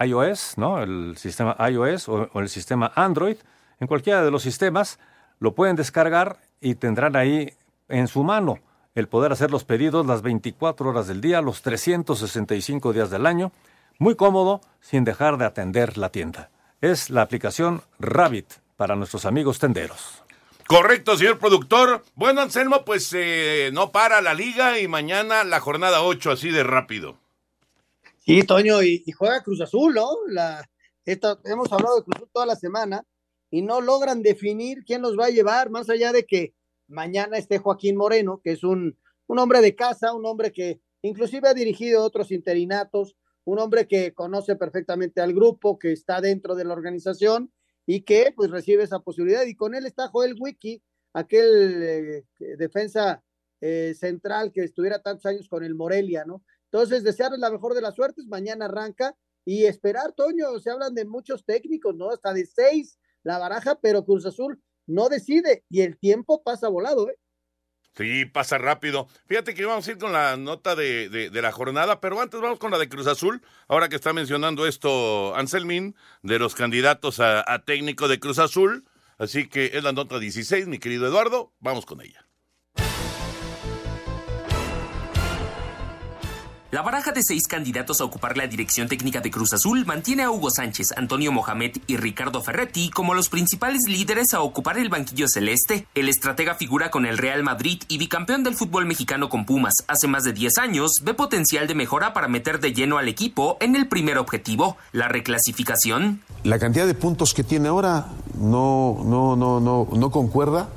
iOS, 0.00 0.56
¿no? 0.56 0.82
el 0.82 1.16
sistema 1.18 1.54
iOS 1.68 2.08
o, 2.08 2.30
o 2.32 2.40
el 2.40 2.48
sistema 2.48 2.92
Android, 2.94 3.36
en 3.78 3.88
cualquiera 3.88 4.24
de 4.24 4.30
los 4.30 4.42
sistemas, 4.42 4.98
lo 5.38 5.54
pueden 5.54 5.76
descargar 5.76 6.38
y 6.62 6.76
tendrán 6.76 7.14
ahí 7.14 7.52
en 7.88 8.08
su 8.08 8.22
mano 8.22 8.60
el 8.94 9.08
poder 9.08 9.32
hacer 9.32 9.50
los 9.50 9.64
pedidos 9.64 10.06
las 10.06 10.22
24 10.22 10.88
horas 10.88 11.08
del 11.08 11.20
día, 11.20 11.40
los 11.40 11.62
365 11.62 12.92
días 12.92 13.10
del 13.10 13.26
año, 13.26 13.52
muy 13.98 14.14
cómodo 14.14 14.60
sin 14.80 15.04
dejar 15.04 15.38
de 15.38 15.44
atender 15.44 15.98
la 15.98 16.10
tienda. 16.10 16.50
Es 16.80 17.10
la 17.10 17.22
aplicación 17.22 17.82
Rabbit 17.98 18.46
para 18.76 18.96
nuestros 18.96 19.24
amigos 19.24 19.58
tenderos. 19.58 20.22
Correcto, 20.66 21.16
señor 21.16 21.38
productor. 21.38 22.04
Bueno, 22.14 22.40
Anselmo, 22.40 22.84
pues 22.84 23.12
eh, 23.14 23.70
no 23.72 23.92
para 23.92 24.20
la 24.22 24.32
liga 24.32 24.78
y 24.78 24.88
mañana 24.88 25.44
la 25.44 25.60
jornada 25.60 26.02
8, 26.02 26.30
así 26.30 26.50
de 26.50 26.62
rápido. 26.62 27.18
Sí, 28.20 28.42
Toño, 28.44 28.82
y, 28.82 29.04
juega 29.12 29.42
Cruz 29.42 29.60
Azul, 29.60 29.94
¿no? 29.94 30.08
La, 30.26 30.66
hemos 31.04 31.70
hablado 31.70 31.96
de 31.96 32.04
Cruz 32.04 32.16
Azul 32.16 32.30
toda 32.32 32.46
la 32.46 32.56
semana 32.56 33.04
y 33.50 33.60
no 33.60 33.82
logran 33.82 34.22
definir 34.22 34.84
quién 34.86 35.02
los 35.02 35.18
va 35.18 35.26
a 35.26 35.30
llevar, 35.30 35.68
más 35.68 35.90
allá 35.90 36.12
de 36.12 36.24
que 36.24 36.54
mañana 36.88 37.38
esté 37.38 37.58
Joaquín 37.58 37.96
Moreno, 37.96 38.40
que 38.42 38.52
es 38.52 38.64
un, 38.64 38.98
un 39.26 39.38
hombre 39.38 39.60
de 39.60 39.74
casa, 39.74 40.14
un 40.14 40.26
hombre 40.26 40.52
que 40.52 40.80
inclusive 41.02 41.48
ha 41.48 41.54
dirigido 41.54 42.02
otros 42.02 42.30
interinatos, 42.30 43.16
un 43.44 43.58
hombre 43.58 43.86
que 43.86 44.14
conoce 44.14 44.56
perfectamente 44.56 45.20
al 45.20 45.34
grupo, 45.34 45.78
que 45.78 45.92
está 45.92 46.20
dentro 46.20 46.54
de 46.54 46.64
la 46.64 46.72
organización 46.72 47.52
y 47.86 48.02
que 48.02 48.32
pues 48.34 48.50
recibe 48.50 48.82
esa 48.82 49.00
posibilidad. 49.00 49.44
Y 49.44 49.54
con 49.54 49.74
él 49.74 49.86
está 49.86 50.08
Joel 50.08 50.36
Wiki, 50.38 50.82
aquel 51.12 51.82
eh, 51.82 52.24
defensa 52.56 53.22
eh, 53.60 53.94
central 53.98 54.52
que 54.52 54.62
estuviera 54.62 55.00
tantos 55.00 55.26
años 55.26 55.48
con 55.48 55.64
el 55.64 55.74
Morelia, 55.74 56.24
¿no? 56.24 56.42
Entonces, 56.64 57.04
desearles 57.04 57.38
la 57.38 57.50
mejor 57.50 57.74
de 57.74 57.82
las 57.82 57.94
suertes, 57.94 58.26
mañana 58.26 58.64
arranca 58.64 59.16
y 59.44 59.64
esperar, 59.66 60.12
Toño, 60.12 60.58
se 60.58 60.70
hablan 60.70 60.94
de 60.94 61.04
muchos 61.04 61.44
técnicos, 61.44 61.94
¿no? 61.94 62.10
Hasta 62.10 62.32
de 62.32 62.46
seis 62.46 62.98
la 63.22 63.38
baraja, 63.38 63.78
pero 63.80 64.04
Cruz 64.04 64.26
Azul 64.26 64.60
no 64.86 65.08
decide 65.08 65.64
y 65.70 65.82
el 65.82 65.98
tiempo 65.98 66.42
pasa 66.42 66.68
volado, 66.68 67.10
¿eh? 67.10 67.18
Sí, 67.96 68.24
pasa 68.24 68.58
rápido. 68.58 69.06
Fíjate 69.26 69.54
que 69.54 69.62
íbamos 69.62 69.86
a 69.86 69.90
ir 69.92 69.98
con 69.98 70.12
la 70.12 70.36
nota 70.36 70.74
de, 70.74 71.08
de, 71.08 71.42
la 71.42 71.52
jornada, 71.52 72.00
pero 72.00 72.20
antes 72.20 72.40
vamos 72.40 72.58
con 72.58 72.72
la 72.72 72.78
de 72.78 72.88
Cruz 72.88 73.06
Azul. 73.06 73.40
Ahora 73.68 73.88
que 73.88 73.94
está 73.94 74.12
mencionando 74.12 74.66
esto 74.66 75.34
Anselmín, 75.36 75.94
de 76.22 76.40
los 76.40 76.56
candidatos 76.56 77.20
a, 77.20 77.44
a 77.46 77.64
técnico 77.64 78.08
de 78.08 78.18
Cruz 78.18 78.40
Azul. 78.40 78.84
Así 79.16 79.48
que 79.48 79.70
es 79.74 79.84
la 79.84 79.92
nota 79.92 80.18
16, 80.18 80.66
mi 80.66 80.78
querido 80.78 81.06
Eduardo. 81.06 81.52
Vamos 81.60 81.86
con 81.86 82.00
ella. 82.00 82.23
La 86.74 86.82
baraja 86.82 87.12
de 87.12 87.22
seis 87.22 87.46
candidatos 87.46 88.00
a 88.00 88.04
ocupar 88.04 88.36
la 88.36 88.48
dirección 88.48 88.88
técnica 88.88 89.20
de 89.20 89.30
Cruz 89.30 89.52
Azul 89.52 89.86
mantiene 89.86 90.24
a 90.24 90.30
Hugo 90.32 90.50
Sánchez, 90.50 90.88
Antonio 90.96 91.30
Mohamed 91.30 91.76
y 91.86 91.98
Ricardo 91.98 92.42
Ferretti 92.42 92.90
como 92.90 93.14
los 93.14 93.28
principales 93.28 93.84
líderes 93.86 94.34
a 94.34 94.40
ocupar 94.40 94.78
el 94.78 94.88
banquillo 94.88 95.28
celeste. 95.28 95.86
El 95.94 96.08
estratega 96.08 96.56
figura 96.56 96.90
con 96.90 97.06
el 97.06 97.16
Real 97.16 97.44
Madrid 97.44 97.80
y 97.86 97.98
bicampeón 97.98 98.42
del 98.42 98.56
fútbol 98.56 98.86
mexicano 98.86 99.28
con 99.28 99.46
Pumas 99.46 99.74
hace 99.86 100.08
más 100.08 100.24
de 100.24 100.32
10 100.32 100.58
años, 100.58 100.90
ve 101.04 101.14
potencial 101.14 101.68
de 101.68 101.76
mejora 101.76 102.12
para 102.12 102.26
meter 102.26 102.58
de 102.58 102.72
lleno 102.72 102.98
al 102.98 103.06
equipo 103.06 103.56
en 103.60 103.76
el 103.76 103.86
primer 103.86 104.18
objetivo, 104.18 104.76
la 104.90 105.06
reclasificación. 105.06 106.22
La 106.42 106.58
cantidad 106.58 106.88
de 106.88 106.94
puntos 106.94 107.34
que 107.34 107.44
tiene 107.44 107.68
ahora 107.68 108.08
no, 108.36 109.00
no, 109.04 109.36
no, 109.36 109.60
no, 109.60 109.86
no 109.92 110.10
concuerda 110.10 110.70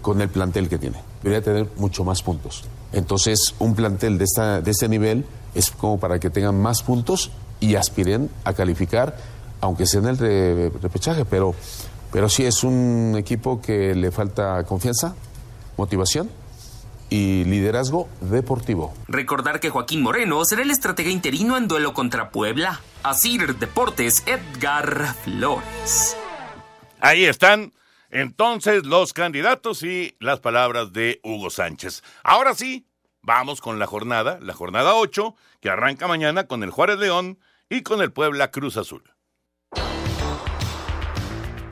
con 0.00 0.20
el 0.20 0.28
plantel 0.28 0.68
que 0.68 0.78
tiene. 0.78 1.02
Debería 1.24 1.42
tener 1.42 1.68
mucho 1.76 2.04
más 2.04 2.22
puntos. 2.22 2.68
Entonces, 2.92 3.54
un 3.58 3.74
plantel 3.74 4.18
de, 4.18 4.24
esta, 4.24 4.60
de 4.60 4.70
este 4.70 4.88
nivel 4.88 5.24
es 5.54 5.70
como 5.70 5.98
para 5.98 6.18
que 6.18 6.30
tengan 6.30 6.60
más 6.60 6.82
puntos 6.82 7.30
y 7.60 7.74
aspiren 7.74 8.30
a 8.44 8.52
calificar, 8.52 9.16
aunque 9.60 9.86
sea 9.86 10.00
en 10.00 10.06
el 10.08 10.18
repechaje, 10.80 11.24
pero, 11.24 11.54
pero 12.12 12.28
sí 12.28 12.44
es 12.44 12.64
un 12.64 13.14
equipo 13.18 13.60
que 13.60 13.94
le 13.94 14.10
falta 14.10 14.62
confianza, 14.64 15.14
motivación 15.76 16.30
y 17.10 17.44
liderazgo 17.44 18.08
deportivo. 18.20 18.92
Recordar 19.08 19.60
que 19.60 19.70
Joaquín 19.70 20.02
Moreno 20.02 20.44
será 20.44 20.62
el 20.62 20.70
estratega 20.70 21.10
interino 21.10 21.56
en 21.56 21.68
duelo 21.68 21.94
contra 21.94 22.30
Puebla. 22.30 22.80
Asir 23.02 23.56
Deportes, 23.56 24.22
Edgar 24.26 25.14
Flores. 25.24 26.16
Ahí 27.00 27.24
están 27.24 27.72
entonces, 28.10 28.86
los 28.86 29.12
candidatos 29.12 29.82
y 29.82 30.16
las 30.18 30.40
palabras 30.40 30.92
de 30.92 31.20
Hugo 31.22 31.50
Sánchez. 31.50 32.02
Ahora 32.22 32.54
sí, 32.54 32.86
vamos 33.22 33.60
con 33.60 33.78
la 33.78 33.86
jornada, 33.86 34.38
la 34.40 34.54
jornada 34.54 34.94
8, 34.94 35.34
que 35.60 35.68
arranca 35.68 36.08
mañana 36.08 36.46
con 36.46 36.62
el 36.62 36.70
Juárez 36.70 36.98
León 36.98 37.38
y 37.68 37.82
con 37.82 38.00
el 38.00 38.12
Puebla 38.12 38.50
Cruz 38.50 38.76
Azul. 38.76 39.02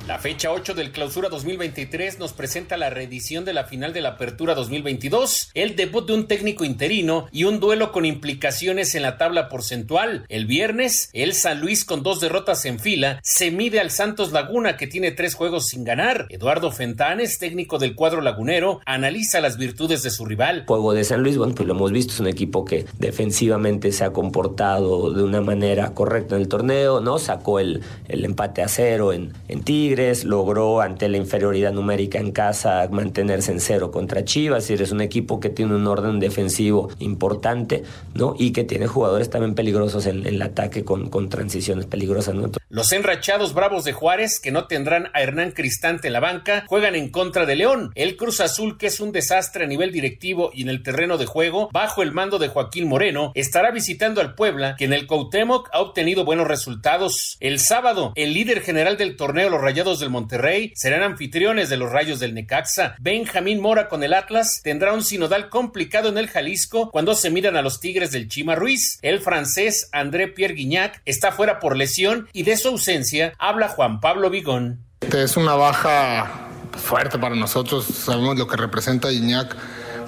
La 0.07 0.21
fecha 0.21 0.53
8 0.53 0.75
del 0.75 0.92
Clausura 0.92 1.29
2023 1.29 2.21
nos 2.21 2.33
presenta 2.33 2.77
la 2.77 2.90
reedición 2.90 3.45
de 3.45 3.53
la 3.53 3.64
final 3.64 3.92
de 3.92 4.01
la 4.01 4.11
Apertura 4.11 4.55
2022, 4.55 5.51
el 5.53 5.75
debut 5.75 6.07
de 6.07 6.14
un 6.14 6.29
técnico 6.29 6.64
interino 6.64 7.27
y 7.33 7.42
un 7.42 7.59
duelo 7.59 7.90
con 7.90 8.05
implicaciones 8.05 8.95
en 8.95 9.03
la 9.03 9.19
tabla 9.19 9.49
porcentual. 9.49 10.25
El 10.29 10.47
viernes, 10.47 11.11
el 11.12 11.35
San 11.35 11.61
Luis 11.61 11.85
con 11.85 12.05
dos 12.05 12.21
derrotas 12.21 12.66
en 12.66 12.79
fila 12.79 13.19
se 13.25 13.51
mide 13.51 13.81
al 13.81 13.90
Santos 13.90 14.31
Laguna 14.31 14.77
que 14.77 14.87
tiene 14.87 15.11
tres 15.11 15.35
juegos 15.35 15.66
sin 15.66 15.83
ganar. 15.83 16.29
Eduardo 16.31 16.71
Fentanes, 16.71 17.40
técnico 17.40 17.81
del 17.81 17.97
cuadro 17.97 18.21
lagunero, 18.21 18.81
analiza 18.87 19.40
las 19.40 19.57
virtudes 19.57 20.05
de 20.05 20.11
su 20.12 20.25
rival. 20.25 20.66
Juego 20.69 20.95
de 20.95 21.03
San 21.03 21.25
Luis, 21.25 21.37
bueno, 21.37 21.57
pues 21.57 21.66
lo 21.66 21.75
hemos 21.75 21.90
visto, 21.90 22.12
es 22.12 22.21
un 22.21 22.29
equipo 22.29 22.64
que 22.64 22.87
defensivamente 23.01 23.90
se 23.90 24.05
ha 24.05 24.12
comportado 24.12 25.12
de 25.12 25.25
una 25.25 25.40
manera 25.40 25.95
correcta 25.95 26.37
en 26.37 26.42
el 26.42 26.49
torneo, 26.49 27.01
¿no? 27.01 27.19
Sacó 27.19 27.59
el, 27.59 27.83
el 28.07 28.25
empate 28.25 28.62
a 28.62 28.69
cero 28.69 29.12
en, 29.12 29.33
en 29.49 29.64
Tigre 29.64 29.96
logró 30.25 30.81
ante 30.81 31.09
la 31.09 31.17
inferioridad 31.17 31.73
numérica 31.73 32.19
en 32.19 32.33
casa 32.33 32.89
mantenerse 32.91 33.53
en 33.53 33.61
cero 33.61 33.91
contra 33.91 34.25
Chivas, 34.25 34.71
es 34.71 34.93
un 34.93 35.01
equipo 35.01 35.41
que 35.41 35.51
tiene 35.51 35.75
un 35.75 35.87
orden 35.87 36.21
defensivo 36.21 36.91
importante, 36.99 37.83
¿no? 38.15 38.35
Y 38.39 38.53
que 38.53 38.65
tiene 38.65 38.87
jugadores 38.87 39.31
también 39.31 39.55
peligrosos 39.55 40.07
en, 40.07 40.27
el 40.27 40.41
ataque 40.43 40.85
con, 40.85 41.09
con 41.09 41.29
transiciones 41.29 41.87
peligrosas, 41.87 42.35
¿no? 42.35 42.51
Los 42.69 42.93
enrachados 42.93 43.55
bravos 43.55 43.85
de 43.85 43.93
Juárez, 43.93 44.41
que 44.41 44.51
no 44.51 44.67
tendrán 44.67 45.09
a 45.15 45.23
Hernán 45.23 45.53
Cristante 45.53 46.09
en 46.09 46.13
la 46.13 46.21
banca, 46.21 46.65
juegan 46.69 46.95
en 46.95 47.11
contra 47.11 47.47
de 47.47 47.57
León. 47.57 47.93
El 47.95 48.17
Cruz 48.17 48.41
Azul, 48.41 48.77
que 48.79 48.87
es 48.87 49.01
un 49.01 49.13
desastre 49.13 49.65
a 49.65 49.67
nivel 49.69 49.93
directivo 49.93 50.51
y 50.53 50.63
en 50.63 50.69
el 50.69 50.83
terreno 50.83 51.17
de 51.19 51.27
juego, 51.27 51.71
bajo 51.73 52.03
el 52.03 52.13
mando 52.13 52.39
de 52.39 52.49
Joaquín 52.49 52.89
Moreno, 52.89 53.33
estará 53.35 53.71
visitando 53.71 54.21
al 54.21 54.35
Puebla, 54.35 54.77
que 54.77 54.85
en 54.85 54.93
el 54.93 55.07
Cuauhtémoc 55.07 55.69
ha 55.73 55.81
obtenido 55.81 56.25
buenos 56.25 56.49
resultados. 56.49 57.37
El 57.41 57.61
sábado, 57.61 58.13
el 58.15 58.35
líder 58.35 58.61
general 58.61 58.97
del 58.97 59.17
torneo, 59.17 59.49
los 59.49 59.61
Rayados 59.61 59.86
del 59.94 60.11
Monterrey 60.11 60.72
serán 60.75 61.05
anfitriones 61.05 61.68
de 61.68 61.77
los 61.77 61.92
Rayos 61.92 62.18
del 62.18 62.35
Necaxa. 62.35 62.96
Benjamín 62.99 63.61
Mora 63.61 63.88
con 63.88 64.03
el 64.03 64.14
Atlas 64.14 64.61
tendrá 64.64 64.92
un 64.92 65.05
sinodal 65.05 65.49
complicado 65.49 66.09
en 66.09 66.18
el 66.18 66.29
Jalisco 66.29 66.90
cuando 66.90 67.14
se 67.14 67.31
miran 67.31 67.57
a 67.57 67.62
los 67.62 67.79
Tigres 67.79 68.11
del 68.11 68.29
Chima 68.29 68.57
Ruiz. 68.57 68.99
El 69.03 69.20
francés 69.20 69.88
André 69.92 70.27
Pierre 70.27 70.55
Guignac 70.55 71.01
está 71.05 71.31
fuera 71.31 71.61
por 71.61 71.77
lesión 71.77 72.29
y 72.33 72.42
de 72.42 72.57
su 72.57 72.68
ausencia 72.68 73.33
habla 73.38 73.68
Juan 73.68 74.01
Pablo 74.01 74.29
Vigón. 74.29 74.85
Es 75.01 75.37
una 75.37 75.55
baja 75.55 76.49
fuerte 76.72 77.18
para 77.18 77.37
nosotros, 77.37 77.87
sabemos 77.87 78.37
lo 78.37 78.49
que 78.49 78.57
representa 78.57 79.09
Guignac 79.09 79.57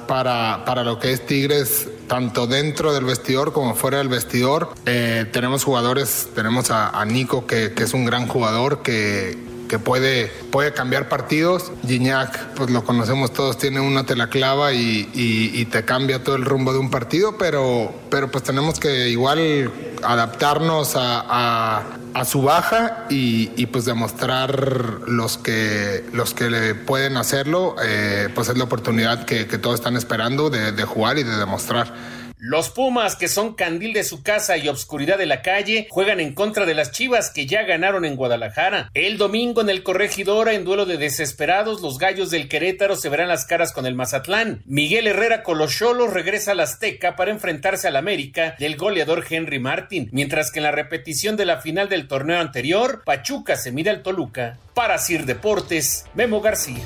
para, 0.09 0.65
para 0.65 0.83
lo 0.83 0.99
que 0.99 1.13
es 1.13 1.25
Tigres 1.25 1.89
tanto 2.09 2.47
dentro 2.49 2.93
del 2.93 3.05
vestidor 3.05 3.53
como 3.53 3.75
fuera 3.75 3.99
del 3.99 4.09
vestidor. 4.09 4.75
Eh, 4.87 5.27
tenemos 5.31 5.63
jugadores, 5.63 6.31
tenemos 6.35 6.73
a, 6.73 6.89
a 6.89 7.05
Nico, 7.05 7.47
que, 7.47 7.75
que, 7.75 7.85
es 7.85 7.95
un 7.95 8.05
gran 8.05 8.27
jugador, 8.27 8.83
que, 8.83 9.37
que 9.69 9.79
puede, 9.79 10.27
puede 10.51 10.73
cambiar 10.73 11.09
partidos. 11.09 11.71
Gignac, 11.87 12.55
pues 12.55 12.71
lo 12.71 12.85
conocemos 12.85 13.33
todos, 13.33 13.59
tiene 13.59 13.81
una 13.81 14.05
tela 14.05 14.29
clava 14.29 14.73
y, 14.73 15.09
y, 15.15 15.65
te 15.67 15.85
cambia 15.85 16.25
todo 16.25 16.37
el 16.37 16.45
rumbo 16.45 16.73
de 16.73 16.79
un 16.79 16.91
partido, 16.91 17.37
pero, 17.39 17.95
pero 18.11 18.31
pues 18.31 18.43
tenemos 18.43 18.81
que 18.81 19.11
igual 19.11 19.71
adaptarnos 20.03 20.97
a, 20.97 21.85
a, 22.15 22.25
su 22.25 22.43
baja 22.43 23.07
y, 23.11 23.51
y, 23.57 23.67
pues 23.67 23.85
demostrar 23.85 25.03
los 25.07 25.39
que, 25.39 26.05
los 26.13 26.35
que 26.35 26.51
le 26.51 26.75
pueden 26.75 27.17
hacerlo, 27.17 27.77
eh, 27.83 28.29
pues 28.35 28.49
es 28.49 28.57
la 28.57 28.65
oportunidad 28.65 29.25
que, 29.25 29.45
todos 29.45 29.77
están 29.77 29.97
esperando 29.97 30.51
de 30.51 30.83
jugar 30.85 31.19
y 31.19 31.23
de 31.23 31.37
demostrar. 31.37 32.18
Los 32.41 32.71
Pumas, 32.71 33.17
que 33.17 33.27
son 33.27 33.55
candil 33.55 33.93
de 33.93 34.05
su 34.05 34.23
casa 34.23 34.57
y 34.57 34.69
obscuridad 34.69 35.19
de 35.19 35.27
la 35.27 35.43
calle, 35.43 35.89
juegan 35.91 36.21
en 36.21 36.35
contra 36.35 36.67
de 36.67 36.75
las 36.75 36.93
Chivas, 36.93 37.31
que 37.31 37.47
ya 37.47 37.65
ganaron 37.65 38.05
en 38.05 38.15
Guadalajara. 38.15 38.91
El 38.95 39.19
domingo 39.19 39.61
en 39.61 39.71
el 39.71 39.83
Corregidora, 39.83 40.53
en 40.53 40.65
duelo 40.65 40.87
de 40.87 40.99
desesperados, 40.99 41.83
los 41.83 41.99
gallos 41.99 42.31
del 42.31 42.49
Querétaro 42.49 42.95
se 42.95 43.09
verán 43.09 43.27
las 43.27 43.45
caras 43.45 43.73
con 43.73 43.87
el 43.87 43.97
Mazatlán. 43.97 44.63
Miguel 44.67 45.09
Herrera 45.09 45.43
con 45.43 45.59
los 45.59 45.77
Cholos 45.77 46.13
regresa 46.13 46.53
al 46.53 46.61
Azteca 46.61 47.17
para 47.17 47.33
enfrentarse 47.33 47.89
al 47.89 47.97
América 47.97 48.55
del 48.61 48.77
goleador 48.77 49.25
Henry 49.29 49.59
Martin, 49.59 50.09
mientras 50.13 50.53
que 50.53 50.61
en 50.61 50.65
la 50.65 50.71
repetición 50.71 51.37
de 51.37 51.45
la 51.45 51.61
final 51.61 51.89
del 51.89 52.07
torneo 52.07 52.39
anterior, 52.39 53.03
Pachuca 53.05 53.57
se 53.57 53.73
mide 53.73 53.91
al 53.91 54.03
Toluca. 54.03 54.59
Para 54.75 54.99
Sir 54.99 55.27
Deportes, 55.27 56.07
Memo 56.15 56.41
García. 56.41 56.85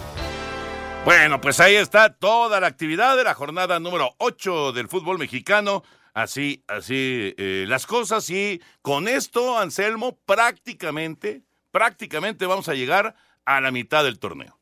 Bueno, 1.05 1.41
pues 1.41 1.59
ahí 1.59 1.75
está 1.75 2.15
toda 2.15 2.61
la 2.61 2.69
actividad 2.69 3.17
de 3.17 3.25
la 3.25 3.35
jornada 3.35 3.81
número 3.81 4.11
8 4.19 4.71
del 4.71 4.87
fútbol 4.87 5.19
mexicano. 5.19 5.83
Así, 6.15 6.63
así 6.69 7.35
eh, 7.39 7.65
las 7.67 7.87
cosas 7.87 8.31
y 8.31 8.61
con 8.83 9.09
esto, 9.09 9.59
Anselmo, 9.59 10.21
prácticamente, 10.25 11.43
prácticamente 11.73 12.47
vamos 12.47 12.69
a 12.69 12.75
llegar 12.75 13.17
a 13.45 13.61
la 13.61 13.73
mitad 13.73 14.05
del 14.05 14.21
torneo. 14.21 14.61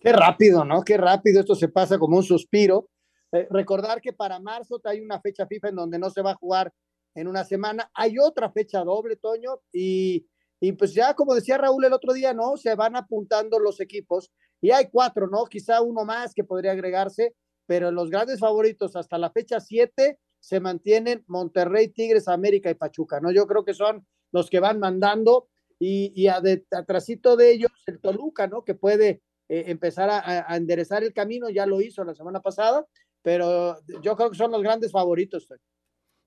Qué 0.00 0.12
rápido, 0.12 0.64
¿no? 0.64 0.82
Qué 0.82 0.96
rápido 0.98 1.40
esto 1.40 1.56
se 1.56 1.66
pasa 1.66 1.98
como 1.98 2.16
un 2.16 2.22
suspiro. 2.22 2.88
Eh, 3.32 3.48
recordar 3.50 4.00
que 4.00 4.12
para 4.12 4.38
marzo 4.38 4.80
hay 4.84 5.00
una 5.00 5.20
fecha 5.20 5.48
FIFA 5.48 5.70
en 5.70 5.76
donde 5.76 5.98
no 5.98 6.10
se 6.10 6.22
va 6.22 6.30
a 6.30 6.36
jugar 6.36 6.72
en 7.16 7.26
una 7.26 7.42
semana. 7.42 7.90
Hay 7.92 8.18
otra 8.20 8.52
fecha 8.52 8.84
doble, 8.84 9.16
Toño, 9.16 9.62
y, 9.72 10.28
y 10.60 10.72
pues 10.72 10.94
ya 10.94 11.14
como 11.14 11.34
decía 11.34 11.58
Raúl 11.58 11.84
el 11.84 11.92
otro 11.92 12.12
día, 12.12 12.32
¿no? 12.34 12.56
Se 12.56 12.76
van 12.76 12.94
apuntando 12.94 13.58
los 13.58 13.80
equipos 13.80 14.30
y 14.60 14.70
hay 14.70 14.88
cuatro, 14.90 15.28
¿no? 15.28 15.44
Quizá 15.46 15.80
uno 15.80 16.04
más 16.04 16.34
que 16.34 16.44
podría 16.44 16.72
agregarse, 16.72 17.34
pero 17.66 17.90
los 17.90 18.10
grandes 18.10 18.40
favoritos 18.40 18.96
hasta 18.96 19.18
la 19.18 19.30
fecha 19.30 19.60
siete 19.60 20.18
se 20.40 20.60
mantienen 20.60 21.24
Monterrey, 21.26 21.88
Tigres, 21.88 22.28
América 22.28 22.70
y 22.70 22.74
Pachuca, 22.74 23.20
¿no? 23.20 23.32
Yo 23.32 23.46
creo 23.46 23.64
que 23.64 23.74
son 23.74 24.06
los 24.32 24.48
que 24.48 24.60
van 24.60 24.78
mandando 24.78 25.48
y, 25.78 26.12
y 26.14 26.28
de 26.42 27.50
ellos 27.50 27.70
el 27.86 28.00
Toluca, 28.00 28.46
¿no? 28.46 28.64
Que 28.64 28.74
puede 28.74 29.22
eh, 29.48 29.64
empezar 29.66 30.10
a, 30.10 30.50
a, 30.50 30.56
enderezar 30.56 31.04
el 31.04 31.12
camino, 31.12 31.50
ya 31.50 31.66
lo 31.66 31.80
hizo 31.80 32.04
la 32.04 32.14
semana 32.14 32.40
pasada, 32.40 32.86
pero 33.22 33.78
yo 34.02 34.16
creo 34.16 34.30
que 34.30 34.36
son 34.36 34.52
los 34.52 34.62
grandes 34.62 34.92
favoritos. 34.92 35.48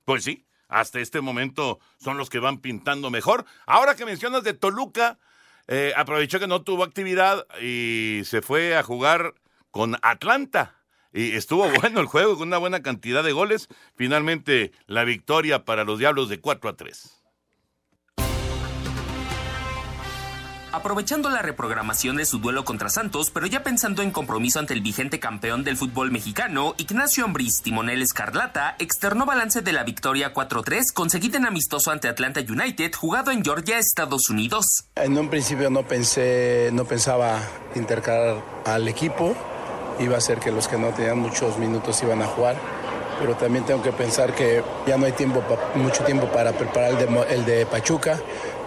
Pues 0.05 0.23
sí, 0.23 0.45
hasta 0.67 0.99
este 0.99 1.21
momento 1.21 1.79
son 1.97 2.17
los 2.17 2.29
que 2.29 2.39
van 2.39 2.61
pintando 2.61 3.09
mejor. 3.09 3.45
Ahora 3.65 3.95
que 3.95 4.05
mencionas 4.05 4.43
de 4.43 4.53
Toluca, 4.53 5.19
eh, 5.71 5.93
aprovechó 5.95 6.39
que 6.39 6.47
no 6.47 6.63
tuvo 6.63 6.83
actividad 6.83 7.45
y 7.61 8.21
se 8.25 8.41
fue 8.41 8.75
a 8.75 8.81
jugar 8.81 9.35
con 9.69 9.97
Atlanta. 10.01 10.75
Y 11.13 11.35
estuvo 11.35 11.69
bueno 11.69 11.99
el 11.99 12.07
juego, 12.07 12.37
con 12.37 12.47
una 12.47 12.57
buena 12.57 12.81
cantidad 12.81 13.23
de 13.23 13.33
goles. 13.33 13.67
Finalmente, 13.95 14.71
la 14.87 15.03
victoria 15.03 15.65
para 15.65 15.83
los 15.83 15.99
Diablos 15.99 16.27
de 16.27 16.39
4 16.39 16.71
a 16.71 16.75
3. 16.75 17.18
Aprovechando 20.71 21.31
la 21.31 21.41
reprogramación 21.41 22.17
de 22.17 22.25
su 22.25 22.37
duelo 22.37 22.63
contra 22.63 22.89
Santos, 22.89 23.31
pero 23.31 23.47
ya 23.47 23.63
pensando 23.63 24.03
en 24.03 24.11
compromiso 24.11 24.59
ante 24.59 24.75
el 24.75 24.81
vigente 24.81 25.19
campeón 25.19 25.63
del 25.63 25.77
fútbol 25.77 26.11
mexicano, 26.11 26.75
Ignacio 26.77 27.25
Ambriz 27.25 27.63
Timonel 27.63 28.03
Escarlata 28.03 28.75
externó 28.77 29.25
balance 29.25 29.61
de 29.61 29.73
la 29.73 29.83
victoria 29.83 30.31
4-3 30.31 30.93
conseguida 30.93 31.39
en 31.39 31.47
amistoso 31.47 31.89
ante 31.89 32.07
Atlanta 32.07 32.41
United, 32.41 32.93
jugado 32.93 33.31
en 33.31 33.43
Georgia, 33.43 33.79
Estados 33.79 34.29
Unidos. 34.29 34.85
En 34.95 35.17
un 35.17 35.29
principio 35.29 35.71
no 35.71 35.87
pensé, 35.87 36.69
no 36.71 36.85
pensaba 36.85 37.39
intercalar 37.73 38.43
al 38.65 38.87
equipo, 38.87 39.35
iba 39.99 40.17
a 40.17 40.21
ser 40.21 40.37
que 40.37 40.51
los 40.51 40.67
que 40.67 40.77
no 40.77 40.89
tenían 40.89 41.17
muchos 41.17 41.57
minutos 41.57 42.01
iban 42.03 42.21
a 42.21 42.27
jugar 42.27 42.55
pero 43.19 43.35
también 43.35 43.65
tengo 43.65 43.83
que 43.83 43.91
pensar 43.91 44.33
que 44.33 44.63
ya 44.87 44.97
no 44.97 45.05
hay 45.05 45.11
tiempo, 45.11 45.43
mucho 45.75 46.05
tiempo 46.05 46.27
para 46.27 46.53
preparar 46.53 46.91
el 46.91 47.17
el 47.29 47.45
de 47.45 47.65
Pachuca, 47.65 48.17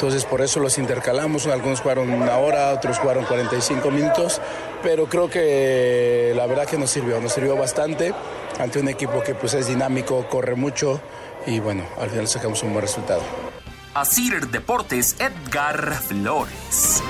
entonces 0.02 0.24
por 0.24 0.42
eso 0.42 0.58
los 0.58 0.78
intercalamos, 0.78 1.46
algunos 1.46 1.80
jugaron 1.80 2.12
una 2.12 2.36
hora, 2.36 2.72
otros 2.72 2.98
jugaron 2.98 3.24
45 3.24 3.88
minutos, 3.92 4.40
pero 4.82 5.06
creo 5.06 5.30
que 5.30 6.32
la 6.34 6.44
verdad 6.46 6.66
que 6.66 6.76
nos 6.76 6.90
sirvió, 6.90 7.20
nos 7.20 7.32
sirvió 7.32 7.56
bastante 7.56 8.12
ante 8.58 8.80
un 8.80 8.88
equipo 8.88 9.22
que 9.22 9.36
pues 9.36 9.54
es 9.54 9.68
dinámico, 9.68 10.28
corre 10.28 10.56
mucho 10.56 11.00
y 11.46 11.60
bueno, 11.60 11.86
al 12.00 12.10
final 12.10 12.26
sacamos 12.26 12.64
un 12.64 12.72
buen 12.72 12.82
resultado. 12.82 13.22
Asir 13.94 14.48
Deportes, 14.48 15.14
Edgar 15.20 15.94
Flores. 15.94 17.00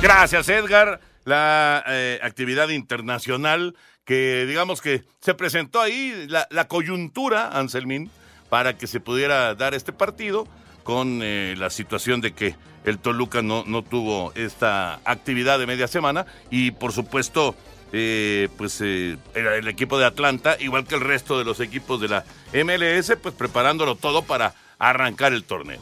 Gracias, 0.00 0.48
Edgar. 0.48 1.00
La 1.26 1.84
eh, 1.86 2.18
actividad 2.22 2.70
internacional 2.70 3.76
que 4.06 4.46
digamos 4.46 4.80
que 4.80 5.04
se 5.20 5.34
presentó 5.34 5.82
ahí 5.82 6.24
la, 6.30 6.48
la 6.48 6.66
coyuntura, 6.66 7.48
Anselmín, 7.48 8.10
para 8.48 8.78
que 8.78 8.86
se 8.86 9.00
pudiera 9.00 9.54
dar 9.54 9.74
este 9.74 9.92
partido 9.92 10.48
con 10.82 11.20
eh, 11.22 11.54
la 11.56 11.70
situación 11.70 12.20
de 12.20 12.32
que 12.32 12.56
el 12.84 12.98
Toluca 12.98 13.42
no, 13.42 13.64
no 13.64 13.82
tuvo 13.82 14.32
esta 14.34 15.00
actividad 15.04 15.58
de 15.58 15.66
media 15.66 15.86
semana 15.86 16.26
y 16.50 16.72
por 16.72 16.92
supuesto 16.92 17.54
eh, 17.94 18.48
pues 18.56 18.80
eh, 18.80 19.18
el 19.34 19.68
equipo 19.68 19.98
de 19.98 20.06
Atlanta, 20.06 20.56
igual 20.58 20.86
que 20.86 20.94
el 20.94 21.02
resto 21.02 21.38
de 21.38 21.44
los 21.44 21.60
equipos 21.60 22.00
de 22.00 22.08
la 22.08 22.24
MLS, 22.54 23.12
pues 23.22 23.34
preparándolo 23.34 23.96
todo 23.96 24.22
para 24.22 24.54
arrancar 24.78 25.34
el 25.34 25.44
torneo. 25.44 25.80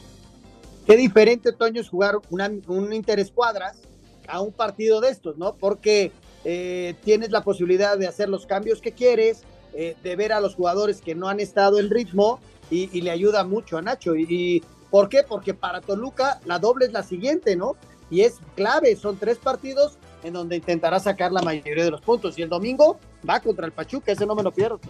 Qué 0.87 0.97
diferente, 0.97 1.53
Toño, 1.53 1.81
es 1.81 1.89
jugar 1.89 2.17
una, 2.31 2.51
un 2.67 2.93
interescuadras 2.93 3.77
a 4.27 4.41
un 4.41 4.53
partido 4.53 5.01
de 5.01 5.11
estos, 5.11 5.39
¿no? 5.39 5.55
Porque 5.55 6.11
eh, 6.45 6.95
tienes 7.05 7.31
la 7.31 7.45
posibilidad 7.45 7.97
de 7.97 8.09
hacer 8.09 8.29
los 8.29 8.45
cambios 8.45 8.81
que 8.81 8.93
quieres, 8.93 9.45
de 9.73 10.17
ver 10.17 10.33
a 10.33 10.41
los 10.41 10.57
jugadores 10.57 11.01
que 11.01 11.15
no 11.15 11.29
han 11.29 11.39
estado 11.39 11.79
en 11.79 11.91
ritmo 11.91 12.41
y, 12.71 13.01
le 13.03 13.13
ayuda 13.13 13.45
mucho 13.45 13.79
a 13.79 13.83
Nacho. 13.83 14.17
Y, 14.17 14.65
¿Por 14.91 15.09
qué? 15.09 15.23
Porque 15.23 15.55
para 15.55 15.81
Toluca 15.81 16.41
la 16.45 16.59
doble 16.59 16.87
es 16.87 16.93
la 16.93 17.03
siguiente, 17.03 17.57
¿no? 17.57 17.77
Y 18.11 18.23
es 18.23 18.39
clave, 18.57 18.97
son 18.97 19.17
tres 19.19 19.39
partidos 19.39 19.99
en 20.23 20.33
donde 20.33 20.57
intentará 20.57 20.99
sacar 20.99 21.33
la 21.33 21.43
mayoría 21.43 21.85
de 21.85 21.91
los 21.91 22.01
puntos. 22.01 22.39
Y 22.39 22.43
el 22.43 22.49
domingo 22.49 22.99
va 23.29 23.41
contra 23.41 23.67
el 23.67 23.73
Pachuca, 23.73 24.13
ese 24.13 24.27
no 24.27 24.35
me 24.35 24.43
lo 24.43 24.51
pierdo. 24.51 24.81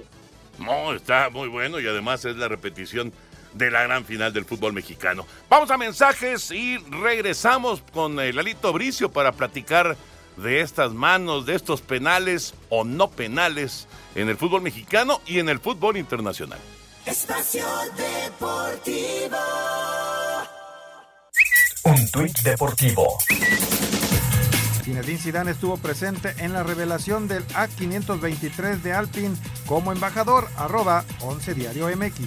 No, 0.59 0.93
está 0.95 1.31
muy 1.31 1.49
bueno 1.49 1.81
y 1.81 1.87
además 1.87 2.25
es 2.25 2.37
la 2.37 2.49
repetición 2.49 3.13
de 3.55 3.71
la 3.71 3.83
gran 3.83 4.05
final 4.05 4.33
del 4.33 4.45
fútbol 4.45 4.73
mexicano. 4.73 5.27
Vamos 5.49 5.71
a 5.71 5.77
mensajes 5.77 6.51
y 6.51 6.79
regresamos 6.79 7.83
con 7.93 8.19
el 8.21 8.37
Lalito 8.37 8.73
Bricio 8.73 9.11
para 9.11 9.33
platicar 9.33 9.97
de 10.37 10.61
estas 10.61 10.93
manos, 10.93 11.47
de 11.47 11.55
estos 11.55 11.81
penales 11.81 12.55
o 12.69 12.85
no 12.85 13.11
penales 13.11 13.89
en 14.15 14.29
el 14.29 14.37
fútbol 14.37 14.63
mexicano 14.63 15.21
y 15.27 15.39
en 15.39 15.49
el 15.49 15.59
fútbol 15.59 15.97
internacional. 15.97 16.59
Espacio 17.11 17.65
Deportivo. 17.97 19.37
Un 21.83 22.11
tuit 22.13 22.39
deportivo. 22.43 23.19
Zinedine 24.85 25.19
Zidane 25.19 25.51
estuvo 25.51 25.77
presente 25.77 26.37
en 26.39 26.53
la 26.53 26.63
revelación 26.63 27.27
del 27.27 27.45
A523 27.49 28.77
de 28.83 28.93
Alpine 28.93 29.35
como 29.67 29.91
embajador, 29.91 30.47
arroba 30.57 31.05
11 31.23 31.55
Diario 31.55 31.89
MX. 31.89 32.21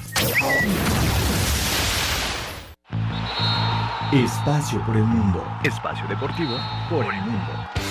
Espacio 4.11 4.86
por 4.86 4.97
el 4.97 5.05
mundo. 5.05 5.45
Espacio 5.63 6.05
deportivo 6.09 6.57
por 6.89 7.05
el 7.05 7.21
mundo. 7.21 7.82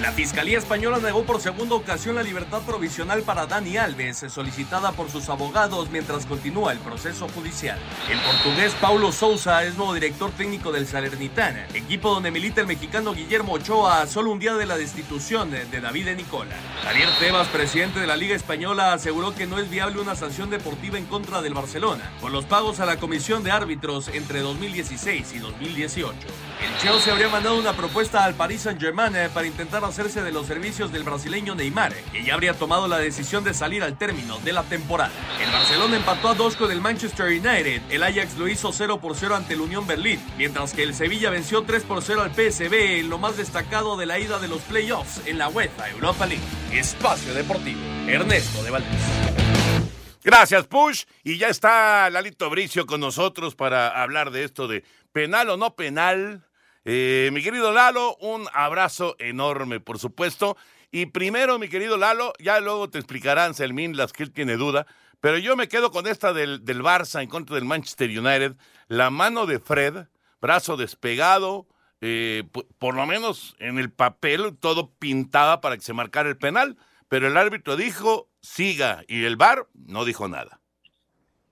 La 0.00 0.12
Fiscalía 0.12 0.58
Española 0.58 0.98
negó 0.98 1.24
por 1.24 1.40
segunda 1.40 1.74
ocasión 1.74 2.16
la 2.16 2.22
libertad 2.22 2.60
provisional 2.62 3.22
para 3.22 3.46
Dani 3.46 3.78
Alves, 3.78 4.26
solicitada 4.28 4.92
por 4.92 5.10
sus 5.10 5.30
abogados 5.30 5.88
mientras 5.90 6.26
continúa 6.26 6.72
el 6.72 6.78
proceso 6.80 7.26
judicial. 7.28 7.78
El 8.10 8.20
portugués 8.20 8.74
Paulo 8.78 9.10
Sousa 9.10 9.64
es 9.64 9.74
nuevo 9.76 9.94
director 9.94 10.30
técnico 10.32 10.70
del 10.70 10.86
Salernitana, 10.86 11.66
equipo 11.72 12.12
donde 12.12 12.30
milita 12.30 12.60
el 12.60 12.66
mexicano 12.66 13.14
Guillermo 13.14 13.54
Ochoa 13.54 14.06
solo 14.06 14.32
un 14.32 14.38
día 14.38 14.54
de 14.54 14.66
la 14.66 14.76
destitución 14.76 15.50
de 15.50 15.80
David 15.80 16.10
Nicola. 16.14 16.56
Javier 16.84 17.08
Tebas, 17.18 17.48
presidente 17.48 17.98
de 17.98 18.06
la 18.06 18.16
Liga 18.16 18.36
Española, 18.36 18.92
aseguró 18.92 19.34
que 19.34 19.46
no 19.46 19.58
es 19.58 19.70
viable 19.70 20.02
una 20.02 20.14
sanción 20.14 20.50
deportiva 20.50 20.98
en 20.98 21.06
contra 21.06 21.40
del 21.40 21.54
Barcelona 21.54 22.12
por 22.20 22.32
los 22.32 22.44
pagos 22.44 22.80
a 22.80 22.86
la 22.86 22.98
comisión 22.98 23.42
de 23.42 23.50
árbitros 23.50 24.08
entre 24.08 24.40
2016 24.40 25.32
y 25.32 25.38
2018. 25.38 26.18
El 26.62 26.78
Chelsea 26.82 27.12
habría 27.14 27.30
mandado 27.30 27.58
una 27.58 27.72
propuesta 27.72 28.24
al 28.24 28.34
Paris 28.34 28.62
Saint-Germain 28.62 29.30
para 29.32 29.46
intentar 29.46 29.85
hacerse 29.86 30.22
de 30.22 30.32
los 30.32 30.46
servicios 30.46 30.92
del 30.92 31.02
brasileño 31.02 31.54
Neymar, 31.54 31.94
que 32.12 32.24
ya 32.24 32.34
habría 32.34 32.54
tomado 32.54 32.88
la 32.88 32.98
decisión 32.98 33.44
de 33.44 33.54
salir 33.54 33.82
al 33.82 33.96
término 33.98 34.38
de 34.38 34.52
la 34.52 34.62
temporada. 34.64 35.12
El 35.40 35.50
Barcelona 35.50 35.96
empató 35.96 36.28
a 36.28 36.34
dos 36.34 36.56
con 36.56 36.70
el 36.70 36.80
Manchester 36.80 37.26
United, 37.26 37.82
el 37.90 38.02
Ajax 38.02 38.36
lo 38.36 38.48
hizo 38.48 38.72
0 38.72 39.00
por 39.00 39.16
0 39.16 39.36
ante 39.36 39.54
el 39.54 39.60
Unión 39.60 39.86
Berlín, 39.86 40.20
mientras 40.36 40.72
que 40.72 40.82
el 40.82 40.94
Sevilla 40.94 41.30
venció 41.30 41.62
3 41.62 41.84
por 41.84 42.02
0 42.02 42.22
al 42.22 42.34
PSV 42.34 43.00
en 43.00 43.10
lo 43.10 43.18
más 43.18 43.36
destacado 43.36 43.96
de 43.96 44.06
la 44.06 44.18
ida 44.18 44.38
de 44.38 44.48
los 44.48 44.60
playoffs 44.62 45.22
en 45.26 45.38
la 45.38 45.48
UEFA 45.48 45.88
Europa 45.90 46.26
League. 46.26 46.42
Espacio 46.72 47.34
Deportivo, 47.34 47.80
Ernesto 48.06 48.62
de 48.62 48.70
Valdés. 48.70 49.36
Gracias, 50.26 50.66
Push. 50.66 51.04
Y 51.22 51.38
ya 51.38 51.48
está 51.48 52.10
Lalito 52.10 52.50
Bricio 52.50 52.84
con 52.84 53.00
nosotros 53.00 53.54
para 53.54 54.02
hablar 54.02 54.32
de 54.32 54.42
esto 54.42 54.66
de 54.66 54.82
penal 55.12 55.50
o 55.50 55.56
no 55.56 55.76
penal. 55.76 56.45
Eh, 56.88 57.30
mi 57.32 57.42
querido 57.42 57.72
Lalo, 57.72 58.16
un 58.20 58.46
abrazo 58.52 59.16
enorme, 59.18 59.80
por 59.80 59.98
supuesto. 59.98 60.56
Y 60.92 61.06
primero, 61.06 61.58
mi 61.58 61.68
querido 61.68 61.96
Lalo, 61.96 62.32
ya 62.38 62.60
luego 62.60 62.88
te 62.88 62.98
explicarán, 62.98 63.54
Selmín, 63.54 63.96
las 63.96 64.12
que 64.12 64.22
él 64.22 64.30
tiene 64.30 64.56
duda, 64.56 64.86
pero 65.20 65.36
yo 65.36 65.56
me 65.56 65.66
quedo 65.66 65.90
con 65.90 66.06
esta 66.06 66.32
del, 66.32 66.64
del 66.64 66.82
Barça 66.84 67.24
en 67.24 67.28
contra 67.28 67.56
del 67.56 67.64
Manchester 67.64 68.08
United. 68.08 68.54
La 68.86 69.10
mano 69.10 69.46
de 69.46 69.58
Fred, 69.58 70.06
brazo 70.40 70.76
despegado, 70.76 71.66
eh, 72.00 72.44
por, 72.52 72.68
por 72.78 72.94
lo 72.94 73.04
menos 73.04 73.56
en 73.58 73.80
el 73.80 73.90
papel, 73.90 74.56
todo 74.56 74.94
pintaba 74.94 75.60
para 75.60 75.76
que 75.76 75.82
se 75.82 75.92
marcara 75.92 76.28
el 76.28 76.36
penal, 76.36 76.76
pero 77.08 77.26
el 77.26 77.36
árbitro 77.36 77.74
dijo 77.74 78.30
siga 78.40 79.02
y 79.08 79.24
el 79.24 79.34
VAR 79.34 79.66
no 79.74 80.04
dijo 80.04 80.28
nada. 80.28 80.60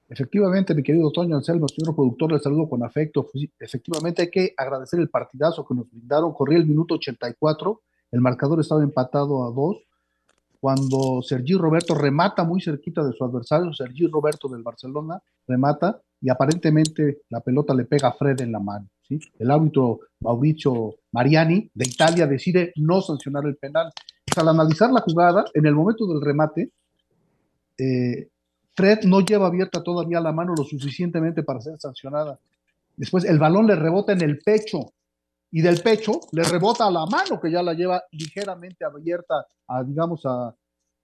Efectivamente, 0.09 0.74
mi 0.74 0.82
querido 0.82 1.11
Toño 1.11 1.36
Anselmo, 1.36 1.66
señor 1.68 1.94
productor, 1.94 2.32
le 2.32 2.38
saludo 2.38 2.68
con 2.68 2.84
afecto. 2.84 3.26
Efectivamente, 3.59 4.22
hay 4.22 4.30
que 4.30 4.55
agradecer 4.57 5.00
el 5.00 5.09
partidazo 5.09 5.66
que 5.66 5.74
nos 5.74 5.90
brindaron. 5.90 6.32
Corría 6.34 6.59
el 6.59 6.66
minuto 6.66 6.94
84, 6.94 7.80
el 8.12 8.20
marcador 8.20 8.61
estaba 8.61 8.82
empatado 8.82 9.46
a 9.46 9.50
dos. 9.50 9.78
Cuando 10.61 11.20
Sergi 11.22 11.55
Roberto 11.55 11.94
remata 11.94 12.44
muy 12.44 12.61
cerquita 12.61 13.05
de 13.05 13.12
su 13.12 13.24
adversario, 13.24 13.72
Sergi 13.72 14.07
Roberto 14.07 14.48
del 14.48 14.62
Barcelona 14.62 15.20
remata 15.46 16.00
y 16.20 16.30
aparentemente 16.30 17.22
la 17.28 17.40
pelota 17.40 17.74
le 17.74 17.84
pega 17.84 18.09
a 18.09 18.12
Fred 18.12 18.40
en 18.40 18.52
la 18.52 18.61
mano. 18.61 18.88
El 19.38 19.50
árbitro 19.50 20.00
Mauricio 20.20 20.96
Mariani 21.12 21.70
de 21.74 21.84
Italia 21.84 22.26
decide 22.26 22.72
no 22.76 23.02
sancionar 23.02 23.44
el 23.44 23.57
penal. 23.57 23.92
Pues 24.24 24.38
al 24.38 24.48
analizar 24.48 24.90
la 24.90 25.00
jugada, 25.00 25.44
en 25.52 25.66
el 25.66 25.74
momento 25.74 26.07
del 26.07 26.22
remate, 26.22 26.70
eh, 27.76 28.28
Fred 28.77 29.05
no 29.05 29.20
lleva 29.20 29.47
abierta 29.47 29.83
todavía 29.83 30.20
la 30.20 30.33
mano 30.33 30.55
lo 30.57 30.64
suficientemente 30.64 31.43
para 31.43 31.61
ser 31.61 31.79
sancionada. 31.79 32.39
Después 32.97 33.25
el 33.25 33.39
balón 33.39 33.66
le 33.66 33.77
rebota 33.77 34.12
en 34.12 34.22
el 34.22 34.39
pecho 34.39 34.93
y 35.51 35.62
del 35.62 35.81
pecho 35.83 36.20
le 36.33 36.43
rebota 36.45 36.87
a 36.87 36.91
la 36.91 37.07
mano 37.07 37.41
que 37.41 37.51
ya 37.51 37.62
la 37.62 37.75
lleva 37.75 38.03
ligeramente 38.12 38.85
abierta 38.85 39.47
a, 39.68 39.83
digamos, 39.85 40.27
a, 40.27 40.55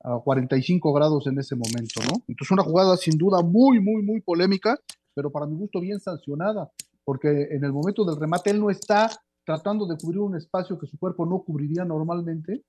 a 0.03 0.19
45 0.19 0.93
grados 0.93 1.27
en 1.27 1.39
ese 1.39 1.55
momento, 1.55 2.01
¿no? 2.03 2.23
Entonces 2.27 2.51
una 2.51 2.63
jugada 2.63 2.97
sin 2.97 3.17
duda 3.17 3.43
muy, 3.43 3.81
muy, 3.81 4.03
muy 4.03 4.21
polémica, 4.21 4.79
pero 5.15 5.31
para 5.31 5.47
mi 5.47 5.57
gusto 5.57 5.81
bien 5.81 6.01
sancionada, 6.01 6.71
porque 7.05 7.49
en 7.51 7.65
el 7.65 7.73
momento 7.73 8.05
del 8.05 8.19
remate 8.19 8.51
él 8.51 8.61
no 8.61 8.71
está 8.71 9.11
tratando 9.45 9.87
de 9.87 9.97
cubrir 9.97 10.21
un 10.21 10.37
espacio 10.37 10.79
que 10.79 10.87
su 10.87 10.99
cuerpo 10.99 11.27
no 11.27 11.43
cubriría 11.43 11.85
normalmente, 11.85 12.65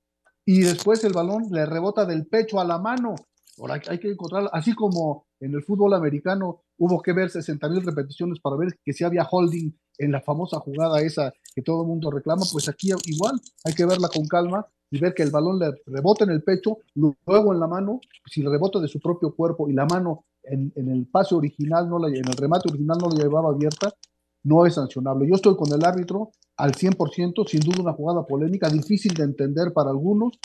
y 0.45 0.62
después 0.62 1.04
el 1.04 1.14
balón 1.14 1.47
le 1.52 1.66
rebota 1.66 2.06
del 2.06 2.26
pecho 2.26 2.60
a 2.60 2.66
la 2.66 2.80
mano 2.80 3.16
Ahora 3.62 3.80
hay 3.88 3.99
que 3.99 4.09
encontrar, 4.09 4.49
así 4.53 4.74
como 4.74 5.28
en 5.39 5.53
el 5.53 5.64
fútbol 5.64 5.93
americano 5.93 6.64
hubo 6.80 6.99
que 6.99 7.14
ver 7.14 7.30
60 7.30 7.70
mil 7.70 7.84
repeticiones 7.84 8.39
para 8.39 8.55
ver 8.55 8.80
que 8.84 8.91
si 8.91 9.03
había 9.03 9.28
holding 9.30 9.72
en 9.99 10.12
la 10.12 10.20
famosa 10.20 10.59
jugada 10.59 10.99
esa 11.01 11.32
que 11.53 11.62
todo 11.62 11.84
el 11.84 11.88
mundo 11.88 12.09
reclama, 12.09 12.41
pues 12.51 12.68
aquí 12.68 12.89
igual 13.05 13.39
hay 13.64 13.74
que 13.76 13.86
verla 13.86 14.09
con 14.09 14.26
calma 14.26 14.66
y 14.89 14.99
ver 14.99 15.14
que 15.14 15.22
el 15.22 15.30
balón 15.30 15.59
le 15.59 15.76
rebota 15.86 16.24
en 16.24 16.32
el 16.32 16.41
pecho, 16.41 16.80
luego 16.95 17.53
en 17.53 17.59
la 17.59 17.68
mano, 17.68 18.01
si 18.26 18.41
rebota 18.41 18.80
de 18.80 18.88
su 18.88 18.99
propio 18.99 19.36
cuerpo 19.36 19.70
y 19.70 19.74
la 19.74 19.86
mano 19.86 20.26
en, 20.41 20.74
en 20.76 20.89
el 20.89 21.05
pase 21.05 21.36
original, 21.36 21.88
no 21.88 21.99
la, 21.99 22.07
en 22.07 22.28
el 22.28 22.36
remate 22.36 22.68
original 22.68 22.97
no 22.99 23.09
la 23.09 23.24
llevaba 23.24 23.51
abierta, 23.51 23.93
no 24.43 24.66
es 24.66 24.74
sancionable. 24.74 25.30
Yo 25.30 25.36
estoy 25.36 25.55
con 25.55 25.72
el 25.72 25.86
árbitro 25.86 26.32
al 26.57 26.72
100%, 26.72 27.47
sin 27.47 27.59
duda 27.59 27.82
una 27.82 27.93
jugada 27.93 28.26
polémica, 28.26 28.70
difícil 28.70 29.14
de 29.14 29.24
entender 29.24 29.72
para 29.72 29.91
algunos, 29.91 30.39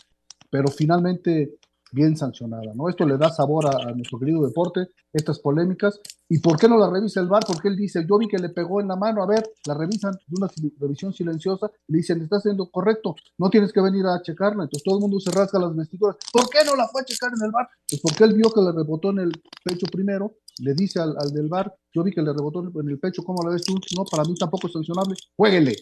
pero 0.50 0.68
finalmente 0.68 1.56
bien 1.96 2.14
sancionada, 2.14 2.74
¿no? 2.74 2.90
Esto 2.90 3.06
le 3.06 3.16
da 3.16 3.30
sabor 3.30 3.66
a, 3.66 3.90
nuestro 3.92 4.18
querido 4.18 4.46
deporte, 4.46 4.88
estas 5.14 5.38
polémicas. 5.38 5.98
¿Y 6.28 6.40
por 6.40 6.58
qué 6.58 6.68
no 6.68 6.76
la 6.76 6.90
revisa 6.90 7.20
el 7.20 7.26
VAR? 7.26 7.42
Porque 7.46 7.68
él 7.68 7.76
dice, 7.76 8.04
yo 8.06 8.18
vi 8.18 8.28
que 8.28 8.36
le 8.36 8.50
pegó 8.50 8.82
en 8.82 8.88
la 8.88 8.96
mano, 8.96 9.22
a 9.22 9.26
ver, 9.26 9.42
la 9.66 9.72
revisan 9.74 10.12
de 10.12 10.36
una 10.36 10.48
revisión 10.78 11.14
silenciosa, 11.14 11.70
le 11.88 11.98
dicen, 11.98 12.20
está 12.20 12.36
haciendo 12.36 12.70
correcto, 12.70 13.16
no 13.38 13.48
tienes 13.48 13.72
que 13.72 13.80
venir 13.80 14.04
a 14.04 14.20
checarla. 14.20 14.64
Entonces 14.64 14.82
todo 14.84 14.96
el 14.96 15.00
mundo 15.00 15.18
se 15.18 15.30
rasga 15.30 15.58
las 15.58 15.74
vestiduras. 15.74 16.16
¿Por 16.30 16.50
qué 16.50 16.58
no 16.66 16.76
la 16.76 16.86
fue 16.88 17.00
a 17.00 17.04
checar 17.04 17.30
en 17.34 17.46
el 17.46 17.50
VAR? 17.50 17.66
Pues 17.88 18.02
porque 18.02 18.24
él 18.24 18.34
vio 18.34 18.50
que 18.50 18.60
le 18.60 18.72
rebotó 18.72 19.10
en 19.10 19.20
el 19.20 19.32
pecho 19.64 19.86
primero, 19.86 20.34
le 20.58 20.74
dice 20.74 21.00
al, 21.00 21.14
del 21.32 21.48
VAR, 21.48 21.74
yo 21.94 22.02
vi 22.02 22.12
que 22.12 22.20
le 22.20 22.32
rebotó 22.34 22.60
en 22.78 22.88
el 22.90 22.98
pecho, 22.98 23.24
¿cómo 23.24 23.42
la 23.42 23.54
ves 23.54 23.62
tú? 23.62 23.74
No, 23.96 24.04
para 24.04 24.24
mí 24.24 24.34
tampoco 24.34 24.66
es 24.66 24.74
sancionable. 24.74 25.14
Jueguele, 25.34 25.74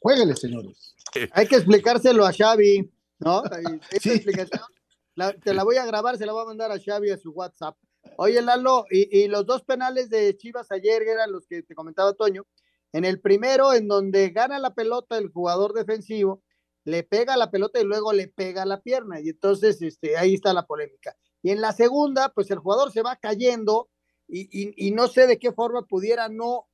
jueguele, 0.00 0.36
señores. 0.36 0.94
Hay 1.32 1.48
que 1.48 1.56
explicárselo 1.56 2.24
a 2.24 2.32
Xavi, 2.32 2.88
¿no? 3.18 3.42
Esta 3.90 4.12
explicación 4.12 4.60
te 5.42 5.54
la 5.54 5.64
voy 5.64 5.76
a 5.76 5.86
grabar, 5.86 6.18
se 6.18 6.26
la 6.26 6.32
voy 6.32 6.42
a 6.42 6.46
mandar 6.46 6.70
a 6.72 6.78
Xavi 6.78 7.10
a 7.10 7.16
su 7.16 7.30
WhatsApp. 7.30 7.76
Oye, 8.16 8.40
Lalo, 8.42 8.84
y, 8.90 9.26
los 9.28 9.46
dos 9.46 9.62
penales 9.64 10.10
de 10.10 10.36
Chivas 10.36 10.70
ayer 10.70 11.02
eran 11.02 11.32
los 11.32 11.46
que 11.46 11.62
te 11.62 11.74
comentaba 11.74 12.14
Toño. 12.14 12.46
En 12.92 13.04
el 13.04 13.20
primero, 13.20 13.72
en 13.72 13.88
donde 13.88 14.30
gana 14.30 14.58
la 14.58 14.74
pelota 14.74 15.18
el 15.18 15.30
jugador 15.30 15.72
defensivo, 15.72 16.42
le 16.84 17.02
pega 17.02 17.36
la 17.36 17.50
pelota 17.50 17.80
y 17.80 17.84
luego 17.84 18.12
le 18.12 18.28
pega 18.28 18.64
la 18.64 18.80
pierna. 18.80 19.20
Y 19.20 19.30
entonces 19.30 19.82
este, 19.82 20.16
ahí 20.16 20.34
está 20.34 20.54
la 20.54 20.66
polémica. 20.66 21.16
Y 21.42 21.50
en 21.50 21.60
la 21.60 21.72
segunda, 21.72 22.30
pues 22.30 22.50
el 22.50 22.58
jugador 22.58 22.92
se 22.92 23.02
va 23.02 23.16
cayendo 23.16 23.88
y, 24.28 24.90
no 24.92 25.08
sé 25.08 25.26
de 25.26 25.38
qué 25.38 25.52
forma 25.52 25.82
pudiera 25.82 26.28
no 26.28 26.66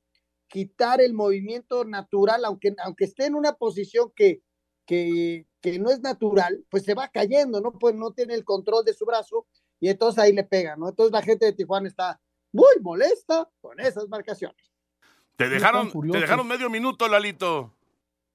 quitar 0.47 1.01
el 1.01 1.13
movimiento 1.13 1.85
natural, 1.85 2.45
aunque, 2.45 2.75
aunque 2.83 3.05
esté 3.05 3.25
en 3.25 3.35
una 3.35 3.53
posición 3.53 4.11
que, 4.15 4.41
que, 4.85 5.47
que 5.63 5.79
no 5.79 5.89
es 5.89 6.01
natural, 6.01 6.61
pues 6.69 6.83
se 6.83 6.93
va 6.93 7.07
cayendo, 7.07 7.61
¿no? 7.61 7.71
Pues 7.71 7.95
no 7.95 8.11
tiene 8.11 8.33
el 8.33 8.43
control 8.43 8.83
de 8.83 8.93
su 8.93 9.05
brazo 9.05 9.47
y 9.79 9.87
entonces 9.87 10.21
ahí 10.21 10.33
le 10.33 10.43
pega, 10.43 10.75
¿no? 10.75 10.89
Entonces 10.89 11.13
la 11.13 11.21
gente 11.21 11.45
de 11.45 11.53
Tijuana 11.53 11.87
está 11.87 12.19
muy 12.51 12.73
molesta 12.81 13.49
con 13.61 13.79
esas 13.79 14.09
marcaciones. 14.09 14.71
Te 15.37 15.47
dejaron, 15.47 15.89
te 16.11 16.19
dejaron 16.19 16.45
medio 16.45 16.69
minuto, 16.69 17.07
Lalito. 17.07 17.71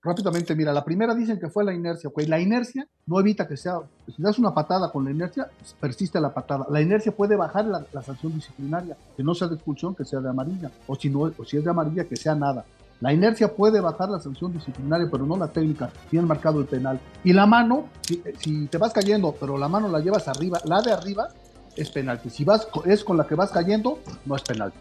Rápidamente, 0.03 0.55
mira, 0.55 0.73
la 0.73 0.85
primera 0.85 1.15
dicen 1.15 1.39
que 1.39 1.51
fue 1.51 1.65
la 1.65 1.75
inercia, 1.75 2.09
pues 2.09 2.29
la 2.29 2.41
inercia 2.41 2.89
no 3.05 3.21
evita 3.21 3.47
que 3.47 3.59
sea, 3.59 3.81
si 4.07 4.23
das 4.23 4.39
una 4.39 4.55
patada 4.55 4.91
con 4.91 5.05
la 5.05 5.11
inercia, 5.11 5.51
persiste 5.79 6.19
la 6.21 6.33
patada. 6.33 6.67
La 6.71 6.81
inercia 6.81 7.13
puede 7.13 7.37
bajar 7.37 7.67
la, 7.67 8.03
sanción 8.03 8.33
disciplinaria, 8.35 8.97
que 9.17 9.23
no 9.23 9.35
sea 9.35 9.49
de 9.49 9.57
expulsión, 9.57 9.95
que 9.95 10.05
sea 10.07 10.21
de 10.21 10.31
amarilla, 10.31 10.71
o 10.87 10.97
si, 10.97 11.11
no, 11.11 11.31
o 11.37 11.45
si 11.45 11.59
es 11.59 11.65
de 11.65 11.71
amarilla, 11.71 12.05
que 12.05 12.17
sea 12.17 12.35
nada. 12.35 12.65
La 13.01 13.13
inercia 13.13 13.55
puede 13.55 13.81
bajar 13.81 14.09
la 14.09 14.19
sanción 14.19 14.53
disciplinaria, 14.53 15.09
pero 15.11 15.25
no 15.25 15.37
la 15.37 15.49
técnica, 15.49 15.91
bien 16.11 16.27
marcado 16.27 16.61
el 16.61 16.67
penal. 16.67 17.01
Y 17.23 17.33
la 17.33 17.47
mano, 17.47 17.89
si, 18.03 18.67
te 18.67 18.79
vas 18.79 18.93
cayendo, 18.93 19.35
pero 19.39 19.57
la 19.57 19.69
mano 19.69 19.89
la 19.89 20.01
llevas 20.01 20.27
arriba, 20.27 20.61
la 20.65 20.83
de 20.83 20.93
arriba 20.93 21.29
es 21.77 21.91
penalti. 21.91 22.29
Si 22.29 22.45
vas, 22.45 22.67
es 22.85 23.05
con 23.05 23.17
la 23.17 23.27
que 23.27 23.37
vas 23.37 23.51
cayendo, 23.51 24.01
no 24.25 24.35
es 24.35 24.43
penal. 24.43 24.73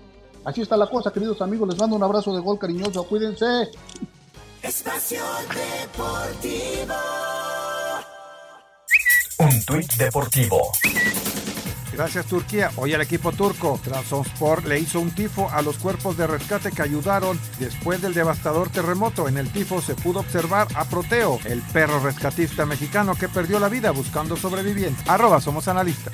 Así 0.43 0.61
está 0.61 0.77
la 0.77 0.87
cosa, 0.87 1.11
queridos 1.11 1.41
amigos. 1.41 1.67
Les 1.67 1.77
mando 1.77 1.95
un 1.95 2.03
abrazo 2.03 2.33
de 2.33 2.41
gol 2.41 2.57
cariñoso. 2.57 3.03
Cuídense. 3.03 3.69
Espacio 4.63 5.21
Deportivo. 5.53 6.95
Un 9.39 9.63
tuit 9.65 9.93
deportivo. 9.97 10.71
Gracias 11.97 12.27
Turquía. 12.27 12.69
Hoy 12.75 12.93
el 12.93 13.01
equipo 13.01 13.31
turco 13.31 13.79
Trabzonspor 13.83 14.63
le 14.67 14.79
hizo 14.79 14.99
un 14.99 15.09
tifo 15.09 15.49
a 15.49 15.63
los 15.63 15.79
cuerpos 15.79 16.15
de 16.15 16.27
rescate 16.27 16.71
que 16.71 16.83
ayudaron 16.83 17.39
después 17.57 18.03
del 18.03 18.13
devastador 18.13 18.69
terremoto. 18.69 19.27
En 19.27 19.35
el 19.35 19.51
tifo 19.51 19.81
se 19.81 19.95
pudo 19.95 20.19
observar 20.19 20.67
a 20.75 20.85
Proteo, 20.85 21.39
el 21.45 21.59
perro 21.63 21.99
rescatista 21.99 22.67
mexicano 22.67 23.15
que 23.15 23.27
perdió 23.27 23.59
la 23.59 23.67
vida 23.67 23.89
buscando 23.89 24.37
sobrevivientes. 24.37 25.09
Arroba 25.09 25.41
somos 25.41 25.67
analistas. 25.67 26.13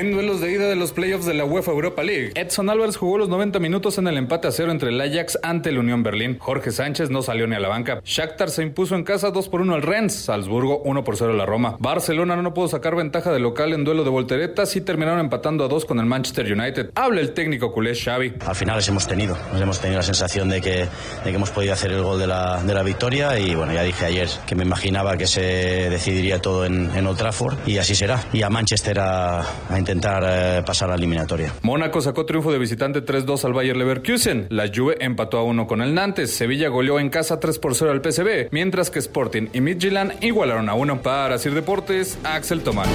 En 0.00 0.12
duelos 0.12 0.40
de 0.40 0.50
ida 0.50 0.66
de 0.66 0.76
los 0.76 0.92
playoffs 0.92 1.26
de 1.26 1.34
la 1.34 1.44
UEFA 1.44 1.72
Europa 1.72 2.02
League, 2.02 2.32
Edson 2.34 2.70
Álvarez 2.70 2.96
jugó 2.96 3.18
los 3.18 3.28
90 3.28 3.58
minutos 3.58 3.98
en 3.98 4.08
el 4.08 4.16
empate 4.16 4.48
a 4.48 4.50
cero 4.50 4.72
entre 4.72 4.88
el 4.88 4.98
Ajax 4.98 5.38
ante 5.42 5.68
el 5.68 5.76
Unión 5.76 6.02
Berlín. 6.02 6.38
Jorge 6.40 6.70
Sánchez 6.70 7.10
no 7.10 7.20
salió 7.20 7.46
ni 7.46 7.54
a 7.54 7.60
la 7.60 7.68
banca. 7.68 8.00
Shakhtar 8.02 8.48
se 8.48 8.62
impuso 8.62 8.94
en 8.94 9.04
casa 9.04 9.30
2 9.30 9.50
por 9.50 9.60
1 9.60 9.74
al 9.74 9.82
Rennes. 9.82 10.14
Salzburgo 10.14 10.80
1 10.86 11.04
por 11.04 11.18
0 11.18 11.34
a 11.34 11.36
la 11.36 11.44
Roma. 11.44 11.76
Barcelona 11.80 12.34
no 12.36 12.54
pudo 12.54 12.68
sacar 12.68 12.96
ventaja 12.96 13.30
de 13.30 13.40
local 13.40 13.74
en 13.74 13.84
duelo 13.84 14.02
de 14.02 14.08
volteretas 14.08 14.74
y 14.74 14.80
terminaron 14.80 15.20
empatando 15.20 15.66
a 15.66 15.68
2 15.68 15.84
con 15.84 15.98
el 16.00 16.06
Manchester 16.06 16.50
United. 16.50 16.92
Habla 16.94 17.20
el 17.20 17.34
técnico 17.34 17.70
culé 17.70 17.94
Xavi. 17.94 18.36
Al 18.46 18.56
final 18.56 18.76
les 18.76 18.88
hemos 18.88 19.06
tenido, 19.06 19.36
nos 19.52 19.60
hemos 19.60 19.80
tenido 19.80 19.98
la 19.98 20.06
sensación 20.06 20.48
de 20.48 20.62
que, 20.62 20.88
hemos 21.26 21.50
podido 21.50 21.74
hacer 21.74 21.92
el 21.92 22.02
gol 22.02 22.18
de 22.18 22.26
la, 22.26 22.62
de 22.62 22.72
la 22.72 22.82
victoria 22.82 23.38
y 23.38 23.54
bueno, 23.54 23.74
ya 23.74 23.82
dije 23.82 24.06
ayer 24.06 24.30
que 24.46 24.54
me 24.54 24.64
imaginaba 24.64 25.18
que 25.18 25.26
se 25.26 25.42
decidiría 25.90 26.40
todo 26.40 26.64
en, 26.64 26.90
en 26.96 27.06
Old 27.06 27.18
Trafford 27.18 27.58
y 27.68 27.76
así 27.76 27.94
será. 27.94 28.24
Y 28.32 28.40
a 28.40 28.48
Manchester 28.48 28.98
a, 28.98 29.40
a 29.40 29.78
intentar 29.90 30.22
eh, 30.24 30.62
pasar 30.64 30.88
a 30.88 30.92
la 30.92 30.96
eliminatoria. 30.96 31.52
Mónaco 31.62 32.00
sacó 32.00 32.24
triunfo 32.24 32.52
de 32.52 32.58
visitante 32.58 33.04
3-2 33.04 33.44
al 33.44 33.52
Bayer 33.52 33.76
Leverkusen. 33.76 34.46
La 34.50 34.70
Juve 34.72 34.96
empató 35.00 35.38
a 35.38 35.42
1 35.42 35.66
con 35.66 35.82
el 35.82 35.94
Nantes. 35.94 36.32
Sevilla 36.32 36.68
goleó 36.68 37.00
en 37.00 37.10
casa 37.10 37.40
3 37.40 37.58
por 37.58 37.74
0 37.74 37.90
al 37.90 38.02
PSV, 38.02 38.48
mientras 38.52 38.90
que 38.90 39.00
Sporting 39.00 39.48
y 39.52 39.60
Midtjylland 39.60 40.22
igualaron 40.22 40.68
a 40.68 40.74
1 40.74 41.02
para 41.02 41.38
Sir 41.38 41.54
Deportes, 41.54 42.18
Axel 42.22 42.62
Tomán. 42.62 42.88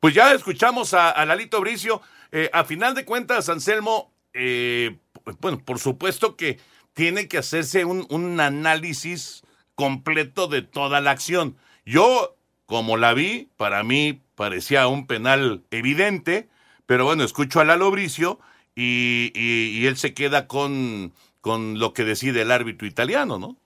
Pues 0.00 0.14
ya 0.14 0.32
escuchamos 0.32 0.94
a, 0.94 1.24
Lalito 1.24 1.60
Bricio. 1.60 2.02
Eh, 2.32 2.50
a 2.52 2.64
final 2.64 2.94
de 2.94 3.04
cuentas, 3.04 3.48
Anselmo, 3.48 4.12
eh, 4.32 4.98
bueno, 5.40 5.60
por 5.64 5.78
supuesto 5.78 6.34
que 6.34 6.58
tiene 6.92 7.28
que 7.28 7.38
hacerse 7.38 7.84
un, 7.84 8.04
un 8.10 8.40
análisis 8.40 9.42
completo 9.76 10.48
de 10.48 10.62
toda 10.62 11.00
la 11.00 11.12
acción. 11.12 11.56
Yo, 11.86 12.36
como 12.66 12.96
la 12.96 13.14
vi, 13.14 13.50
para 13.56 13.84
mí 13.84 14.22
parecía 14.34 14.88
un 14.88 15.06
penal 15.06 15.64
evidente, 15.70 16.48
pero 16.86 17.04
bueno, 17.04 17.24
escucho 17.24 17.60
a 17.60 17.64
Lalo 17.64 17.90
Bricio 17.90 18.38
y, 18.74 19.86
él 19.86 19.96
se 19.96 20.14
queda 20.14 20.48
con, 20.48 21.12
con 21.40 21.78
lo 21.78 21.92
que 21.92 22.04
decide 22.04 22.42
el 22.42 22.50
árbitro 22.50 22.86
italiano, 22.86 23.38
¿no? 23.38 23.56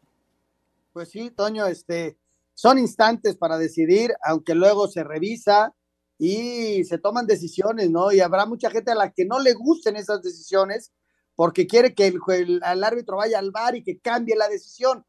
Pues 0.92 1.10
sí, 1.10 1.30
Toño, 1.30 1.66
este, 1.66 2.18
son 2.54 2.78
instantes 2.78 3.36
para 3.36 3.56
decidir, 3.56 4.14
aunque 4.24 4.54
luego 4.54 4.88
se 4.88 5.04
revisa 5.04 5.74
y 6.18 6.84
se 6.84 6.98
toman 6.98 7.26
decisiones, 7.26 7.90
¿no? 7.90 8.10
Y 8.10 8.20
habrá 8.20 8.46
mucha 8.46 8.70
gente 8.70 8.90
a 8.90 8.96
la 8.96 9.12
que 9.12 9.24
no 9.24 9.38
le 9.38 9.54
gusten 9.54 9.96
esas 9.96 10.22
decisiones, 10.22 10.92
porque 11.36 11.68
quiere 11.68 11.94
que 11.94 12.08
el, 12.08 12.18
el, 12.28 12.60
el 12.64 12.84
árbitro 12.84 13.16
vaya 13.16 13.38
al 13.38 13.52
bar 13.52 13.76
y 13.76 13.84
que 13.84 14.00
cambie 14.00 14.34
la 14.34 14.48
decisión. 14.48 15.04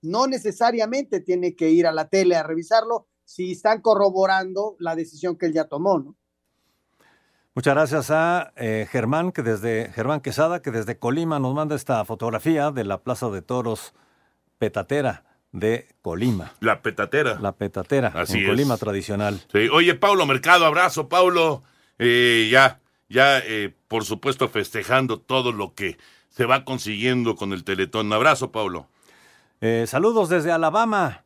No 0.00 0.26
necesariamente 0.26 1.20
tiene 1.20 1.54
que 1.54 1.70
ir 1.70 1.86
a 1.86 1.92
la 1.92 2.08
tele 2.08 2.36
a 2.36 2.42
revisarlo 2.42 3.08
si 3.26 3.52
están 3.52 3.82
corroborando 3.82 4.76
la 4.78 4.96
decisión 4.96 5.36
que 5.36 5.46
él 5.46 5.52
ya 5.52 5.64
tomó, 5.64 5.98
¿no? 5.98 6.16
Muchas 7.54 7.74
gracias 7.74 8.10
a 8.10 8.52
eh, 8.56 8.86
Germán, 8.90 9.32
que 9.32 9.42
desde 9.42 9.90
Germán 9.92 10.20
Quesada, 10.20 10.62
que 10.62 10.70
desde 10.70 10.98
Colima 10.98 11.38
nos 11.38 11.54
manda 11.54 11.74
esta 11.74 12.04
fotografía 12.04 12.70
de 12.70 12.84
la 12.84 13.02
Plaza 13.02 13.28
de 13.30 13.42
Toros 13.42 13.94
Petatera 14.58 15.24
de 15.52 15.88
Colima. 16.02 16.52
La 16.60 16.82
petatera. 16.82 17.38
La 17.40 17.52
petatera, 17.52 18.12
Así 18.14 18.38
en 18.38 18.44
es. 18.44 18.50
Colima 18.50 18.76
tradicional. 18.76 19.40
Sí. 19.50 19.68
Oye, 19.72 19.94
Paulo 19.94 20.26
Mercado, 20.26 20.66
abrazo, 20.66 21.08
Paulo. 21.08 21.62
Eh, 21.98 22.48
ya, 22.50 22.80
ya, 23.08 23.38
eh, 23.38 23.74
por 23.88 24.04
supuesto, 24.04 24.48
festejando 24.48 25.18
todo 25.18 25.52
lo 25.52 25.74
que 25.74 25.96
se 26.28 26.44
va 26.44 26.64
consiguiendo 26.64 27.36
con 27.36 27.52
el 27.54 27.64
Teletón. 27.64 28.12
Abrazo, 28.12 28.52
Paulo. 28.52 28.88
Eh, 29.62 29.86
saludos 29.88 30.28
desde 30.28 30.52
Alabama. 30.52 31.24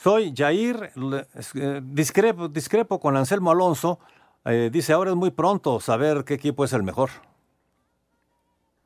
Soy 0.00 0.32
Jair, 0.36 0.92
eh, 0.94 1.80
discrepo, 1.82 2.46
discrepo 2.48 3.00
con 3.00 3.16
Anselmo 3.16 3.50
Alonso. 3.50 3.98
Eh, 4.44 4.70
dice, 4.72 4.92
ahora 4.92 5.10
es 5.10 5.16
muy 5.16 5.32
pronto 5.32 5.80
saber 5.80 6.24
qué 6.24 6.34
equipo 6.34 6.64
es 6.64 6.72
el 6.72 6.84
mejor. 6.84 7.10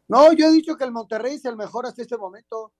No, 0.08 0.32
yo 0.32 0.46
he 0.46 0.52
dicho 0.52 0.74
que 0.74 0.84
el 0.84 0.90
Monterrey 0.90 1.34
es 1.34 1.44
el 1.44 1.56
mejor 1.56 1.84
hasta 1.84 2.00
este 2.00 2.16
momento. 2.16 2.72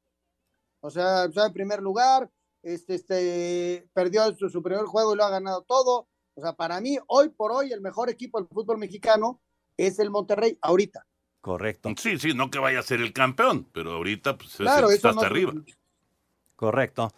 O 0.81 0.91
sea, 0.91 1.25
está 1.25 1.47
en 1.47 1.53
primer 1.53 1.83
lugar, 1.83 2.31
este, 2.63 2.95
este, 2.95 3.87
perdió 3.93 4.35
su, 4.35 4.49
su 4.49 4.63
primer 4.63 4.87
juego 4.87 5.13
y 5.13 5.19
lo 5.19 5.25
ha 5.25 5.31
ganado 5.31 5.61
todo. 5.63 6.09
O 6.35 6.41
sea, 6.41 6.55
para 6.55 6.81
mí, 6.81 6.97
hoy 7.09 7.29
por 7.29 7.53
hoy, 7.53 7.71
el 7.71 7.83
mejor 7.83 8.09
equipo 8.09 8.39
del 8.41 8.49
fútbol 8.49 8.79
mexicano 8.79 9.43
es 9.77 9.99
el 9.99 10.11
Monterrey, 10.11 10.57
ahorita. 10.63 11.07
Correcto. 11.43 11.91
Sí, 11.99 12.19
sí, 12.19 12.33
no 12.33 12.51
que 12.51 12.59
vaya 12.59 12.79
a 12.79 12.83
ser 12.83 13.03
el 13.03 13.13
campeón, 13.13 13.69
pero 13.73 13.93
ahorita 13.93 14.39
pues, 14.39 14.53
es 14.53 14.57
Claro, 14.57 14.91
está 14.91 15.13
no- 15.13 15.21
hasta 15.21 15.27
arriba. 15.27 15.53
Correcto. 16.57 17.13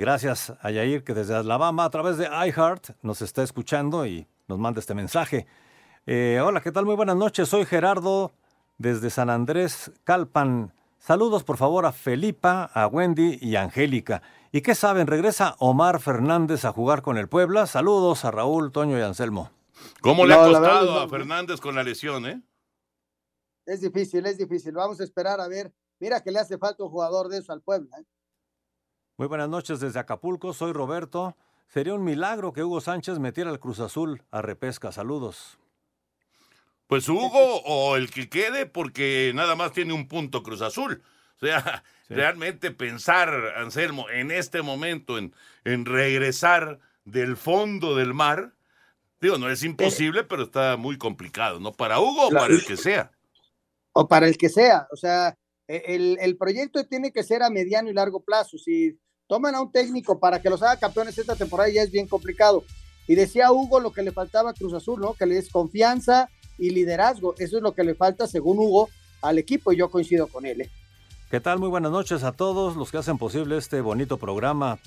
Y 0.00 0.02
gracias 0.02 0.54
a 0.62 0.70
Yair 0.70 1.04
que 1.04 1.12
desde 1.12 1.34
Alabama 1.34 1.84
a 1.84 1.90
través 1.90 2.16
de 2.16 2.24
iHeart 2.24 2.92
nos 3.02 3.20
está 3.20 3.42
escuchando 3.42 4.06
y 4.06 4.26
nos 4.48 4.58
manda 4.58 4.80
este 4.80 4.94
mensaje. 4.94 5.46
Eh, 6.06 6.40
hola, 6.42 6.62
¿qué 6.62 6.72
tal? 6.72 6.86
Muy 6.86 6.94
buenas 6.96 7.16
noches. 7.16 7.50
Soy 7.50 7.66
Gerardo 7.66 8.32
desde 8.78 9.10
San 9.10 9.28
Andrés 9.28 9.92
Calpan. 10.04 10.72
Saludos 10.98 11.44
por 11.44 11.58
favor 11.58 11.84
a 11.84 11.92
Felipa, 11.92 12.70
a 12.72 12.86
Wendy 12.86 13.40
y 13.42 13.56
a 13.56 13.62
Angélica. 13.64 14.22
¿Y 14.52 14.62
qué 14.62 14.74
saben? 14.74 15.06
¿Regresa 15.06 15.54
Omar 15.58 16.00
Fernández 16.00 16.64
a 16.64 16.72
jugar 16.72 17.02
con 17.02 17.18
el 17.18 17.28
Puebla? 17.28 17.66
Saludos 17.66 18.24
a 18.24 18.30
Raúl, 18.30 18.72
Toño 18.72 18.98
y 18.98 19.02
Anselmo. 19.02 19.50
¿Cómo 20.00 20.24
le 20.24 20.32
No, 20.32 20.40
ha 20.40 20.46
verdad, 20.46 20.60
costado 20.60 21.00
a 21.00 21.08
Fernández 21.10 21.60
con 21.60 21.74
la 21.74 21.82
lesión, 21.82 22.24
eh? 22.24 22.40
Es 23.66 23.82
difícil, 23.82 24.24
es 24.24 24.38
difícil. 24.38 24.72
Vamos 24.72 24.98
a 24.98 25.04
esperar 25.04 25.42
a 25.42 25.48
ver. 25.48 25.70
Mira 25.98 26.22
que 26.22 26.30
le 26.30 26.38
hace 26.38 26.56
falta 26.56 26.84
un 26.84 26.88
jugador 26.88 27.28
de 27.28 27.36
eso 27.36 27.52
al 27.52 27.60
Puebla. 27.60 27.98
¿eh? 27.98 28.04
Muy 29.20 29.28
buenas 29.28 29.50
noches 29.50 29.80
desde 29.80 30.00
Acapulco. 30.00 30.54
Soy 30.54 30.72
Roberto. 30.72 31.36
Sería 31.68 31.92
un 31.92 32.02
milagro 32.02 32.54
que 32.54 32.64
Hugo 32.64 32.80
Sánchez 32.80 33.18
metiera 33.18 33.50
al 33.50 33.60
Cruz 33.60 33.78
Azul 33.78 34.22
a 34.30 34.40
repesca. 34.40 34.92
Saludos. 34.92 35.58
Pues 36.86 37.06
Hugo 37.06 37.60
o 37.66 37.96
el 37.96 38.10
que 38.10 38.30
quede, 38.30 38.64
porque 38.64 39.32
nada 39.34 39.56
más 39.56 39.72
tiene 39.72 39.92
un 39.92 40.08
punto 40.08 40.42
Cruz 40.42 40.62
Azul. 40.62 41.02
O 41.36 41.38
sea, 41.38 41.84
realmente 42.08 42.70
pensar, 42.70 43.28
Anselmo, 43.58 44.08
en 44.08 44.30
este 44.30 44.62
momento 44.62 45.18
en, 45.18 45.34
en 45.64 45.84
regresar 45.84 46.78
del 47.04 47.36
fondo 47.36 47.96
del 47.96 48.14
mar, 48.14 48.54
digo, 49.20 49.36
no 49.36 49.50
es 49.50 49.62
imposible, 49.64 50.24
pero 50.24 50.44
está 50.44 50.78
muy 50.78 50.96
complicado, 50.96 51.60
¿no? 51.60 51.72
Para 51.74 52.00
Hugo 52.00 52.28
o 52.28 52.32
La- 52.32 52.40
para 52.40 52.54
el 52.54 52.64
que 52.64 52.78
sea. 52.78 53.12
o 53.92 54.08
para 54.08 54.26
el 54.26 54.38
que 54.38 54.48
sea. 54.48 54.88
O 54.90 54.96
sea, 54.96 55.36
e- 55.68 55.82
el, 55.88 56.16
el 56.22 56.38
proyecto 56.38 56.86
tiene 56.86 57.12
que 57.12 57.22
ser 57.22 57.42
a 57.42 57.50
mediano 57.50 57.90
y 57.90 57.92
largo 57.92 58.24
plazo. 58.24 58.56
Si 58.56 58.98
toman 59.30 59.54
a 59.54 59.60
un 59.60 59.70
técnico 59.70 60.18
para 60.18 60.42
que 60.42 60.50
los 60.50 60.60
haga 60.60 60.76
campeones 60.76 61.16
esta 61.16 61.36
temporada 61.36 61.70
ya 61.70 61.82
es 61.82 61.92
bien 61.92 62.08
complicado. 62.08 62.64
Y 63.06 63.14
decía 63.14 63.52
Hugo 63.52 63.78
lo 63.78 63.92
que 63.92 64.02
le 64.02 64.10
faltaba 64.10 64.50
a 64.50 64.54
Cruz 64.54 64.74
Azul, 64.74 65.00
¿no? 65.00 65.14
Que 65.14 65.24
le 65.24 65.38
es 65.38 65.50
confianza 65.50 66.28
y 66.58 66.70
liderazgo. 66.70 67.36
Eso 67.38 67.56
es 67.56 67.62
lo 67.62 67.72
que 67.72 67.84
le 67.84 67.94
falta, 67.94 68.26
según 68.26 68.58
Hugo, 68.58 68.90
al 69.22 69.38
equipo 69.38 69.72
y 69.72 69.76
yo 69.76 69.88
coincido 69.88 70.26
con 70.26 70.46
él. 70.46 70.62
¿eh? 70.62 70.70
¿Qué 71.30 71.38
tal? 71.38 71.60
Muy 71.60 71.68
buenas 71.68 71.92
noches 71.92 72.24
a 72.24 72.32
todos 72.32 72.74
los 72.74 72.90
que 72.90 72.98
hacen 72.98 73.18
posible 73.18 73.56
este 73.56 73.80
bonito 73.80 74.16
programa. 74.16 74.80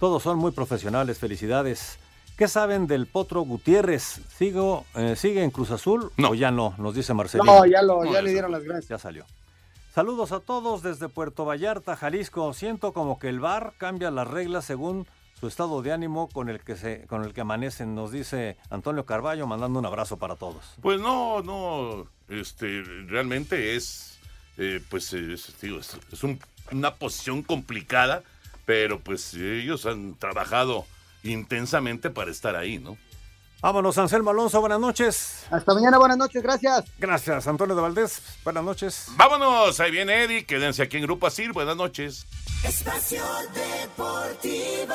Todos 0.00 0.22
son 0.22 0.38
muy 0.38 0.52
profesionales, 0.52 1.18
felicidades. 1.18 1.98
¿Qué 2.38 2.48
saben 2.48 2.86
del 2.86 3.06
Potro 3.06 3.42
Gutiérrez? 3.42 4.22
¿Sigo, 4.38 4.86
eh, 4.94 5.16
¿Sigue 5.16 5.44
en 5.44 5.50
Cruz 5.50 5.70
Azul 5.70 6.10
o 6.26 6.34
ya 6.34 6.50
no? 6.50 6.74
Nos 6.78 6.94
dice 6.94 7.12
Marcelino. 7.12 7.58
No, 7.58 7.66
ya, 7.66 7.82
lo, 7.82 8.10
ya 8.10 8.22
le 8.22 8.30
dieron 8.30 8.52
las 8.52 8.62
gracias. 8.62 8.88
Ya 8.88 8.98
salió. 8.98 9.26
Saludos 9.94 10.32
a 10.32 10.40
todos 10.40 10.82
desde 10.82 11.08
Puerto 11.08 11.44
Vallarta, 11.44 11.96
Jalisco. 11.96 12.54
Siento 12.54 12.92
como 12.92 13.18
que 13.18 13.28
el 13.28 13.40
bar 13.40 13.74
cambia 13.76 14.10
las 14.10 14.26
reglas 14.26 14.64
según 14.64 15.06
su 15.38 15.48
estado 15.48 15.82
de 15.82 15.92
ánimo 15.92 16.28
con 16.28 16.48
el 16.48 16.60
que 16.60 17.04
con 17.08 17.24
el 17.24 17.34
que 17.34 17.40
amanecen, 17.42 17.94
nos 17.94 18.10
dice 18.12 18.56
Antonio 18.70 19.04
Carballo, 19.04 19.46
mandando 19.46 19.78
un 19.80 19.86
abrazo 19.86 20.16
para 20.16 20.36
todos. 20.36 20.64
Pues 20.80 20.98
no, 21.00 21.42
no, 21.42 22.06
este, 22.28 22.82
realmente 23.06 23.74
es, 23.76 24.18
eh, 24.56 24.80
pues, 24.88 25.12
es, 25.12 25.54
digo, 25.60 25.78
es- 25.80 25.98
es 26.12 26.22
un- 26.24 26.40
una 26.70 26.94
posición 26.94 27.42
complicada, 27.42 28.22
pero 28.64 28.98
pues 29.00 29.34
ellos 29.34 29.84
han 29.84 30.14
trabajado 30.14 30.86
intensamente 31.24 32.08
para 32.08 32.30
estar 32.30 32.56
ahí, 32.56 32.78
¿no? 32.78 32.96
Vámonos, 33.62 33.96
Anselmo 33.96 34.30
Alonso, 34.30 34.60
buenas 34.60 34.80
noches. 34.80 35.44
Hasta 35.48 35.72
mañana, 35.72 35.96
buenas 35.96 36.18
noches, 36.18 36.42
gracias. 36.42 36.84
Gracias, 36.98 37.46
Antonio 37.46 37.76
de 37.76 37.82
Valdés, 37.82 38.20
buenas 38.42 38.64
noches. 38.64 39.06
Vámonos, 39.16 39.78
ahí 39.78 39.92
viene 39.92 40.24
Eddie, 40.24 40.44
quédense 40.44 40.82
aquí 40.82 40.96
en 40.96 41.04
Grupo 41.04 41.28
Asir, 41.28 41.52
buenas 41.52 41.76
noches. 41.76 42.26
Espacio 42.64 43.22
Deportivo. 43.54 44.94